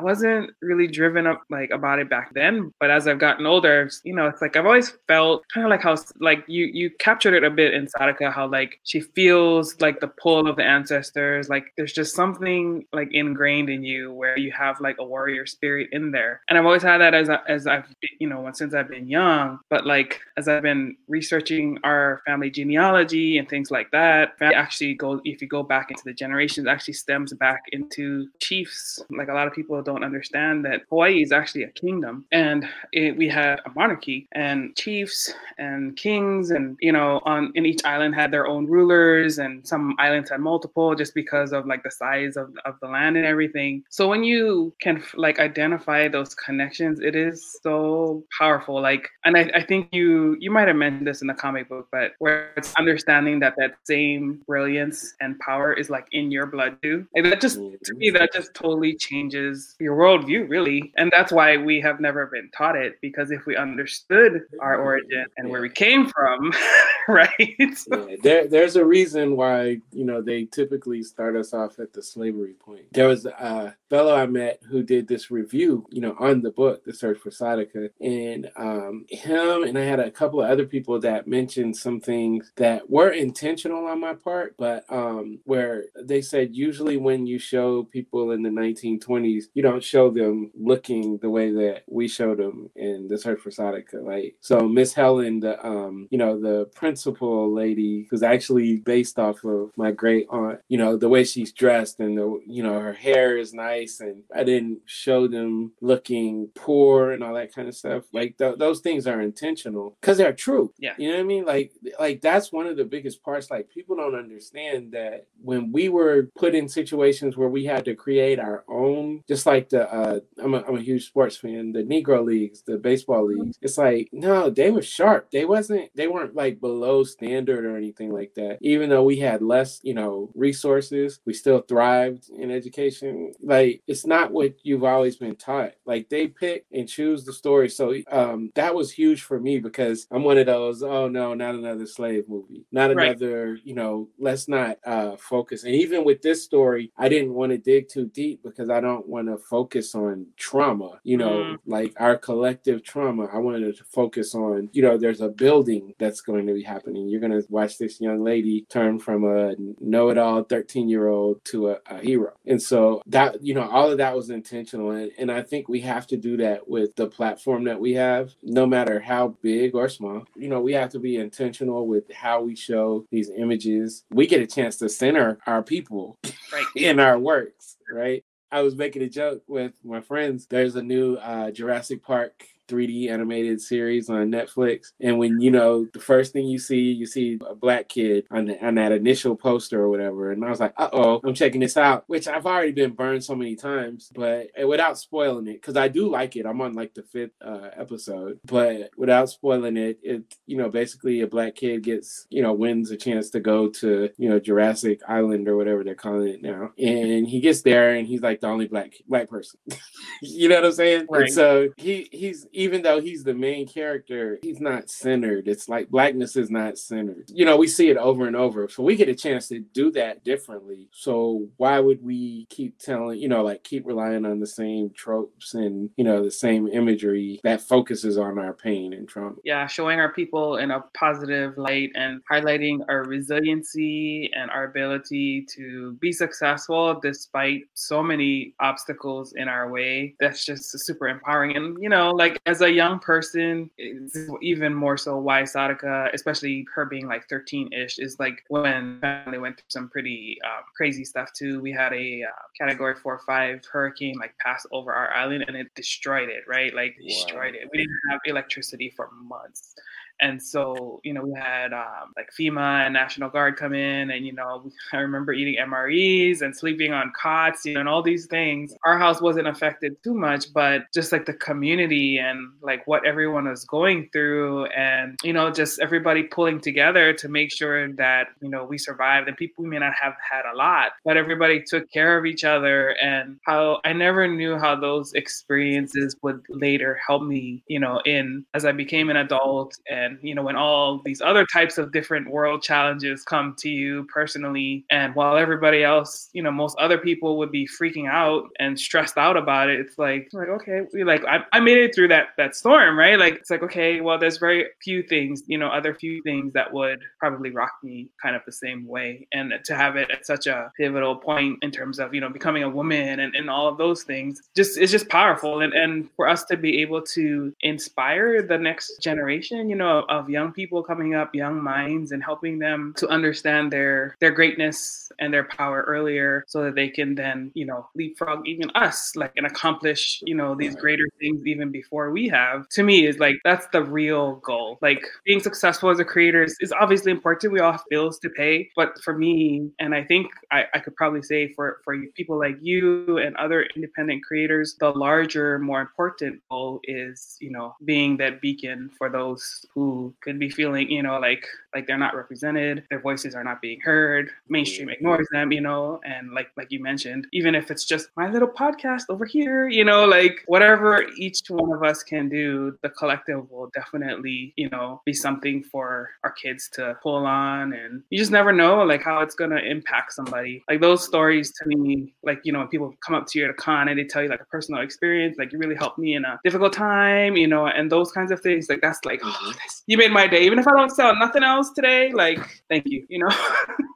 I 0.00 0.02
wasn't 0.02 0.50
really 0.62 0.86
driven 0.86 1.26
up 1.26 1.42
like 1.50 1.70
about 1.70 1.98
it 1.98 2.08
back 2.08 2.32
then. 2.32 2.72
But 2.80 2.90
as 2.90 3.06
I've 3.06 3.18
gotten 3.18 3.46
older, 3.46 3.90
you 4.02 4.14
know, 4.14 4.26
it's 4.26 4.40
like 4.40 4.56
I've 4.56 4.64
always 4.64 4.94
felt 5.06 5.44
kind 5.52 5.66
of 5.66 5.70
like 5.70 5.82
how 5.82 5.96
like 6.20 6.42
you 6.46 6.66
you 6.66 6.90
captured 6.98 7.34
it 7.34 7.44
a 7.44 7.50
bit 7.50 7.74
in 7.74 7.86
Sarika, 7.86 8.32
how 8.32 8.48
like 8.48 8.80
she 8.84 9.00
feels 9.00 9.78
like 9.80 10.00
the 10.00 10.08
pull 10.08 10.48
of 10.48 10.56
the 10.56 10.64
ancestors. 10.64 11.50
Like 11.50 11.66
there's 11.76 11.92
just 11.92 12.14
something 12.14 12.86
like 12.94 13.12
ingrained 13.12 13.68
in 13.68 13.84
you 13.84 14.12
where 14.12 14.38
you 14.38 14.52
have 14.52 14.80
like 14.80 14.96
a 14.98 15.04
warrior 15.04 15.44
spirit 15.44 15.90
in 15.92 16.12
there. 16.12 16.40
And 16.48 16.58
I've 16.58 16.64
always 16.64 16.82
had 16.82 16.98
that 16.98 17.12
as 17.12 17.28
as 17.46 17.66
I've 17.66 17.84
you 18.18 18.28
know 18.28 18.48
since 18.54 18.72
I've 18.72 18.88
been 18.88 19.06
young. 19.06 19.58
But 19.68 19.86
like 19.86 20.20
as 20.38 20.48
I've 20.48 20.62
been 20.62 20.96
researching 21.08 21.78
our 21.84 22.22
family 22.24 22.50
genealogy 22.50 23.36
and 23.36 23.46
things 23.48 23.70
like 23.70 23.90
that, 23.90 24.32
actually 24.40 24.94
go 24.94 25.20
if 25.26 25.42
you 25.42 25.48
go 25.48 25.62
back 25.62 25.90
into 25.90 26.04
the 26.06 26.14
generations, 26.14 26.66
actually 26.66 26.94
stems 26.94 27.34
back 27.34 27.64
into 27.72 28.28
chiefs. 28.40 28.98
Like 29.10 29.28
a 29.28 29.34
lot 29.34 29.46
of 29.46 29.52
people 29.52 29.76
don't 29.90 30.04
understand 30.10 30.64
that 30.66 30.82
Hawaii 30.88 31.22
is 31.22 31.32
actually 31.32 31.64
a 31.64 31.72
kingdom, 31.84 32.24
and 32.32 32.60
it, 32.92 33.16
we 33.16 33.28
had 33.28 33.60
a 33.66 33.70
monarchy 33.74 34.28
and 34.32 34.74
chiefs 34.76 35.32
and 35.58 35.96
kings, 35.96 36.50
and 36.50 36.76
you 36.80 36.92
know 36.92 37.20
on 37.24 37.52
in 37.54 37.66
each 37.66 37.84
island 37.84 38.14
had 38.14 38.30
their 38.30 38.46
own 38.46 38.66
rulers, 38.66 39.38
and 39.38 39.66
some 39.66 39.84
islands 39.98 40.30
had 40.30 40.40
multiple 40.40 40.94
just 40.94 41.14
because 41.14 41.52
of 41.52 41.66
like 41.66 41.82
the 41.82 41.90
size 41.90 42.36
of, 42.36 42.48
of 42.64 42.74
the 42.80 42.88
land 42.88 43.16
and 43.16 43.26
everything. 43.26 43.82
So 43.90 44.08
when 44.08 44.22
you 44.24 44.72
can 44.80 45.02
like 45.14 45.38
identify 45.38 46.08
those 46.08 46.34
connections, 46.34 47.00
it 47.00 47.16
is 47.16 47.58
so 47.62 48.24
powerful. 48.36 48.80
Like, 48.80 49.08
and 49.24 49.36
I, 49.36 49.50
I 49.54 49.62
think 49.64 49.88
you 49.92 50.36
you 50.40 50.50
might 50.50 50.68
have 50.68 50.76
mentioned 50.76 51.06
this 51.06 51.20
in 51.22 51.28
the 51.28 51.34
comic 51.34 51.68
book, 51.68 51.88
but 51.90 52.12
where 52.18 52.52
it's 52.56 52.74
understanding 52.74 53.40
that 53.40 53.54
that 53.58 53.72
same 53.84 54.42
brilliance 54.46 55.14
and 55.20 55.38
power 55.40 55.72
is 55.72 55.90
like 55.90 56.06
in 56.12 56.30
your 56.30 56.46
blood 56.46 56.76
too. 56.82 57.06
Like 57.14 57.24
that 57.24 57.40
just 57.40 57.56
to 57.56 57.94
me 57.94 58.10
that 58.10 58.32
just 58.32 58.54
totally 58.54 58.94
changes 58.94 59.76
your 59.80 59.96
worldview, 59.96 60.48
really. 60.48 60.92
And 60.96 61.10
that's 61.10 61.32
why 61.32 61.56
we 61.56 61.80
have 61.80 62.00
never 62.00 62.26
been 62.26 62.50
taught 62.56 62.76
it 62.76 63.00
because 63.00 63.30
if 63.30 63.46
we 63.46 63.56
understood 63.56 64.42
our 64.60 64.76
origin 64.76 65.26
and 65.36 65.48
where 65.48 65.60
we 65.60 65.70
came 65.70 66.08
from, 66.08 66.52
right? 67.08 67.30
yeah, 67.38 68.16
there, 68.22 68.46
there's 68.48 68.76
a 68.76 68.84
reason 68.84 69.36
why 69.36 69.78
you 69.92 70.04
know 70.04 70.20
they 70.20 70.44
typically 70.44 71.02
start 71.02 71.36
us 71.36 71.52
off 71.52 71.78
at 71.78 71.92
the 71.92 72.02
slavery 72.02 72.54
point. 72.54 72.92
There 72.92 73.08
was 73.08 73.26
a 73.26 73.74
fellow 73.88 74.14
I 74.14 74.26
met 74.26 74.60
who 74.68 74.82
did 74.82 75.08
this 75.08 75.30
review, 75.30 75.86
you 75.90 76.00
know, 76.00 76.14
on 76.18 76.42
the 76.42 76.50
book, 76.50 76.84
The 76.84 76.92
Search 76.92 77.18
for 77.18 77.30
Sadaka, 77.30 77.90
and 78.00 78.50
um, 78.56 79.06
him 79.08 79.64
and 79.64 79.78
I 79.78 79.82
had 79.82 80.00
a 80.00 80.10
couple 80.10 80.40
of 80.40 80.50
other 80.50 80.64
people 80.64 81.00
that 81.00 81.26
mentioned 81.26 81.76
some 81.76 82.00
things 82.00 82.52
that 82.56 82.88
were 82.88 83.10
intentional 83.10 83.86
on 83.86 84.00
my 84.00 84.14
part, 84.14 84.54
but 84.58 84.84
um, 84.88 85.40
where 85.44 85.84
they 86.00 86.22
said 86.22 86.54
usually 86.54 86.96
when 86.96 87.26
you 87.26 87.38
show 87.38 87.84
people 87.84 88.32
in 88.32 88.42
the 88.42 88.50
1920s, 88.50 89.44
you 89.54 89.62
don't 89.70 89.84
show 89.84 90.10
them 90.10 90.50
looking 90.58 91.18
the 91.18 91.30
way 91.30 91.50
that 91.52 91.82
we 91.88 92.08
showed 92.08 92.38
them 92.38 92.70
in 92.76 93.08
The 93.08 93.18
Search 93.18 93.40
for 93.40 93.50
Sadaka. 93.50 94.02
Like, 94.04 94.36
so 94.40 94.68
Miss 94.68 94.92
Helen, 94.92 95.40
the 95.40 95.64
um, 95.64 96.08
you 96.10 96.18
know, 96.18 96.40
the 96.40 96.66
principal 96.74 97.52
lady 97.52 98.06
who's 98.10 98.22
actually 98.22 98.76
based 98.78 99.18
off 99.18 99.44
of 99.44 99.70
my 99.76 99.90
great 99.90 100.26
aunt, 100.30 100.60
you 100.68 100.78
know, 100.78 100.96
the 100.96 101.08
way 101.08 101.24
she's 101.24 101.52
dressed 101.52 102.00
and 102.00 102.16
the 102.16 102.40
you 102.46 102.62
know, 102.62 102.78
her 102.80 102.92
hair 102.92 103.36
is 103.36 103.52
nice 103.54 104.00
and 104.00 104.22
I 104.34 104.44
didn't 104.44 104.80
show 104.86 105.28
them 105.28 105.72
looking 105.80 106.48
poor 106.54 107.12
and 107.12 107.22
all 107.22 107.34
that 107.34 107.54
kind 107.54 107.68
of 107.68 107.74
stuff. 107.74 108.04
Like 108.12 108.36
th- 108.38 108.58
those 108.58 108.80
things 108.80 109.06
are 109.06 109.20
intentional 109.20 109.96
because 110.00 110.18
they're 110.18 110.32
true. 110.32 110.72
Yeah. 110.78 110.94
You 110.98 111.08
know 111.08 111.14
what 111.16 111.20
I 111.20 111.24
mean? 111.24 111.44
Like 111.44 111.72
like 111.98 112.20
that's 112.20 112.52
one 112.52 112.66
of 112.66 112.76
the 112.76 112.84
biggest 112.84 113.22
parts. 113.22 113.50
Like 113.50 113.68
people 113.68 113.96
don't 113.96 114.14
understand 114.14 114.92
that 114.92 115.26
when 115.42 115.72
we 115.72 115.88
were 115.88 116.28
put 116.36 116.54
in 116.54 116.68
situations 116.68 117.36
where 117.36 117.48
we 117.48 117.64
had 117.64 117.84
to 117.84 117.94
create 117.94 118.38
our 118.38 118.64
own, 118.68 119.22
just 119.28 119.46
like 119.46 119.59
the 119.68 119.92
uh 119.92 120.20
I'm 120.42 120.54
a, 120.54 120.62
I'm 120.66 120.76
a 120.76 120.80
huge 120.80 121.06
sports 121.06 121.36
fan, 121.36 121.72
the 121.72 121.82
Negro 121.82 122.24
leagues, 122.24 122.62
the 122.66 122.78
baseball 122.78 123.26
leagues. 123.26 123.58
It's 123.60 123.76
like 123.78 124.08
no, 124.12 124.50
they 124.50 124.70
were 124.70 124.82
sharp. 124.82 125.30
They 125.30 125.44
wasn't 125.44 125.90
they 125.94 126.08
weren't 126.08 126.34
like 126.34 126.60
below 126.60 127.04
standard 127.04 127.64
or 127.64 127.76
anything 127.76 128.10
like 128.12 128.34
that. 128.34 128.58
Even 128.62 128.88
though 128.88 129.04
we 129.04 129.18
had 129.18 129.42
less, 129.42 129.80
you 129.82 129.94
know, 129.94 130.30
resources, 130.34 131.20
we 131.26 131.34
still 131.34 131.60
thrived 131.60 132.30
in 132.30 132.50
education. 132.50 133.32
Like 133.42 133.82
it's 133.86 134.06
not 134.06 134.32
what 134.32 134.54
you've 134.62 134.84
always 134.84 135.16
been 135.16 135.36
taught. 135.36 135.72
Like 135.84 136.08
they 136.08 136.28
pick 136.28 136.64
and 136.72 136.88
choose 136.88 137.24
the 137.24 137.32
story. 137.32 137.68
So 137.68 137.94
um 138.10 138.50
that 138.54 138.74
was 138.74 138.90
huge 138.90 139.22
for 139.22 139.38
me 139.40 139.58
because 139.58 140.06
I'm 140.10 140.24
one 140.24 140.38
of 140.38 140.46
those, 140.46 140.82
oh 140.82 141.08
no, 141.08 141.34
not 141.34 141.54
another 141.54 141.86
slave 141.86 142.28
movie. 142.28 142.64
Not 142.72 142.90
Right. 142.92 143.10
another, 143.10 143.58
you 143.64 143.74
know, 143.74 144.08
let's 144.18 144.48
not 144.48 144.78
uh 144.84 145.16
focus. 145.16 145.64
And 145.64 145.74
even 145.74 146.04
with 146.04 146.22
this 146.22 146.44
story, 146.44 146.92
I 146.96 147.08
didn't 147.08 147.34
want 147.34 147.52
to 147.52 147.58
dig 147.58 147.88
too 147.88 148.06
deep 148.06 148.42
because 148.42 148.70
I 148.70 148.80
don't 148.80 149.06
want 149.08 149.28
to 149.28 149.38
focus 149.40 149.94
on 149.94 150.26
trauma, 150.36 151.00
you 151.04 151.16
know, 151.16 151.30
Mm. 151.30 151.58
like 151.66 151.92
our 151.98 152.16
collective 152.16 152.82
trauma. 152.82 153.26
I 153.32 153.38
wanted 153.38 153.76
to 153.76 153.84
focus 153.84 154.34
on, 154.34 154.68
you 154.72 154.82
know, 154.82 154.98
there's 154.98 155.20
a 155.20 155.28
building 155.28 155.94
that's 155.98 156.20
going 156.20 156.46
to 156.46 156.54
be 156.54 156.62
happening. 156.62 157.08
You're 157.08 157.20
going 157.20 157.32
to 157.32 157.44
watch 157.48 157.78
this 157.78 158.00
young 158.00 158.22
lady 158.22 158.66
turn 158.68 158.98
from 158.98 159.24
a 159.24 159.54
know 159.80 160.10
it 160.10 160.18
all 160.18 160.42
13 160.44 160.88
year 160.88 161.08
old 161.08 161.44
to 161.46 161.70
a, 161.70 161.78
a 161.86 161.98
hero. 162.00 162.32
And 162.46 162.60
so 162.60 163.02
that, 163.06 163.42
you 163.42 163.54
know, 163.54 163.68
all 163.68 163.90
of 163.90 163.98
that 163.98 164.14
was 164.14 164.30
intentional. 164.30 164.90
And, 164.90 165.10
and 165.18 165.30
I 165.32 165.42
think 165.42 165.68
we 165.68 165.80
have 165.80 166.06
to 166.08 166.16
do 166.16 166.36
that 166.38 166.68
with 166.68 166.94
the 166.96 167.06
platform 167.06 167.64
that 167.64 167.80
we 167.80 167.94
have, 167.94 168.34
no 168.42 168.66
matter 168.66 169.00
how 169.00 169.36
big 169.42 169.74
or 169.74 169.88
small. 169.88 170.24
You 170.36 170.48
know, 170.48 170.60
we 170.60 170.72
have 170.74 170.90
to 170.90 170.98
be 170.98 171.16
intentional 171.16 171.86
with 171.86 172.10
how 172.12 172.42
we 172.42 172.54
show 172.56 173.06
these 173.10 173.30
images. 173.30 174.04
We 174.10 174.26
get 174.26 174.40
a 174.42 174.46
chance 174.46 174.76
to 174.78 174.88
center 174.88 175.38
our 175.46 175.62
people 175.62 176.18
Right. 176.52 176.64
in 176.76 176.98
our 177.00 177.18
works, 177.18 177.76
right? 177.92 178.24
I 178.52 178.62
was 178.62 178.74
making 178.74 179.02
a 179.02 179.08
joke 179.08 179.42
with 179.46 179.72
my 179.84 180.00
friends. 180.00 180.46
There's 180.46 180.76
a 180.76 180.82
new 180.82 181.14
uh, 181.16 181.50
Jurassic 181.50 182.02
Park 182.02 182.44
3D 182.70 183.10
animated 183.10 183.60
series 183.60 184.08
on 184.08 184.30
Netflix, 184.30 184.92
and 185.00 185.18
when 185.18 185.40
you 185.40 185.50
know 185.50 185.86
the 185.92 186.00
first 186.00 186.32
thing 186.32 186.46
you 186.46 186.58
see, 186.58 186.92
you 186.92 187.06
see 187.06 187.38
a 187.48 187.54
black 187.54 187.88
kid 187.88 188.26
on, 188.30 188.46
the, 188.46 188.64
on 188.64 188.76
that 188.76 188.92
initial 188.92 189.36
poster 189.36 189.80
or 189.80 189.88
whatever, 189.88 190.30
and 190.30 190.44
I 190.44 190.50
was 190.50 190.60
like, 190.60 190.74
"Uh 190.76 190.88
oh, 190.92 191.20
I'm 191.24 191.34
checking 191.34 191.60
this 191.60 191.76
out," 191.76 192.04
which 192.06 192.28
I've 192.28 192.46
already 192.46 192.72
been 192.72 192.92
burned 192.92 193.24
so 193.24 193.34
many 193.34 193.56
times, 193.56 194.10
but 194.14 194.48
eh, 194.56 194.64
without 194.64 194.98
spoiling 194.98 195.48
it, 195.48 195.60
because 195.60 195.76
I 195.76 195.88
do 195.88 196.08
like 196.08 196.36
it. 196.36 196.46
I'm 196.46 196.60
on 196.60 196.74
like 196.74 196.94
the 196.94 197.02
fifth 197.02 197.32
uh, 197.44 197.70
episode, 197.76 198.40
but 198.44 198.90
without 198.96 199.28
spoiling 199.28 199.76
it, 199.76 199.98
it 200.02 200.22
you 200.46 200.56
know 200.56 200.68
basically 200.68 201.20
a 201.20 201.26
black 201.26 201.56
kid 201.56 201.82
gets 201.82 202.26
you 202.30 202.42
know 202.42 202.52
wins 202.52 202.90
a 202.90 202.96
chance 202.96 203.30
to 203.30 203.40
go 203.40 203.68
to 203.68 204.10
you 204.16 204.28
know 204.28 204.38
Jurassic 204.38 205.00
Island 205.08 205.48
or 205.48 205.56
whatever 205.56 205.84
they're 205.84 205.94
calling 205.94 206.28
it 206.28 206.42
now, 206.42 206.70
and 206.78 207.26
he 207.26 207.40
gets 207.40 207.62
there 207.62 207.94
and 207.94 208.06
he's 208.06 208.22
like 208.22 208.40
the 208.40 208.46
only 208.46 208.66
black 208.66 208.92
black 209.08 209.28
person. 209.28 209.60
you 210.22 210.48
know 210.48 210.56
what 210.56 210.66
I'm 210.66 210.72
saying? 210.72 211.06
Right. 211.08 211.22
And 211.22 211.32
so 211.32 211.68
he 211.76 212.08
he's 212.12 212.46
even 212.60 212.82
though 212.82 213.00
he's 213.00 213.24
the 213.24 213.34
main 213.34 213.66
character, 213.66 214.38
he's 214.42 214.60
not 214.60 214.90
centered. 214.90 215.48
It's 215.48 215.68
like 215.68 215.88
blackness 215.88 216.36
is 216.36 216.50
not 216.50 216.76
centered. 216.76 217.30
You 217.32 217.46
know, 217.46 217.56
we 217.56 217.66
see 217.66 217.88
it 217.88 217.96
over 217.96 218.26
and 218.26 218.36
over. 218.36 218.68
So 218.68 218.82
we 218.82 218.96
get 218.96 219.08
a 219.08 219.14
chance 219.14 219.48
to 219.48 219.60
do 219.60 219.90
that 219.92 220.24
differently. 220.24 220.88
So 220.92 221.48
why 221.56 221.80
would 221.80 222.04
we 222.04 222.46
keep 222.50 222.78
telling, 222.78 223.18
you 223.18 223.28
know, 223.28 223.42
like 223.42 223.64
keep 223.64 223.86
relying 223.86 224.26
on 224.26 224.40
the 224.40 224.46
same 224.46 224.90
tropes 224.90 225.54
and, 225.54 225.88
you 225.96 226.04
know, 226.04 226.22
the 226.22 226.30
same 226.30 226.68
imagery 226.68 227.40
that 227.44 227.62
focuses 227.62 228.18
on 228.18 228.38
our 228.38 228.52
pain 228.52 228.92
and 228.92 229.08
trauma? 229.08 229.36
yeah, 229.44 229.66
showing 229.66 229.98
our 229.98 230.12
people 230.12 230.58
in 230.58 230.70
a 230.70 230.80
positive 230.94 231.56
light 231.56 231.90
and 231.94 232.20
highlighting 232.30 232.80
our 232.88 233.04
resiliency 233.04 234.30
and 234.34 234.50
our 234.50 234.64
ability 234.64 235.46
to 235.56 235.92
be 235.94 236.12
successful 236.12 237.00
despite 237.00 237.62
so 237.74 238.02
many 238.02 238.54
obstacles 238.60 239.32
in 239.36 239.48
our 239.48 239.70
way. 239.70 240.14
That's 240.20 240.44
just 240.44 240.78
super 240.86 241.08
empowering. 241.08 241.56
And, 241.56 241.76
you 241.80 241.88
know, 241.88 242.10
like 242.10 242.40
as 242.50 242.62
a 242.62 242.70
young 242.70 242.98
person, 242.98 243.70
it's 243.78 244.18
even 244.42 244.74
more 244.74 244.96
so 244.96 245.16
why 245.18 245.42
Sadaka, 245.42 246.12
especially 246.12 246.66
her 246.74 246.84
being 246.84 247.06
like 247.06 247.28
13 247.28 247.72
ish, 247.72 248.00
is 248.00 248.18
like 248.18 248.44
when 248.48 248.98
family 249.00 249.38
went 249.38 249.56
through 249.56 249.68
some 249.68 249.88
pretty 249.88 250.36
um, 250.44 250.64
crazy 250.76 251.04
stuff 251.04 251.32
too. 251.32 251.60
We 251.60 251.70
had 251.70 251.92
a 251.92 252.24
uh, 252.24 252.42
category 252.58 252.96
four 252.96 253.14
or 253.14 253.20
five 253.20 253.64
hurricane 253.70 254.16
like 254.18 254.36
pass 254.38 254.66
over 254.72 254.92
our 254.92 255.12
island 255.14 255.44
and 255.46 255.56
it 255.56 255.72
destroyed 255.76 256.28
it, 256.28 256.42
right? 256.48 256.74
Like 256.74 256.96
destroyed 257.06 257.54
it. 257.54 257.68
We 257.70 257.78
didn't 257.78 258.00
have 258.10 258.20
electricity 258.24 258.92
for 258.96 259.10
months. 259.12 259.76
And 260.20 260.42
so, 260.42 261.00
you 261.04 261.12
know, 261.12 261.22
we 261.22 261.32
had 261.38 261.72
um, 261.72 262.12
like 262.16 262.30
FEMA 262.38 262.84
and 262.84 262.92
National 262.92 263.30
Guard 263.30 263.56
come 263.56 263.74
in, 263.74 264.10
and 264.10 264.26
you 264.26 264.32
know, 264.32 264.70
I 264.92 264.98
remember 264.98 265.32
eating 265.32 265.56
MREs 265.60 266.42
and 266.42 266.56
sleeping 266.56 266.92
on 266.92 267.12
cots, 267.20 267.64
you 267.64 267.74
know, 267.74 267.80
and 267.80 267.88
all 267.88 268.02
these 268.02 268.26
things. 268.26 268.74
Our 268.84 268.98
house 268.98 269.20
wasn't 269.20 269.48
affected 269.48 269.96
too 270.02 270.14
much, 270.14 270.52
but 270.52 270.82
just 270.92 271.12
like 271.12 271.26
the 271.26 271.34
community 271.34 272.18
and 272.18 272.52
like 272.62 272.86
what 272.86 273.06
everyone 273.06 273.48
was 273.48 273.64
going 273.64 274.10
through, 274.12 274.66
and 274.66 275.18
you 275.22 275.32
know, 275.32 275.50
just 275.50 275.80
everybody 275.80 276.24
pulling 276.24 276.60
together 276.60 277.12
to 277.14 277.28
make 277.28 277.52
sure 277.52 277.92
that 277.94 278.28
you 278.42 278.50
know 278.50 278.64
we 278.64 278.78
survived. 278.78 279.28
And 279.28 279.36
people 279.36 279.64
we 279.64 279.70
may 279.70 279.78
not 279.78 279.94
have 280.00 280.14
had 280.30 280.42
a 280.52 280.56
lot, 280.56 280.92
but 281.04 281.16
everybody 281.16 281.62
took 281.62 281.90
care 281.90 282.18
of 282.18 282.26
each 282.26 282.44
other, 282.44 282.90
and 283.02 283.38
how 283.46 283.80
I 283.84 283.92
never 283.92 284.28
knew 284.28 284.58
how 284.58 284.76
those 284.76 285.12
experiences 285.14 286.16
would 286.22 286.42
later 286.48 286.98
help 287.06 287.22
me, 287.22 287.62
you 287.66 287.80
know, 287.80 288.00
in 288.04 288.44
as 288.54 288.64
I 288.64 288.72
became 288.72 289.10
an 289.10 289.16
adult 289.16 289.76
and 289.88 290.09
you 290.22 290.34
know 290.34 290.42
when 290.42 290.56
all 290.56 291.00
these 291.04 291.20
other 291.20 291.46
types 291.52 291.78
of 291.78 291.92
different 291.92 292.30
world 292.30 292.62
challenges 292.62 293.22
come 293.22 293.54
to 293.58 293.68
you 293.68 294.04
personally 294.12 294.84
and 294.90 295.14
while 295.14 295.36
everybody 295.36 295.82
else 295.82 296.28
you 296.32 296.42
know 296.42 296.50
most 296.50 296.76
other 296.78 296.98
people 296.98 297.38
would 297.38 297.50
be 297.50 297.66
freaking 297.66 298.08
out 298.08 298.48
and 298.58 298.78
stressed 298.78 299.16
out 299.16 299.36
about 299.36 299.68
it 299.68 299.80
it's 299.80 299.98
like 299.98 300.28
like 300.32 300.48
okay 300.48 300.82
we 300.92 301.04
like 301.04 301.24
I, 301.24 301.44
I 301.52 301.60
made 301.60 301.78
it 301.78 301.94
through 301.94 302.08
that 302.08 302.28
that 302.36 302.54
storm 302.54 302.98
right? 302.98 303.18
Like 303.18 303.34
it's 303.34 303.50
like 303.50 303.62
okay 303.62 304.00
well 304.00 304.18
there's 304.18 304.38
very 304.38 304.66
few 304.82 305.02
things 305.02 305.42
you 305.46 305.58
know 305.58 305.68
other 305.68 305.94
few 305.94 306.22
things 306.22 306.52
that 306.52 306.72
would 306.72 307.00
probably 307.18 307.50
rock 307.50 307.72
me 307.82 308.08
kind 308.22 308.36
of 308.36 308.42
the 308.46 308.52
same 308.52 308.86
way. 308.86 309.26
And 309.32 309.52
to 309.64 309.76
have 309.76 309.96
it 309.96 310.10
at 310.10 310.26
such 310.26 310.46
a 310.46 310.72
pivotal 310.76 311.16
point 311.16 311.58
in 311.62 311.70
terms 311.70 311.98
of 311.98 312.14
you 312.14 312.20
know 312.20 312.28
becoming 312.28 312.62
a 312.62 312.68
woman 312.68 313.20
and, 313.20 313.34
and 313.34 313.50
all 313.50 313.68
of 313.68 313.78
those 313.78 314.02
things 314.02 314.40
just 314.56 314.78
it's 314.78 314.92
just 314.92 315.08
powerful. 315.08 315.60
And 315.60 315.72
and 315.72 316.10
for 316.16 316.28
us 316.28 316.44
to 316.44 316.56
be 316.56 316.80
able 316.80 317.02
to 317.02 317.54
inspire 317.62 318.42
the 318.42 318.58
next 318.58 318.98
generation 319.00 319.68
you 319.68 319.76
know 319.76 319.99
of 320.08 320.28
young 320.28 320.52
people 320.52 320.82
coming 320.82 321.14
up 321.14 321.34
young 321.34 321.62
minds 321.62 322.12
and 322.12 322.22
helping 322.22 322.58
them 322.58 322.94
to 322.96 323.08
understand 323.08 323.72
their 323.72 324.16
their 324.20 324.30
greatness 324.30 325.10
and 325.18 325.32
their 325.32 325.44
power 325.44 325.84
earlier 325.86 326.44
so 326.46 326.64
that 326.64 326.74
they 326.74 326.88
can 326.88 327.14
then 327.14 327.50
you 327.54 327.66
know 327.66 327.88
leapfrog 327.94 328.46
even 328.46 328.70
us 328.74 329.14
like 329.16 329.32
and 329.36 329.46
accomplish 329.46 330.22
you 330.24 330.34
know 330.34 330.54
these 330.54 330.74
greater 330.76 331.08
things 331.18 331.46
even 331.46 331.70
before 331.70 332.10
we 332.10 332.28
have. 332.28 332.68
To 332.70 332.82
me 332.82 333.06
is 333.06 333.18
like 333.18 333.36
that's 333.44 333.66
the 333.72 333.82
real 333.82 334.36
goal. 334.36 334.78
Like 334.82 335.04
being 335.24 335.40
successful 335.40 335.90
as 335.90 336.00
a 336.00 336.04
creator 336.04 336.42
is, 336.42 336.56
is 336.60 336.72
obviously 336.72 337.12
important. 337.12 337.52
We 337.52 337.60
all 337.60 337.72
have 337.72 337.84
bills 337.90 338.18
to 338.20 338.30
pay. 338.30 338.70
But 338.76 339.00
for 339.02 339.16
me 339.16 339.70
and 339.78 339.94
i 339.94 340.02
think 340.02 340.28
I, 340.50 340.64
I 340.74 340.78
could 340.78 340.96
probably 340.96 341.22
say 341.22 341.52
for 341.52 341.80
for 341.84 341.96
people 342.14 342.38
like 342.38 342.56
you 342.60 343.18
and 343.18 343.36
other 343.36 343.66
independent 343.74 344.24
creators 344.24 344.76
the 344.78 344.90
larger 344.90 345.58
more 345.58 345.80
important 345.80 346.42
goal 346.50 346.80
is 346.84 347.36
you 347.40 347.50
know 347.50 347.74
being 347.84 348.16
that 348.18 348.40
beacon 348.40 348.90
for 348.96 349.08
those 349.08 349.64
who 349.74 349.89
could 350.22 350.38
be 350.38 350.50
feeling 350.50 350.90
you 350.90 351.02
know 351.02 351.18
like 351.18 351.44
like 351.74 351.86
they're 351.86 351.98
not 352.06 352.14
represented 352.14 352.84
their 352.90 353.00
voices 353.00 353.34
are 353.34 353.44
not 353.44 353.60
being 353.60 353.80
heard 353.80 354.30
mainstream 354.48 354.88
ignores 354.88 355.26
them 355.32 355.52
you 355.52 355.60
know 355.60 356.00
and 356.04 356.32
like 356.32 356.48
like 356.56 356.70
you 356.70 356.82
mentioned 356.82 357.26
even 357.32 357.54
if 357.54 357.70
it's 357.70 357.84
just 357.84 358.08
my 358.16 358.30
little 358.30 358.48
podcast 358.48 359.04
over 359.08 359.24
here 359.24 359.68
you 359.68 359.84
know 359.84 360.04
like 360.04 360.42
whatever 360.46 361.06
each 361.16 361.40
one 361.48 361.72
of 361.72 361.82
us 361.82 362.02
can 362.02 362.28
do 362.28 362.76
the 362.82 362.90
collective 362.90 363.50
will 363.50 363.70
definitely 363.74 364.52
you 364.56 364.68
know 364.70 365.00
be 365.04 365.12
something 365.12 365.62
for 365.62 366.10
our 366.24 366.32
kids 366.32 366.68
to 366.72 366.96
pull 367.02 367.26
on 367.26 367.72
and 367.72 368.02
you 368.10 368.18
just 368.18 368.30
never 368.30 368.52
know 368.52 368.82
like 368.82 369.02
how 369.02 369.20
it's 369.20 369.34
going 369.34 369.50
to 369.50 369.64
impact 369.64 370.12
somebody. 370.12 370.62
Like 370.68 370.80
those 370.80 371.04
stories 371.04 371.52
to 371.52 371.66
me 371.66 372.12
like 372.22 372.40
you 372.44 372.52
know 372.52 372.60
when 372.60 372.68
people 372.68 372.94
come 373.04 373.14
up 373.14 373.26
to 373.28 373.38
you 373.38 373.44
at 373.44 373.50
a 373.50 373.54
con 373.54 373.88
and 373.88 373.98
they 373.98 374.04
tell 374.04 374.22
you 374.22 374.28
like 374.28 374.40
a 374.40 374.46
personal 374.46 374.82
experience 374.82 375.36
like 375.38 375.52
you 375.52 375.58
really 375.58 375.74
helped 375.74 375.98
me 375.98 376.14
in 376.14 376.24
a 376.24 376.38
difficult 376.44 376.72
time 376.72 377.36
you 377.36 377.46
know 377.46 377.66
and 377.66 377.90
those 377.90 378.12
kinds 378.12 378.30
of 378.30 378.40
things 378.40 378.68
like 378.68 378.80
that's 378.80 379.04
like 379.04 379.20
oh, 379.22 379.28
mm-hmm. 379.28 379.50
that's, 379.52 379.69
you 379.86 379.96
made 379.96 380.12
my 380.12 380.26
day. 380.26 380.44
Even 380.44 380.58
if 380.58 380.66
i 380.66 380.72
don't 380.72 380.90
sell 380.90 381.14
nothing 381.16 381.42
else 381.42 381.70
today 381.70 382.12
like 382.12 382.38
thank 382.68 382.84
you 382.86 383.06
you 383.08 383.18
know? 383.18 383.28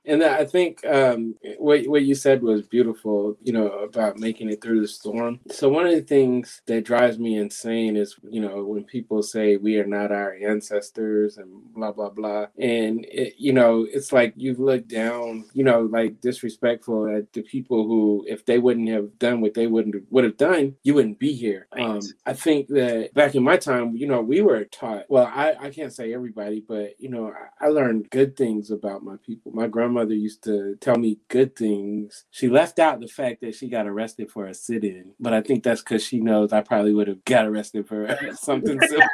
And 0.06 0.22
i 0.22 0.44
think 0.44 0.84
um, 0.84 1.34
what, 1.58 1.86
what 1.86 2.02
you 2.04 2.14
said 2.14 2.42
was 2.42 2.60
beautiful 2.62 3.38
you 3.42 3.52
know 3.54 3.68
about 3.68 4.18
making 4.18 4.50
it 4.50 4.60
through 4.60 4.82
the 4.82 4.88
storm. 4.88 5.40
So 5.50 5.68
one 5.70 5.86
of 5.86 5.94
the 5.94 6.02
things 6.02 6.60
that 6.66 6.84
drives 6.84 7.18
me 7.18 7.36
insane 7.38 7.96
is 7.96 8.16
you 8.28 8.40
know 8.40 8.64
when 8.64 8.84
people 8.84 9.22
say 9.22 9.56
we 9.56 9.78
are 9.78 9.86
not 9.86 10.12
our 10.12 10.34
ancestors 10.34 11.38
and 11.38 11.50
blah 11.74 11.92
blah 11.92 12.10
blah. 12.10 12.46
And 12.58 13.04
it, 13.06 13.34
you 13.38 13.54
know 13.54 13.86
it's 13.90 14.12
like 14.12 14.34
you've 14.36 14.58
looked 14.58 14.88
down 14.88 15.46
you 15.54 15.64
know 15.64 15.80
like 15.82 16.20
disrespectful 16.20 17.14
at 17.16 17.32
the 17.32 17.42
people 17.42 17.86
who 17.86 18.24
if 18.28 18.44
they 18.44 18.58
wouldn't 18.58 18.88
have 18.90 19.18
done 19.18 19.40
what 19.40 19.54
they 19.54 19.66
wouldn't 19.66 19.96
would 20.10 20.24
have 20.24 20.36
done 20.36 20.76
you 20.82 20.94
wouldn't 20.94 21.18
be 21.18 21.32
here. 21.32 21.66
Right. 21.74 21.82
um, 21.82 22.00
i 22.26 22.32
think 22.32 22.68
that 22.68 23.12
back 23.14 23.34
in 23.34 23.42
my 23.42 23.56
time 23.56 23.96
you 23.96 24.06
know 24.06 24.20
we 24.20 24.40
were 24.40 24.64
taught 24.64 25.04
well 25.08 25.30
i, 25.34 25.52
I 25.64 25.70
can't 25.70 25.92
say 25.92 26.12
everybody 26.12 26.62
but 26.66 26.94
you 26.98 27.08
know 27.08 27.32
I, 27.60 27.66
I 27.66 27.68
learned 27.68 28.10
good 28.10 28.36
things 28.36 28.70
about 28.70 29.02
my 29.02 29.16
people 29.24 29.50
my 29.52 29.66
grandmother 29.66 30.12
used 30.12 30.44
to 30.44 30.76
tell 30.76 30.96
me 30.96 31.18
good 31.28 31.56
things 31.56 32.26
she 32.30 32.48
left 32.48 32.78
out 32.78 33.00
the 33.00 33.08
fact 33.08 33.40
that 33.40 33.54
she 33.54 33.68
got 33.68 33.86
arrested 33.86 34.30
for 34.30 34.46
a 34.46 34.52
sit-in 34.52 35.12
but 35.18 35.32
i 35.32 35.40
think 35.40 35.62
that's 35.62 35.80
because 35.80 36.04
she 36.04 36.20
knows 36.20 36.52
i 36.52 36.60
probably 36.60 36.92
would 36.92 37.08
have 37.08 37.24
got 37.24 37.46
arrested 37.46 37.88
for 37.88 38.14
something 38.34 38.78
similar 38.88 39.08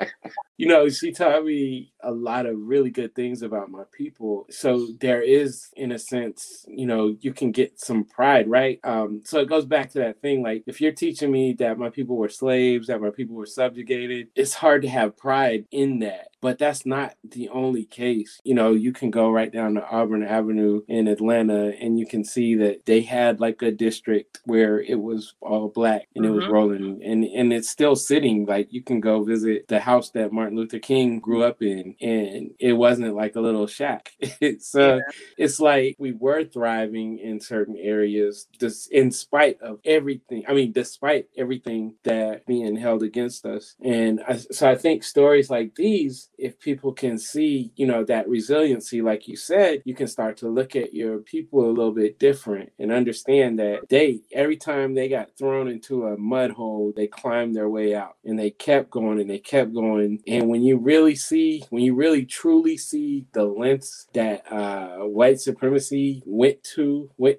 you 0.62 0.68
know, 0.68 0.88
she 0.88 1.10
taught 1.10 1.44
me 1.44 1.90
a 2.04 2.12
lot 2.12 2.46
of 2.46 2.56
really 2.56 2.90
good 2.90 3.16
things 3.16 3.42
about 3.42 3.68
my 3.68 3.82
people. 3.90 4.46
So 4.48 4.90
there 5.00 5.20
is, 5.20 5.70
in 5.76 5.90
a 5.90 5.98
sense, 5.98 6.64
you 6.68 6.86
know, 6.86 7.16
you 7.20 7.32
can 7.32 7.50
get 7.50 7.80
some 7.80 8.04
pride, 8.04 8.48
right? 8.48 8.78
Um, 8.84 9.22
so 9.24 9.40
it 9.40 9.48
goes 9.48 9.64
back 9.64 9.90
to 9.90 9.98
that 9.98 10.22
thing 10.22 10.40
like, 10.40 10.62
if 10.68 10.80
you're 10.80 10.92
teaching 10.92 11.32
me 11.32 11.54
that 11.54 11.80
my 11.80 11.90
people 11.90 12.16
were 12.16 12.28
slaves, 12.28 12.86
that 12.86 13.00
my 13.00 13.10
people 13.10 13.34
were 13.34 13.44
subjugated, 13.44 14.28
it's 14.36 14.54
hard 14.54 14.82
to 14.82 14.88
have 14.88 15.16
pride 15.16 15.64
in 15.72 15.81
that. 16.00 16.28
But 16.40 16.58
that's 16.58 16.84
not 16.84 17.14
the 17.22 17.48
only 17.50 17.84
case. 17.84 18.40
You 18.42 18.54
know, 18.54 18.72
you 18.72 18.92
can 18.92 19.12
go 19.12 19.30
right 19.30 19.52
down 19.52 19.74
to 19.74 19.88
Auburn 19.88 20.24
Avenue 20.24 20.82
in 20.88 21.06
Atlanta 21.06 21.72
and 21.80 22.00
you 22.00 22.06
can 22.06 22.24
see 22.24 22.56
that 22.56 22.84
they 22.84 23.00
had 23.00 23.38
like 23.38 23.62
a 23.62 23.70
district 23.70 24.40
where 24.44 24.80
it 24.80 25.00
was 25.00 25.34
all 25.40 25.68
black 25.68 26.08
and 26.16 26.24
mm-hmm. 26.24 26.32
it 26.32 26.36
was 26.36 26.44
mm-hmm. 26.44 26.52
rolling 26.52 27.00
and, 27.04 27.24
and 27.24 27.52
it's 27.52 27.68
still 27.68 27.94
sitting. 27.94 28.44
Like 28.44 28.72
you 28.72 28.82
can 28.82 28.98
go 28.98 29.22
visit 29.22 29.68
the 29.68 29.78
house 29.78 30.10
that 30.10 30.32
Martin 30.32 30.56
Luther 30.56 30.80
King 30.80 31.20
grew 31.20 31.44
up 31.44 31.62
in 31.62 31.94
and 32.00 32.50
it 32.58 32.72
wasn't 32.72 33.14
like 33.14 33.36
a 33.36 33.40
little 33.40 33.68
shack. 33.68 34.12
it's 34.20 34.74
uh, 34.74 34.96
yeah. 34.96 35.00
it's 35.38 35.60
like 35.60 35.94
we 36.00 36.10
were 36.10 36.42
thriving 36.42 37.20
in 37.20 37.40
certain 37.40 37.76
areas 37.76 38.48
just 38.58 38.90
in 38.90 39.12
spite 39.12 39.60
of 39.62 39.78
everything. 39.84 40.42
I 40.48 40.54
mean, 40.54 40.72
despite 40.72 41.28
everything 41.36 41.94
that 42.02 42.46
being 42.46 42.76
held 42.76 43.02
against 43.02 43.46
us. 43.46 43.76
And 43.80 44.20
I, 44.26 44.36
so 44.36 44.68
I 44.68 44.74
think 44.74 45.04
stories 45.04 45.50
like 45.50 45.71
these 45.76 46.30
if 46.38 46.58
people 46.58 46.92
can 46.92 47.18
see, 47.18 47.72
you 47.76 47.86
know, 47.86 48.04
that 48.04 48.28
resiliency, 48.28 49.02
like 49.02 49.28
you 49.28 49.36
said, 49.36 49.82
you 49.84 49.94
can 49.94 50.06
start 50.08 50.36
to 50.38 50.48
look 50.48 50.76
at 50.76 50.94
your 50.94 51.18
people 51.18 51.64
a 51.64 51.70
little 51.70 51.92
bit 51.92 52.18
different 52.18 52.72
and 52.78 52.92
understand 52.92 53.58
that 53.58 53.88
they, 53.88 54.20
every 54.32 54.56
time 54.56 54.94
they 54.94 55.08
got 55.08 55.36
thrown 55.38 55.68
into 55.68 56.06
a 56.06 56.16
mud 56.16 56.50
hole, 56.50 56.92
they 56.94 57.06
climbed 57.06 57.54
their 57.54 57.68
way 57.68 57.94
out 57.94 58.16
and 58.24 58.38
they 58.38 58.50
kept 58.50 58.90
going 58.90 59.20
and 59.20 59.30
they 59.30 59.38
kept 59.38 59.72
going. 59.74 60.20
And 60.26 60.48
when 60.48 60.62
you 60.62 60.78
really 60.78 61.14
see, 61.14 61.64
when 61.70 61.82
you 61.82 61.94
really 61.94 62.24
truly 62.24 62.76
see 62.76 63.26
the 63.32 63.44
lengths 63.44 64.08
that 64.14 64.50
uh, 64.52 64.98
white 64.98 65.40
supremacy 65.40 66.22
went 66.26 66.62
to, 66.74 67.10
went 67.16 67.38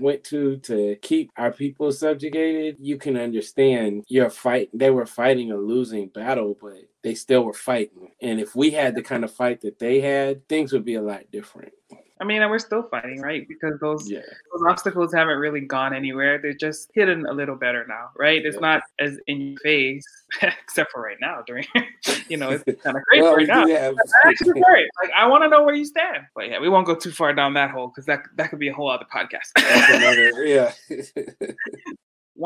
went 0.00 0.24
to 0.24 0.58
to 0.58 0.96
keep 1.02 1.30
our 1.36 1.52
people 1.52 1.92
subjugated, 1.92 2.76
you 2.80 2.98
can 2.98 3.16
understand 3.16 4.04
your 4.08 4.30
fight. 4.30 4.70
They 4.72 4.90
were 4.90 5.06
fighting 5.06 5.52
a 5.52 5.56
losing 5.56 6.08
battle, 6.08 6.56
but 6.60 6.74
they 7.06 7.14
still 7.14 7.44
were 7.44 7.52
fighting. 7.52 8.10
And 8.20 8.40
if 8.40 8.56
we 8.56 8.72
had 8.72 8.96
the 8.96 9.02
kind 9.02 9.22
of 9.22 9.32
fight 9.32 9.60
that 9.60 9.78
they 9.78 10.00
had, 10.00 10.48
things 10.48 10.72
would 10.72 10.84
be 10.84 10.94
a 10.94 11.00
lot 11.00 11.22
different. 11.30 11.72
I 12.20 12.24
mean, 12.24 12.42
and 12.42 12.50
we're 12.50 12.58
still 12.58 12.82
fighting, 12.82 13.20
right? 13.20 13.46
Because 13.46 13.78
those 13.78 14.10
yeah. 14.10 14.22
those 14.52 14.66
obstacles 14.66 15.14
haven't 15.14 15.38
really 15.38 15.60
gone 15.60 15.94
anywhere. 15.94 16.40
They're 16.42 16.52
just 16.52 16.90
hidden 16.94 17.26
a 17.26 17.32
little 17.32 17.54
better 17.54 17.86
now, 17.86 18.08
right? 18.18 18.44
It's 18.44 18.56
yeah. 18.56 18.60
not 18.60 18.82
as 18.98 19.20
in 19.28 19.40
your 19.40 19.58
face, 19.60 20.04
except 20.42 20.90
for 20.90 21.00
right 21.00 21.18
now. 21.20 21.44
During, 21.46 21.66
you 22.28 22.38
know, 22.38 22.50
it's 22.50 22.64
kind 22.82 22.96
of 22.96 23.04
crazy 23.04 23.22
well, 23.22 23.36
right 23.36 23.46
now. 23.46 23.66
Yeah. 23.66 23.92
actually. 24.24 24.60
Like, 24.60 25.12
I 25.16 25.28
want 25.28 25.44
to 25.44 25.48
know 25.48 25.62
where 25.62 25.76
you 25.76 25.84
stand. 25.84 26.24
But 26.34 26.48
yeah, 26.48 26.58
we 26.58 26.68
won't 26.68 26.86
go 26.86 26.96
too 26.96 27.12
far 27.12 27.32
down 27.34 27.54
that 27.54 27.70
hole 27.70 27.86
because 27.88 28.06
that 28.06 28.24
that 28.34 28.50
could 28.50 28.58
be 28.58 28.68
a 28.68 28.74
whole 28.74 28.90
other 28.90 29.06
podcast. 29.14 29.52
another, 29.94 30.44
yeah. 30.44 30.72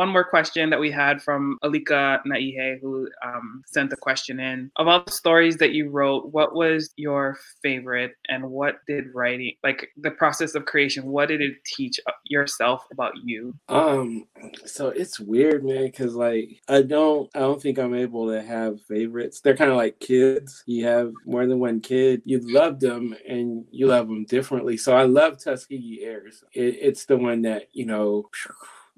One 0.01 0.09
more 0.09 0.24
question 0.24 0.70
that 0.70 0.80
we 0.80 0.90
had 0.90 1.20
from 1.20 1.59
Alika 1.62 2.22
Naihe, 2.24 2.80
who 2.80 3.07
um, 3.22 3.62
sent 3.66 3.90
the 3.90 3.98
question 3.98 4.40
in. 4.40 4.70
Of 4.76 4.88
all 4.88 5.05
the 5.05 5.12
stories 5.12 5.59
that 5.59 5.72
you 5.72 5.90
wrote, 5.90 6.32
what 6.32 6.55
was 6.55 6.94
your 6.96 7.36
favorite, 7.62 8.12
and 8.30 8.51
what 8.51 8.76
did 8.88 9.05
writing, 9.12 9.57
like 9.62 9.88
the 9.98 10.11
process 10.12 10.55
of 10.55 10.64
creation, 10.64 11.05
what 11.05 11.28
did 11.28 11.42
it 11.42 11.53
teach 11.66 12.01
yourself 12.24 12.86
about 12.90 13.12
you? 13.22 13.55
Um, 13.68 14.24
so 14.64 14.88
it's 14.88 15.20
weird, 15.20 15.66
man, 15.66 15.84
because 15.84 16.14
like 16.14 16.48
I 16.66 16.80
don't, 16.80 17.28
I 17.34 17.40
don't 17.40 17.61
think 17.61 17.78
I'm 17.78 17.94
able 17.94 18.28
to 18.28 18.40
have 18.40 18.80
favorites. 18.88 19.42
They're 19.42 19.55
kind 19.55 19.70
of 19.70 19.76
like 19.76 20.01
kids. 20.01 20.62
You 20.64 20.86
have 20.86 21.12
more 21.26 21.46
than 21.46 21.59
one 21.59 21.78
kid. 21.82 22.22
You 22.24 22.40
love 22.42 22.80
them, 22.80 23.14
and 23.28 23.66
you 23.70 23.86
love 23.86 24.09
them 24.09 24.24
differently. 24.24 24.78
So 24.78 24.96
I 24.96 25.03
love 25.03 25.44
Tuskegee 25.44 26.01
Heirs. 26.03 26.42
It, 26.55 26.78
it's 26.80 27.05
the 27.05 27.18
one 27.18 27.42
that 27.42 27.64
you 27.74 27.84
know 27.84 28.30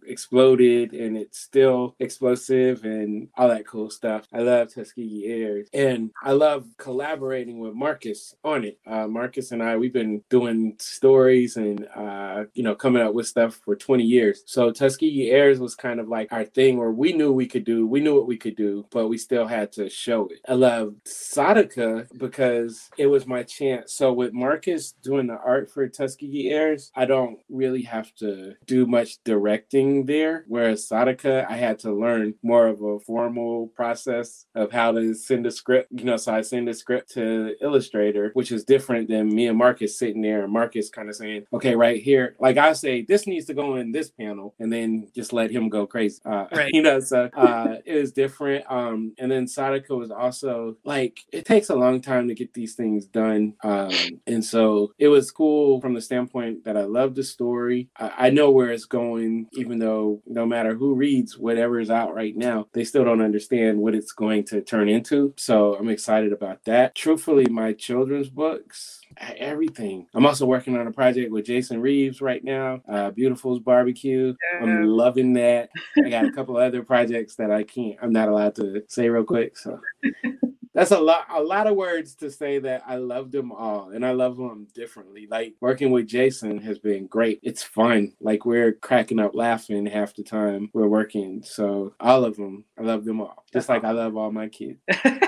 exploded 0.06 0.92
and 0.92 1.16
it's 1.16 1.38
still 1.38 1.94
explosive 1.98 2.84
and 2.84 3.28
all 3.36 3.48
that 3.48 3.66
cool 3.66 3.90
stuff. 3.90 4.26
I 4.32 4.40
love 4.40 4.72
Tuskegee 4.72 5.26
Heirs 5.26 5.68
and 5.72 6.10
I 6.22 6.32
love 6.32 6.66
collaborating 6.78 7.58
with 7.58 7.74
Marcus 7.74 8.34
on 8.44 8.64
it. 8.64 8.78
Uh, 8.86 9.06
Marcus 9.06 9.52
and 9.52 9.62
I, 9.62 9.76
we've 9.76 9.92
been 9.92 10.22
doing 10.28 10.76
stories 10.78 11.56
and, 11.56 11.86
uh, 11.94 12.44
you 12.54 12.62
know, 12.62 12.74
coming 12.74 13.02
up 13.02 13.14
with 13.14 13.26
stuff 13.26 13.60
for 13.64 13.76
20 13.76 14.02
years. 14.04 14.42
So 14.46 14.70
Tuskegee 14.70 15.30
Heirs 15.30 15.60
was 15.60 15.74
kind 15.74 16.00
of 16.00 16.08
like 16.08 16.32
our 16.32 16.44
thing 16.44 16.76
where 16.78 16.90
we 16.92 17.12
knew 17.12 17.32
we 17.32 17.46
could 17.46 17.64
do, 17.64 17.86
we 17.86 18.00
knew 18.00 18.14
what 18.14 18.26
we 18.26 18.36
could 18.36 18.56
do, 18.56 18.86
but 18.90 19.08
we 19.08 19.18
still 19.18 19.46
had 19.46 19.72
to 19.72 19.88
show 19.88 20.28
it. 20.28 20.40
I 20.48 20.54
love 20.54 20.94
Sadaka 21.04 22.06
because 22.18 22.90
it 22.98 23.06
was 23.06 23.26
my 23.26 23.42
chance. 23.42 23.94
So 23.94 24.12
with 24.12 24.32
Marcus 24.32 24.92
doing 25.02 25.26
the 25.26 25.38
art 25.38 25.70
for 25.70 25.88
Tuskegee 25.88 26.50
Heirs, 26.50 26.90
I 26.94 27.04
don't 27.04 27.38
really 27.48 27.82
have 27.82 28.14
to 28.16 28.54
do 28.66 28.86
much 28.86 29.22
directing 29.24 29.91
there. 30.06 30.44
Whereas 30.48 30.88
Sadaka, 30.88 31.46
I 31.48 31.56
had 31.56 31.78
to 31.80 31.92
learn 31.92 32.34
more 32.42 32.66
of 32.66 32.82
a 32.82 32.98
formal 33.00 33.68
process 33.68 34.46
of 34.54 34.72
how 34.72 34.92
to 34.92 35.14
send 35.14 35.46
a 35.46 35.50
script. 35.50 35.88
You 35.92 36.04
know, 36.04 36.16
so 36.16 36.34
I 36.34 36.40
send 36.42 36.68
a 36.68 36.74
script 36.74 37.12
to 37.14 37.54
Illustrator, 37.60 38.30
which 38.34 38.52
is 38.52 38.64
different 38.64 39.08
than 39.08 39.34
me 39.34 39.46
and 39.46 39.58
Marcus 39.58 39.98
sitting 39.98 40.22
there 40.22 40.44
and 40.44 40.52
Marcus 40.52 40.90
kind 40.90 41.08
of 41.08 41.14
saying, 41.14 41.46
okay, 41.52 41.76
right 41.76 42.02
here, 42.02 42.36
like 42.40 42.56
I 42.56 42.72
say, 42.72 43.02
this 43.02 43.26
needs 43.26 43.46
to 43.46 43.54
go 43.54 43.76
in 43.76 43.92
this 43.92 44.10
panel, 44.10 44.54
and 44.58 44.72
then 44.72 45.08
just 45.14 45.32
let 45.32 45.50
him 45.50 45.68
go 45.68 45.86
crazy. 45.86 46.20
Uh, 46.24 46.46
right. 46.52 46.70
You 46.72 46.82
know, 46.82 47.00
so 47.00 47.28
uh, 47.34 47.76
it 47.84 47.94
was 47.94 48.12
different. 48.12 48.64
Um, 48.70 49.14
and 49.18 49.30
then 49.30 49.46
Sadaka 49.46 49.90
was 49.90 50.10
also 50.10 50.76
like, 50.84 51.20
it 51.32 51.44
takes 51.44 51.70
a 51.70 51.74
long 51.74 52.00
time 52.00 52.28
to 52.28 52.34
get 52.34 52.54
these 52.54 52.74
things 52.74 53.06
done. 53.06 53.54
Um, 53.62 53.92
and 54.26 54.44
so 54.44 54.92
it 54.98 55.08
was 55.08 55.30
cool 55.30 55.80
from 55.80 55.94
the 55.94 56.00
standpoint 56.00 56.64
that 56.64 56.76
I 56.76 56.84
love 56.84 57.14
the 57.14 57.24
story. 57.24 57.88
I, 57.96 58.26
I 58.26 58.30
know 58.30 58.50
where 58.50 58.70
it's 58.70 58.84
going, 58.84 59.48
even 59.52 59.78
though 59.78 59.81
no 59.82 60.46
matter 60.46 60.74
who 60.74 60.94
reads 60.94 61.38
whatever 61.38 61.80
is 61.80 61.90
out 61.90 62.14
right 62.14 62.36
now, 62.36 62.66
they 62.72 62.84
still 62.84 63.04
don't 63.04 63.20
understand 63.20 63.78
what 63.78 63.94
it's 63.94 64.12
going 64.12 64.44
to 64.44 64.60
turn 64.60 64.88
into. 64.88 65.34
So 65.36 65.74
I'm 65.74 65.88
excited 65.88 66.32
about 66.32 66.64
that. 66.64 66.94
Truthfully, 66.94 67.46
my 67.46 67.72
children's 67.72 68.28
books, 68.28 69.00
everything. 69.36 70.06
I'm 70.14 70.26
also 70.26 70.46
working 70.46 70.76
on 70.76 70.86
a 70.86 70.92
project 70.92 71.32
with 71.32 71.46
Jason 71.46 71.80
Reeves 71.80 72.20
right 72.20 72.42
now, 72.42 72.80
uh, 72.88 73.10
Beautiful's 73.10 73.60
Barbecue. 73.60 74.34
Yeah. 74.54 74.64
I'm 74.64 74.84
loving 74.84 75.32
that. 75.34 75.70
I 76.04 76.08
got 76.08 76.26
a 76.26 76.32
couple 76.36 76.56
other 76.56 76.82
projects 76.82 77.36
that 77.36 77.50
I 77.50 77.64
can't, 77.64 77.98
I'm 78.02 78.12
not 78.12 78.28
allowed 78.28 78.54
to 78.56 78.82
say 78.88 79.08
real 79.08 79.24
quick. 79.24 79.56
So 79.56 79.80
that's 80.74 80.90
a 80.90 80.98
lot, 81.00 81.26
a 81.30 81.42
lot 81.42 81.66
of 81.66 81.76
words 81.76 82.14
to 82.16 82.30
say 82.30 82.58
that 82.60 82.82
I 82.86 82.96
love 82.96 83.30
them 83.30 83.52
all 83.52 83.90
and 83.90 84.04
I 84.06 84.12
love 84.12 84.36
them 84.36 84.66
differently. 84.74 85.26
Like 85.30 85.54
working 85.60 85.90
with 85.90 86.06
Jason 86.06 86.58
has 86.58 86.78
been 86.78 87.06
great. 87.06 87.40
It's 87.42 87.62
fun. 87.62 88.12
Like 88.20 88.46
we're 88.46 88.72
cracking 88.72 89.20
up 89.20 89.34
laughing 89.34 89.86
half 89.86 90.14
the 90.14 90.22
time 90.22 90.70
we're 90.72 90.88
working. 90.88 91.42
So 91.44 91.94
all 92.00 92.24
of 92.24 92.36
them, 92.36 92.64
I 92.78 92.82
love 92.82 93.04
them 93.04 93.20
all. 93.20 93.44
Just 93.52 93.68
like 93.68 93.84
I 93.84 93.90
love 93.90 94.16
all 94.16 94.32
my 94.32 94.48
kids. 94.48 94.78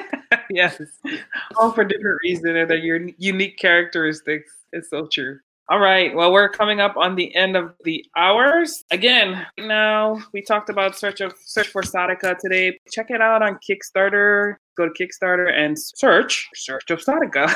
yes, 0.50 0.80
all 1.58 1.72
for 1.72 1.84
different 1.84 2.18
reasons 2.22 2.56
and 2.56 2.70
their 2.70 2.76
unique 3.18 3.58
characteristics. 3.58 4.52
It's 4.72 4.90
so 4.90 5.06
true. 5.12 5.38
All 5.70 5.78
right. 5.78 6.14
Well, 6.14 6.30
we're 6.30 6.50
coming 6.50 6.80
up 6.80 6.94
on 6.98 7.16
the 7.16 7.34
end 7.34 7.56
of 7.56 7.72
the 7.84 8.04
hours. 8.18 8.84
Again, 8.90 9.46
now 9.56 10.18
we 10.34 10.42
talked 10.42 10.68
about 10.68 10.94
search 10.94 11.22
of 11.22 11.32
search 11.42 11.68
for 11.68 11.80
Sadaka 11.80 12.36
today. 12.38 12.78
Check 12.90 13.10
it 13.10 13.22
out 13.22 13.40
on 13.40 13.58
Kickstarter. 13.66 14.56
Go 14.76 14.86
to 14.86 14.92
Kickstarter 14.92 15.50
and 15.50 15.78
search 15.78 16.50
search 16.54 16.90
of 16.90 17.00
Sadaka. 17.00 17.48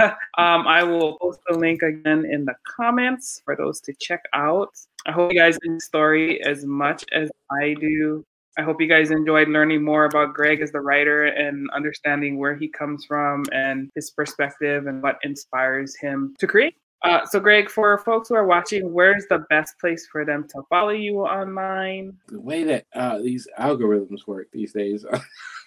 um, 0.38 0.68
I 0.68 0.84
will 0.84 1.18
post 1.18 1.40
the 1.48 1.58
link 1.58 1.82
again 1.82 2.24
in 2.24 2.44
the 2.44 2.54
comments 2.76 3.42
for 3.44 3.56
those 3.56 3.80
to 3.80 3.92
check 3.94 4.22
out. 4.32 4.70
I 5.04 5.10
hope 5.10 5.32
you 5.32 5.38
guys 5.38 5.58
enjoy 5.64 5.74
the 5.74 5.80
story 5.80 6.42
as 6.44 6.64
much 6.64 7.04
as 7.12 7.30
I 7.50 7.74
do. 7.80 8.24
I 8.56 8.62
hope 8.62 8.80
you 8.80 8.86
guys 8.86 9.10
enjoyed 9.10 9.48
learning 9.48 9.84
more 9.84 10.04
about 10.04 10.34
Greg 10.34 10.60
as 10.60 10.70
the 10.70 10.80
writer 10.80 11.24
and 11.24 11.68
understanding 11.74 12.38
where 12.38 12.54
he 12.54 12.68
comes 12.68 13.04
from 13.04 13.44
and 13.52 13.90
his 13.96 14.10
perspective 14.10 14.86
and 14.86 15.02
what 15.02 15.18
inspires 15.24 15.96
him 15.96 16.34
to 16.38 16.46
create. 16.46 16.76
Uh, 17.02 17.24
so, 17.26 17.38
Greg, 17.38 17.70
for 17.70 17.98
folks 17.98 18.28
who 18.28 18.34
are 18.34 18.46
watching, 18.46 18.92
where's 18.92 19.26
the 19.28 19.44
best 19.50 19.78
place 19.78 20.08
for 20.10 20.24
them 20.24 20.46
to 20.48 20.62
follow 20.68 20.90
you 20.90 21.20
online? 21.20 22.16
The 22.28 22.40
way 22.40 22.64
that 22.64 22.86
uh, 22.94 23.18
these 23.18 23.46
algorithms 23.58 24.26
work 24.26 24.48
these 24.52 24.72
days. 24.72 25.04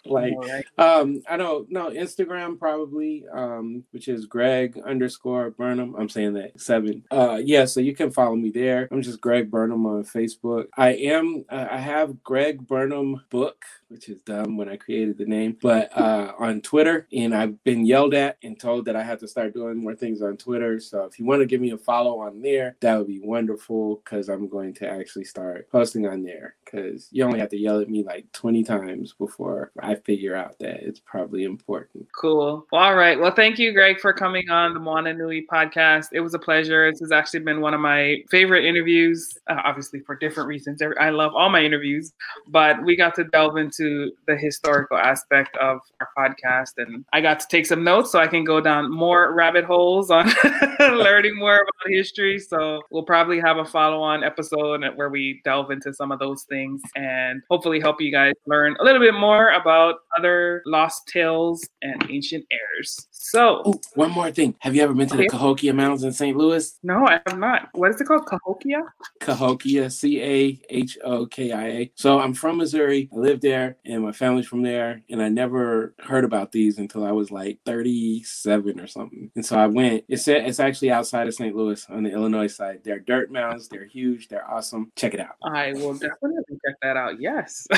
like 0.06 0.34
right. 0.38 0.66
um 0.78 1.22
i 1.30 1.36
don't 1.36 1.70
know 1.72 1.90
instagram 1.90 2.58
probably 2.58 3.26
um 3.34 3.84
which 3.92 4.08
is 4.08 4.26
greg 4.26 4.80
underscore 4.86 5.52
burnham 5.52 5.96
i'm 5.98 6.10
saying 6.10 6.34
that 6.34 6.60
seven 6.60 7.04
uh 7.12 7.40
yeah 7.44 7.66
so 7.66 7.80
you 7.80 7.94
can 7.94 8.10
follow 8.12 8.36
me 8.36 8.50
there 8.50 8.88
i'm 8.92 9.02
just 9.02 9.22
greg 9.22 9.52
burnham 9.52 9.86
on 9.86 10.04
facebook 10.04 10.68
i 10.78 10.92
am 10.92 11.44
uh, 11.50 11.68
i 11.70 11.78
have 11.78 12.24
greg 12.24 12.66
burnham 12.66 13.22
book 13.30 13.66
which 13.90 14.08
is 14.08 14.22
dumb 14.22 14.56
when 14.56 14.70
I 14.70 14.78
created 14.78 15.18
the 15.18 15.26
name, 15.26 15.58
but 15.62 15.96
uh, 15.98 16.34
on 16.38 16.62
Twitter. 16.62 17.08
And 17.12 17.36
I've 17.36 17.62
been 17.64 17.86
yelled 17.86 18.14
at 18.14 18.38
and 18.44 18.60
told 18.60 18.86
that 18.86 18.96
I 18.96 19.04
have 19.04 19.20
to 19.20 19.28
start 19.28 19.54
doing 19.54 19.78
more 19.78 19.96
things 19.96 20.22
on 20.22 20.38
Twitter. 20.38 20.80
So 20.80 21.04
if 21.06 21.20
you 21.20 21.26
want 21.30 21.42
to 21.42 21.46
give 21.46 21.62
me 21.62 21.72
a 21.72 21.78
follow 21.78 22.20
on 22.20 22.42
there, 22.42 22.76
that 22.82 22.98
would 22.98 23.08
be 23.08 23.22
wonderful 23.24 24.02
because 24.04 24.30
I'm 24.30 24.50
going 24.50 24.74
to 24.76 24.90
actually 24.90 25.26
start 25.26 25.70
posting 25.72 26.08
on 26.08 26.24
there 26.24 26.56
because 26.66 27.08
you 27.12 27.24
only 27.24 27.40
have 27.40 27.50
to 27.50 27.58
yell 27.58 27.80
at 27.80 27.90
me 27.90 28.04
like 28.04 28.32
20 28.34 28.64
times 28.64 29.14
before 29.14 29.72
I 29.80 29.96
figure 29.96 30.36
out 30.36 30.58
that 30.60 30.82
it's 30.82 31.00
probably 31.00 31.44
important. 31.44 32.08
Cool. 32.20 32.66
Well, 32.72 32.82
all 32.82 32.96
right. 32.96 33.20
Well, 33.20 33.32
thank 33.32 33.60
you, 33.60 33.74
Greg, 33.74 34.00
for 34.00 34.14
coming 34.14 34.50
on 34.50 34.74
the 34.74 34.80
Moana 34.80 35.14
Nui 35.14 35.46
podcast. 35.52 36.08
It 36.12 36.22
was 36.22 36.34
a 36.34 36.40
pleasure. 36.40 36.92
This 36.92 37.00
has 37.00 37.12
actually 37.12 37.42
been 37.42 37.62
one 37.62 37.74
of 37.74 37.80
my 37.80 38.18
favorite 38.30 38.66
interviews, 38.66 39.38
uh, 39.48 39.62
obviously 39.64 40.00
for 40.02 40.16
different 40.16 40.48
reasons. 40.48 40.82
I 41.00 41.10
love 41.10 41.34
all 41.36 41.50
my 41.50 41.62
interviews, 41.62 42.14
but 42.48 42.84
we 42.84 42.96
got 42.96 43.16
to 43.16 43.24
delve 43.26 43.58
into 43.58 44.12
the 44.28 44.36
historical 44.36 44.98
aspect 44.98 45.56
of 45.58 45.80
our 46.00 46.10
podcast. 46.18 46.74
And 46.78 47.06
I 47.14 47.22
got 47.22 47.40
to 47.40 47.48
take 47.48 47.66
some 47.66 47.84
notes 47.84 48.12
so 48.12 48.20
I 48.20 48.28
can 48.28 48.44
go 48.44 48.62
down 48.62 48.92
more 48.92 49.34
rabbit 49.34 49.66
holes 49.66 50.10
on 50.10 50.28
learning 51.10 51.38
more 51.38 51.56
about 51.56 51.92
history. 51.92 52.38
So 52.38 52.82
we'll 52.92 53.04
probably 53.04 53.40
have 53.40 53.58
a 53.58 53.66
follow 53.66 54.02
on 54.02 54.24
episode 54.24 54.84
where 54.96 55.10
we 55.10 55.42
delve 55.44 55.72
into 55.72 55.94
some 55.94 56.12
of 56.12 56.20
those 56.20 56.44
things 56.44 56.82
and 56.96 57.42
hopefully 57.50 57.80
help 57.80 58.00
you 58.00 58.12
guys 58.12 58.34
learn 58.46 58.76
a 58.80 58.84
little 58.84 59.02
bit 59.02 59.16
more 59.16 59.52
about 59.54 59.96
other 60.18 60.62
lost 60.66 61.08
tales 61.08 61.68
and 61.82 62.06
ancient 62.10 62.46
airs. 62.52 63.08
So, 63.10 63.64
Ooh, 63.68 63.80
one 63.96 64.12
more 64.12 64.32
thing. 64.32 64.56
Have 64.60 64.76
you 64.76 64.84
ever 64.84 64.94
been 64.94 65.08
to 65.08 65.16
okay. 65.16 65.24
the 65.24 65.30
Cahokia 65.30 65.74
Mountains 65.74 66.04
in 66.04 66.14
St. 66.14 66.38
Louis? 66.38 66.78
No, 66.84 67.08
I 67.08 67.22
have 67.28 67.40
not. 67.40 67.70
What 67.74 67.92
is 67.92 68.00
it 68.00 68.06
called? 68.06 68.26
Cahokia? 68.26 68.82
Cahokia, 69.20 69.90
C 69.90 70.22
A 70.22 70.62
H 70.70 70.98
O 71.04 71.26
K 71.26 71.52
I 71.52 71.68
A. 71.68 71.92
So, 71.96 72.20
I'm 72.20 72.34
from 72.34 72.58
Missouri. 72.58 73.10
I 73.14 73.18
live 73.18 73.42
there 73.42 73.78
and 73.86 74.04
my 74.04 74.12
family's 74.12 74.48
from 74.48 74.62
there. 74.62 75.02
And 75.10 75.22
I 75.22 75.30
never 75.30 75.96
heard 76.00 76.24
about 76.24 76.52
these 76.52 76.78
until 76.78 77.04
I 77.06 77.12
was 77.12 77.32
like 77.32 77.60
37 77.66 78.80
or 78.80 78.88
something. 78.88 79.32
And 79.36 79.46
so 79.46 79.58
I 79.58 79.68
went. 79.68 80.04
It's, 80.08 80.28
it's 80.28 80.60
actually 80.60 80.92
outside 81.00 81.28
of 81.28 81.34
St. 81.34 81.56
Louis 81.56 81.86
on 81.90 82.04
the 82.04 82.12
Illinois 82.12 82.48
side. 82.48 82.82
They're 82.84 83.00
dirt 83.00 83.32
mounds. 83.32 83.70
They're 83.70 83.86
huge. 83.86 84.28
They're 84.28 84.50
awesome. 84.50 84.92
Check 84.96 85.14
it 85.14 85.20
out. 85.20 85.36
I 85.44 85.74
will 85.74 85.94
definitely 85.94 86.44
check 86.66 86.76
that 86.82 86.98
out. 86.98 87.20
Yes, 87.20 87.66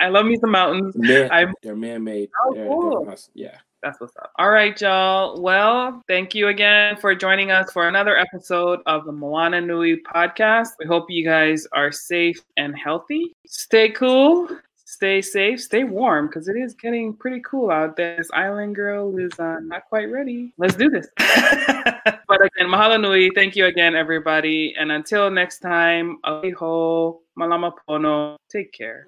I 0.00 0.08
love 0.08 0.26
me 0.26 0.36
some 0.36 0.50
mountains. 0.50 0.96
I'm, 1.30 1.54
they're 1.62 1.76
man-made. 1.76 2.30
Oh, 2.44 2.54
they're, 2.54 2.66
cool. 2.66 3.04
They're 3.04 3.16
yeah. 3.34 3.58
That's 3.82 4.00
what's 4.00 4.16
up. 4.16 4.30
All 4.38 4.50
right, 4.50 4.80
y'all. 4.80 5.40
Well, 5.42 6.04
thank 6.06 6.36
you 6.36 6.48
again 6.48 6.96
for 6.96 7.16
joining 7.16 7.50
us 7.50 7.72
for 7.72 7.88
another 7.88 8.16
episode 8.16 8.78
of 8.86 9.04
the 9.04 9.12
Moana 9.12 9.60
Nui 9.60 10.00
podcast. 10.02 10.68
We 10.78 10.86
hope 10.86 11.06
you 11.10 11.24
guys 11.24 11.66
are 11.72 11.90
safe 11.90 12.40
and 12.56 12.78
healthy. 12.78 13.34
Stay 13.44 13.90
cool, 13.90 14.48
stay 14.92 15.22
safe, 15.22 15.60
stay 15.60 15.84
warm 15.84 16.26
because 16.26 16.48
it 16.48 16.56
is 16.56 16.74
getting 16.74 17.14
pretty 17.14 17.40
cool 17.40 17.70
out 17.70 17.96
there. 17.96 18.16
This 18.18 18.30
island 18.34 18.76
girl 18.76 19.16
is 19.16 19.32
uh, 19.38 19.58
not 19.60 19.88
quite 19.88 20.10
ready. 20.10 20.52
Let's 20.58 20.74
do 20.74 20.90
this. 20.90 21.08
but 21.16 22.44
again, 22.44 22.68
mahalo 22.68 23.00
nui. 23.00 23.30
Thank 23.34 23.56
you 23.56 23.66
again, 23.66 23.96
everybody. 23.96 24.74
And 24.78 24.92
until 24.92 25.30
next 25.30 25.60
time, 25.60 26.18
aliho, 26.26 27.20
malama 27.38 27.72
pono. 27.88 28.36
Take 28.50 28.72
care. 28.72 29.06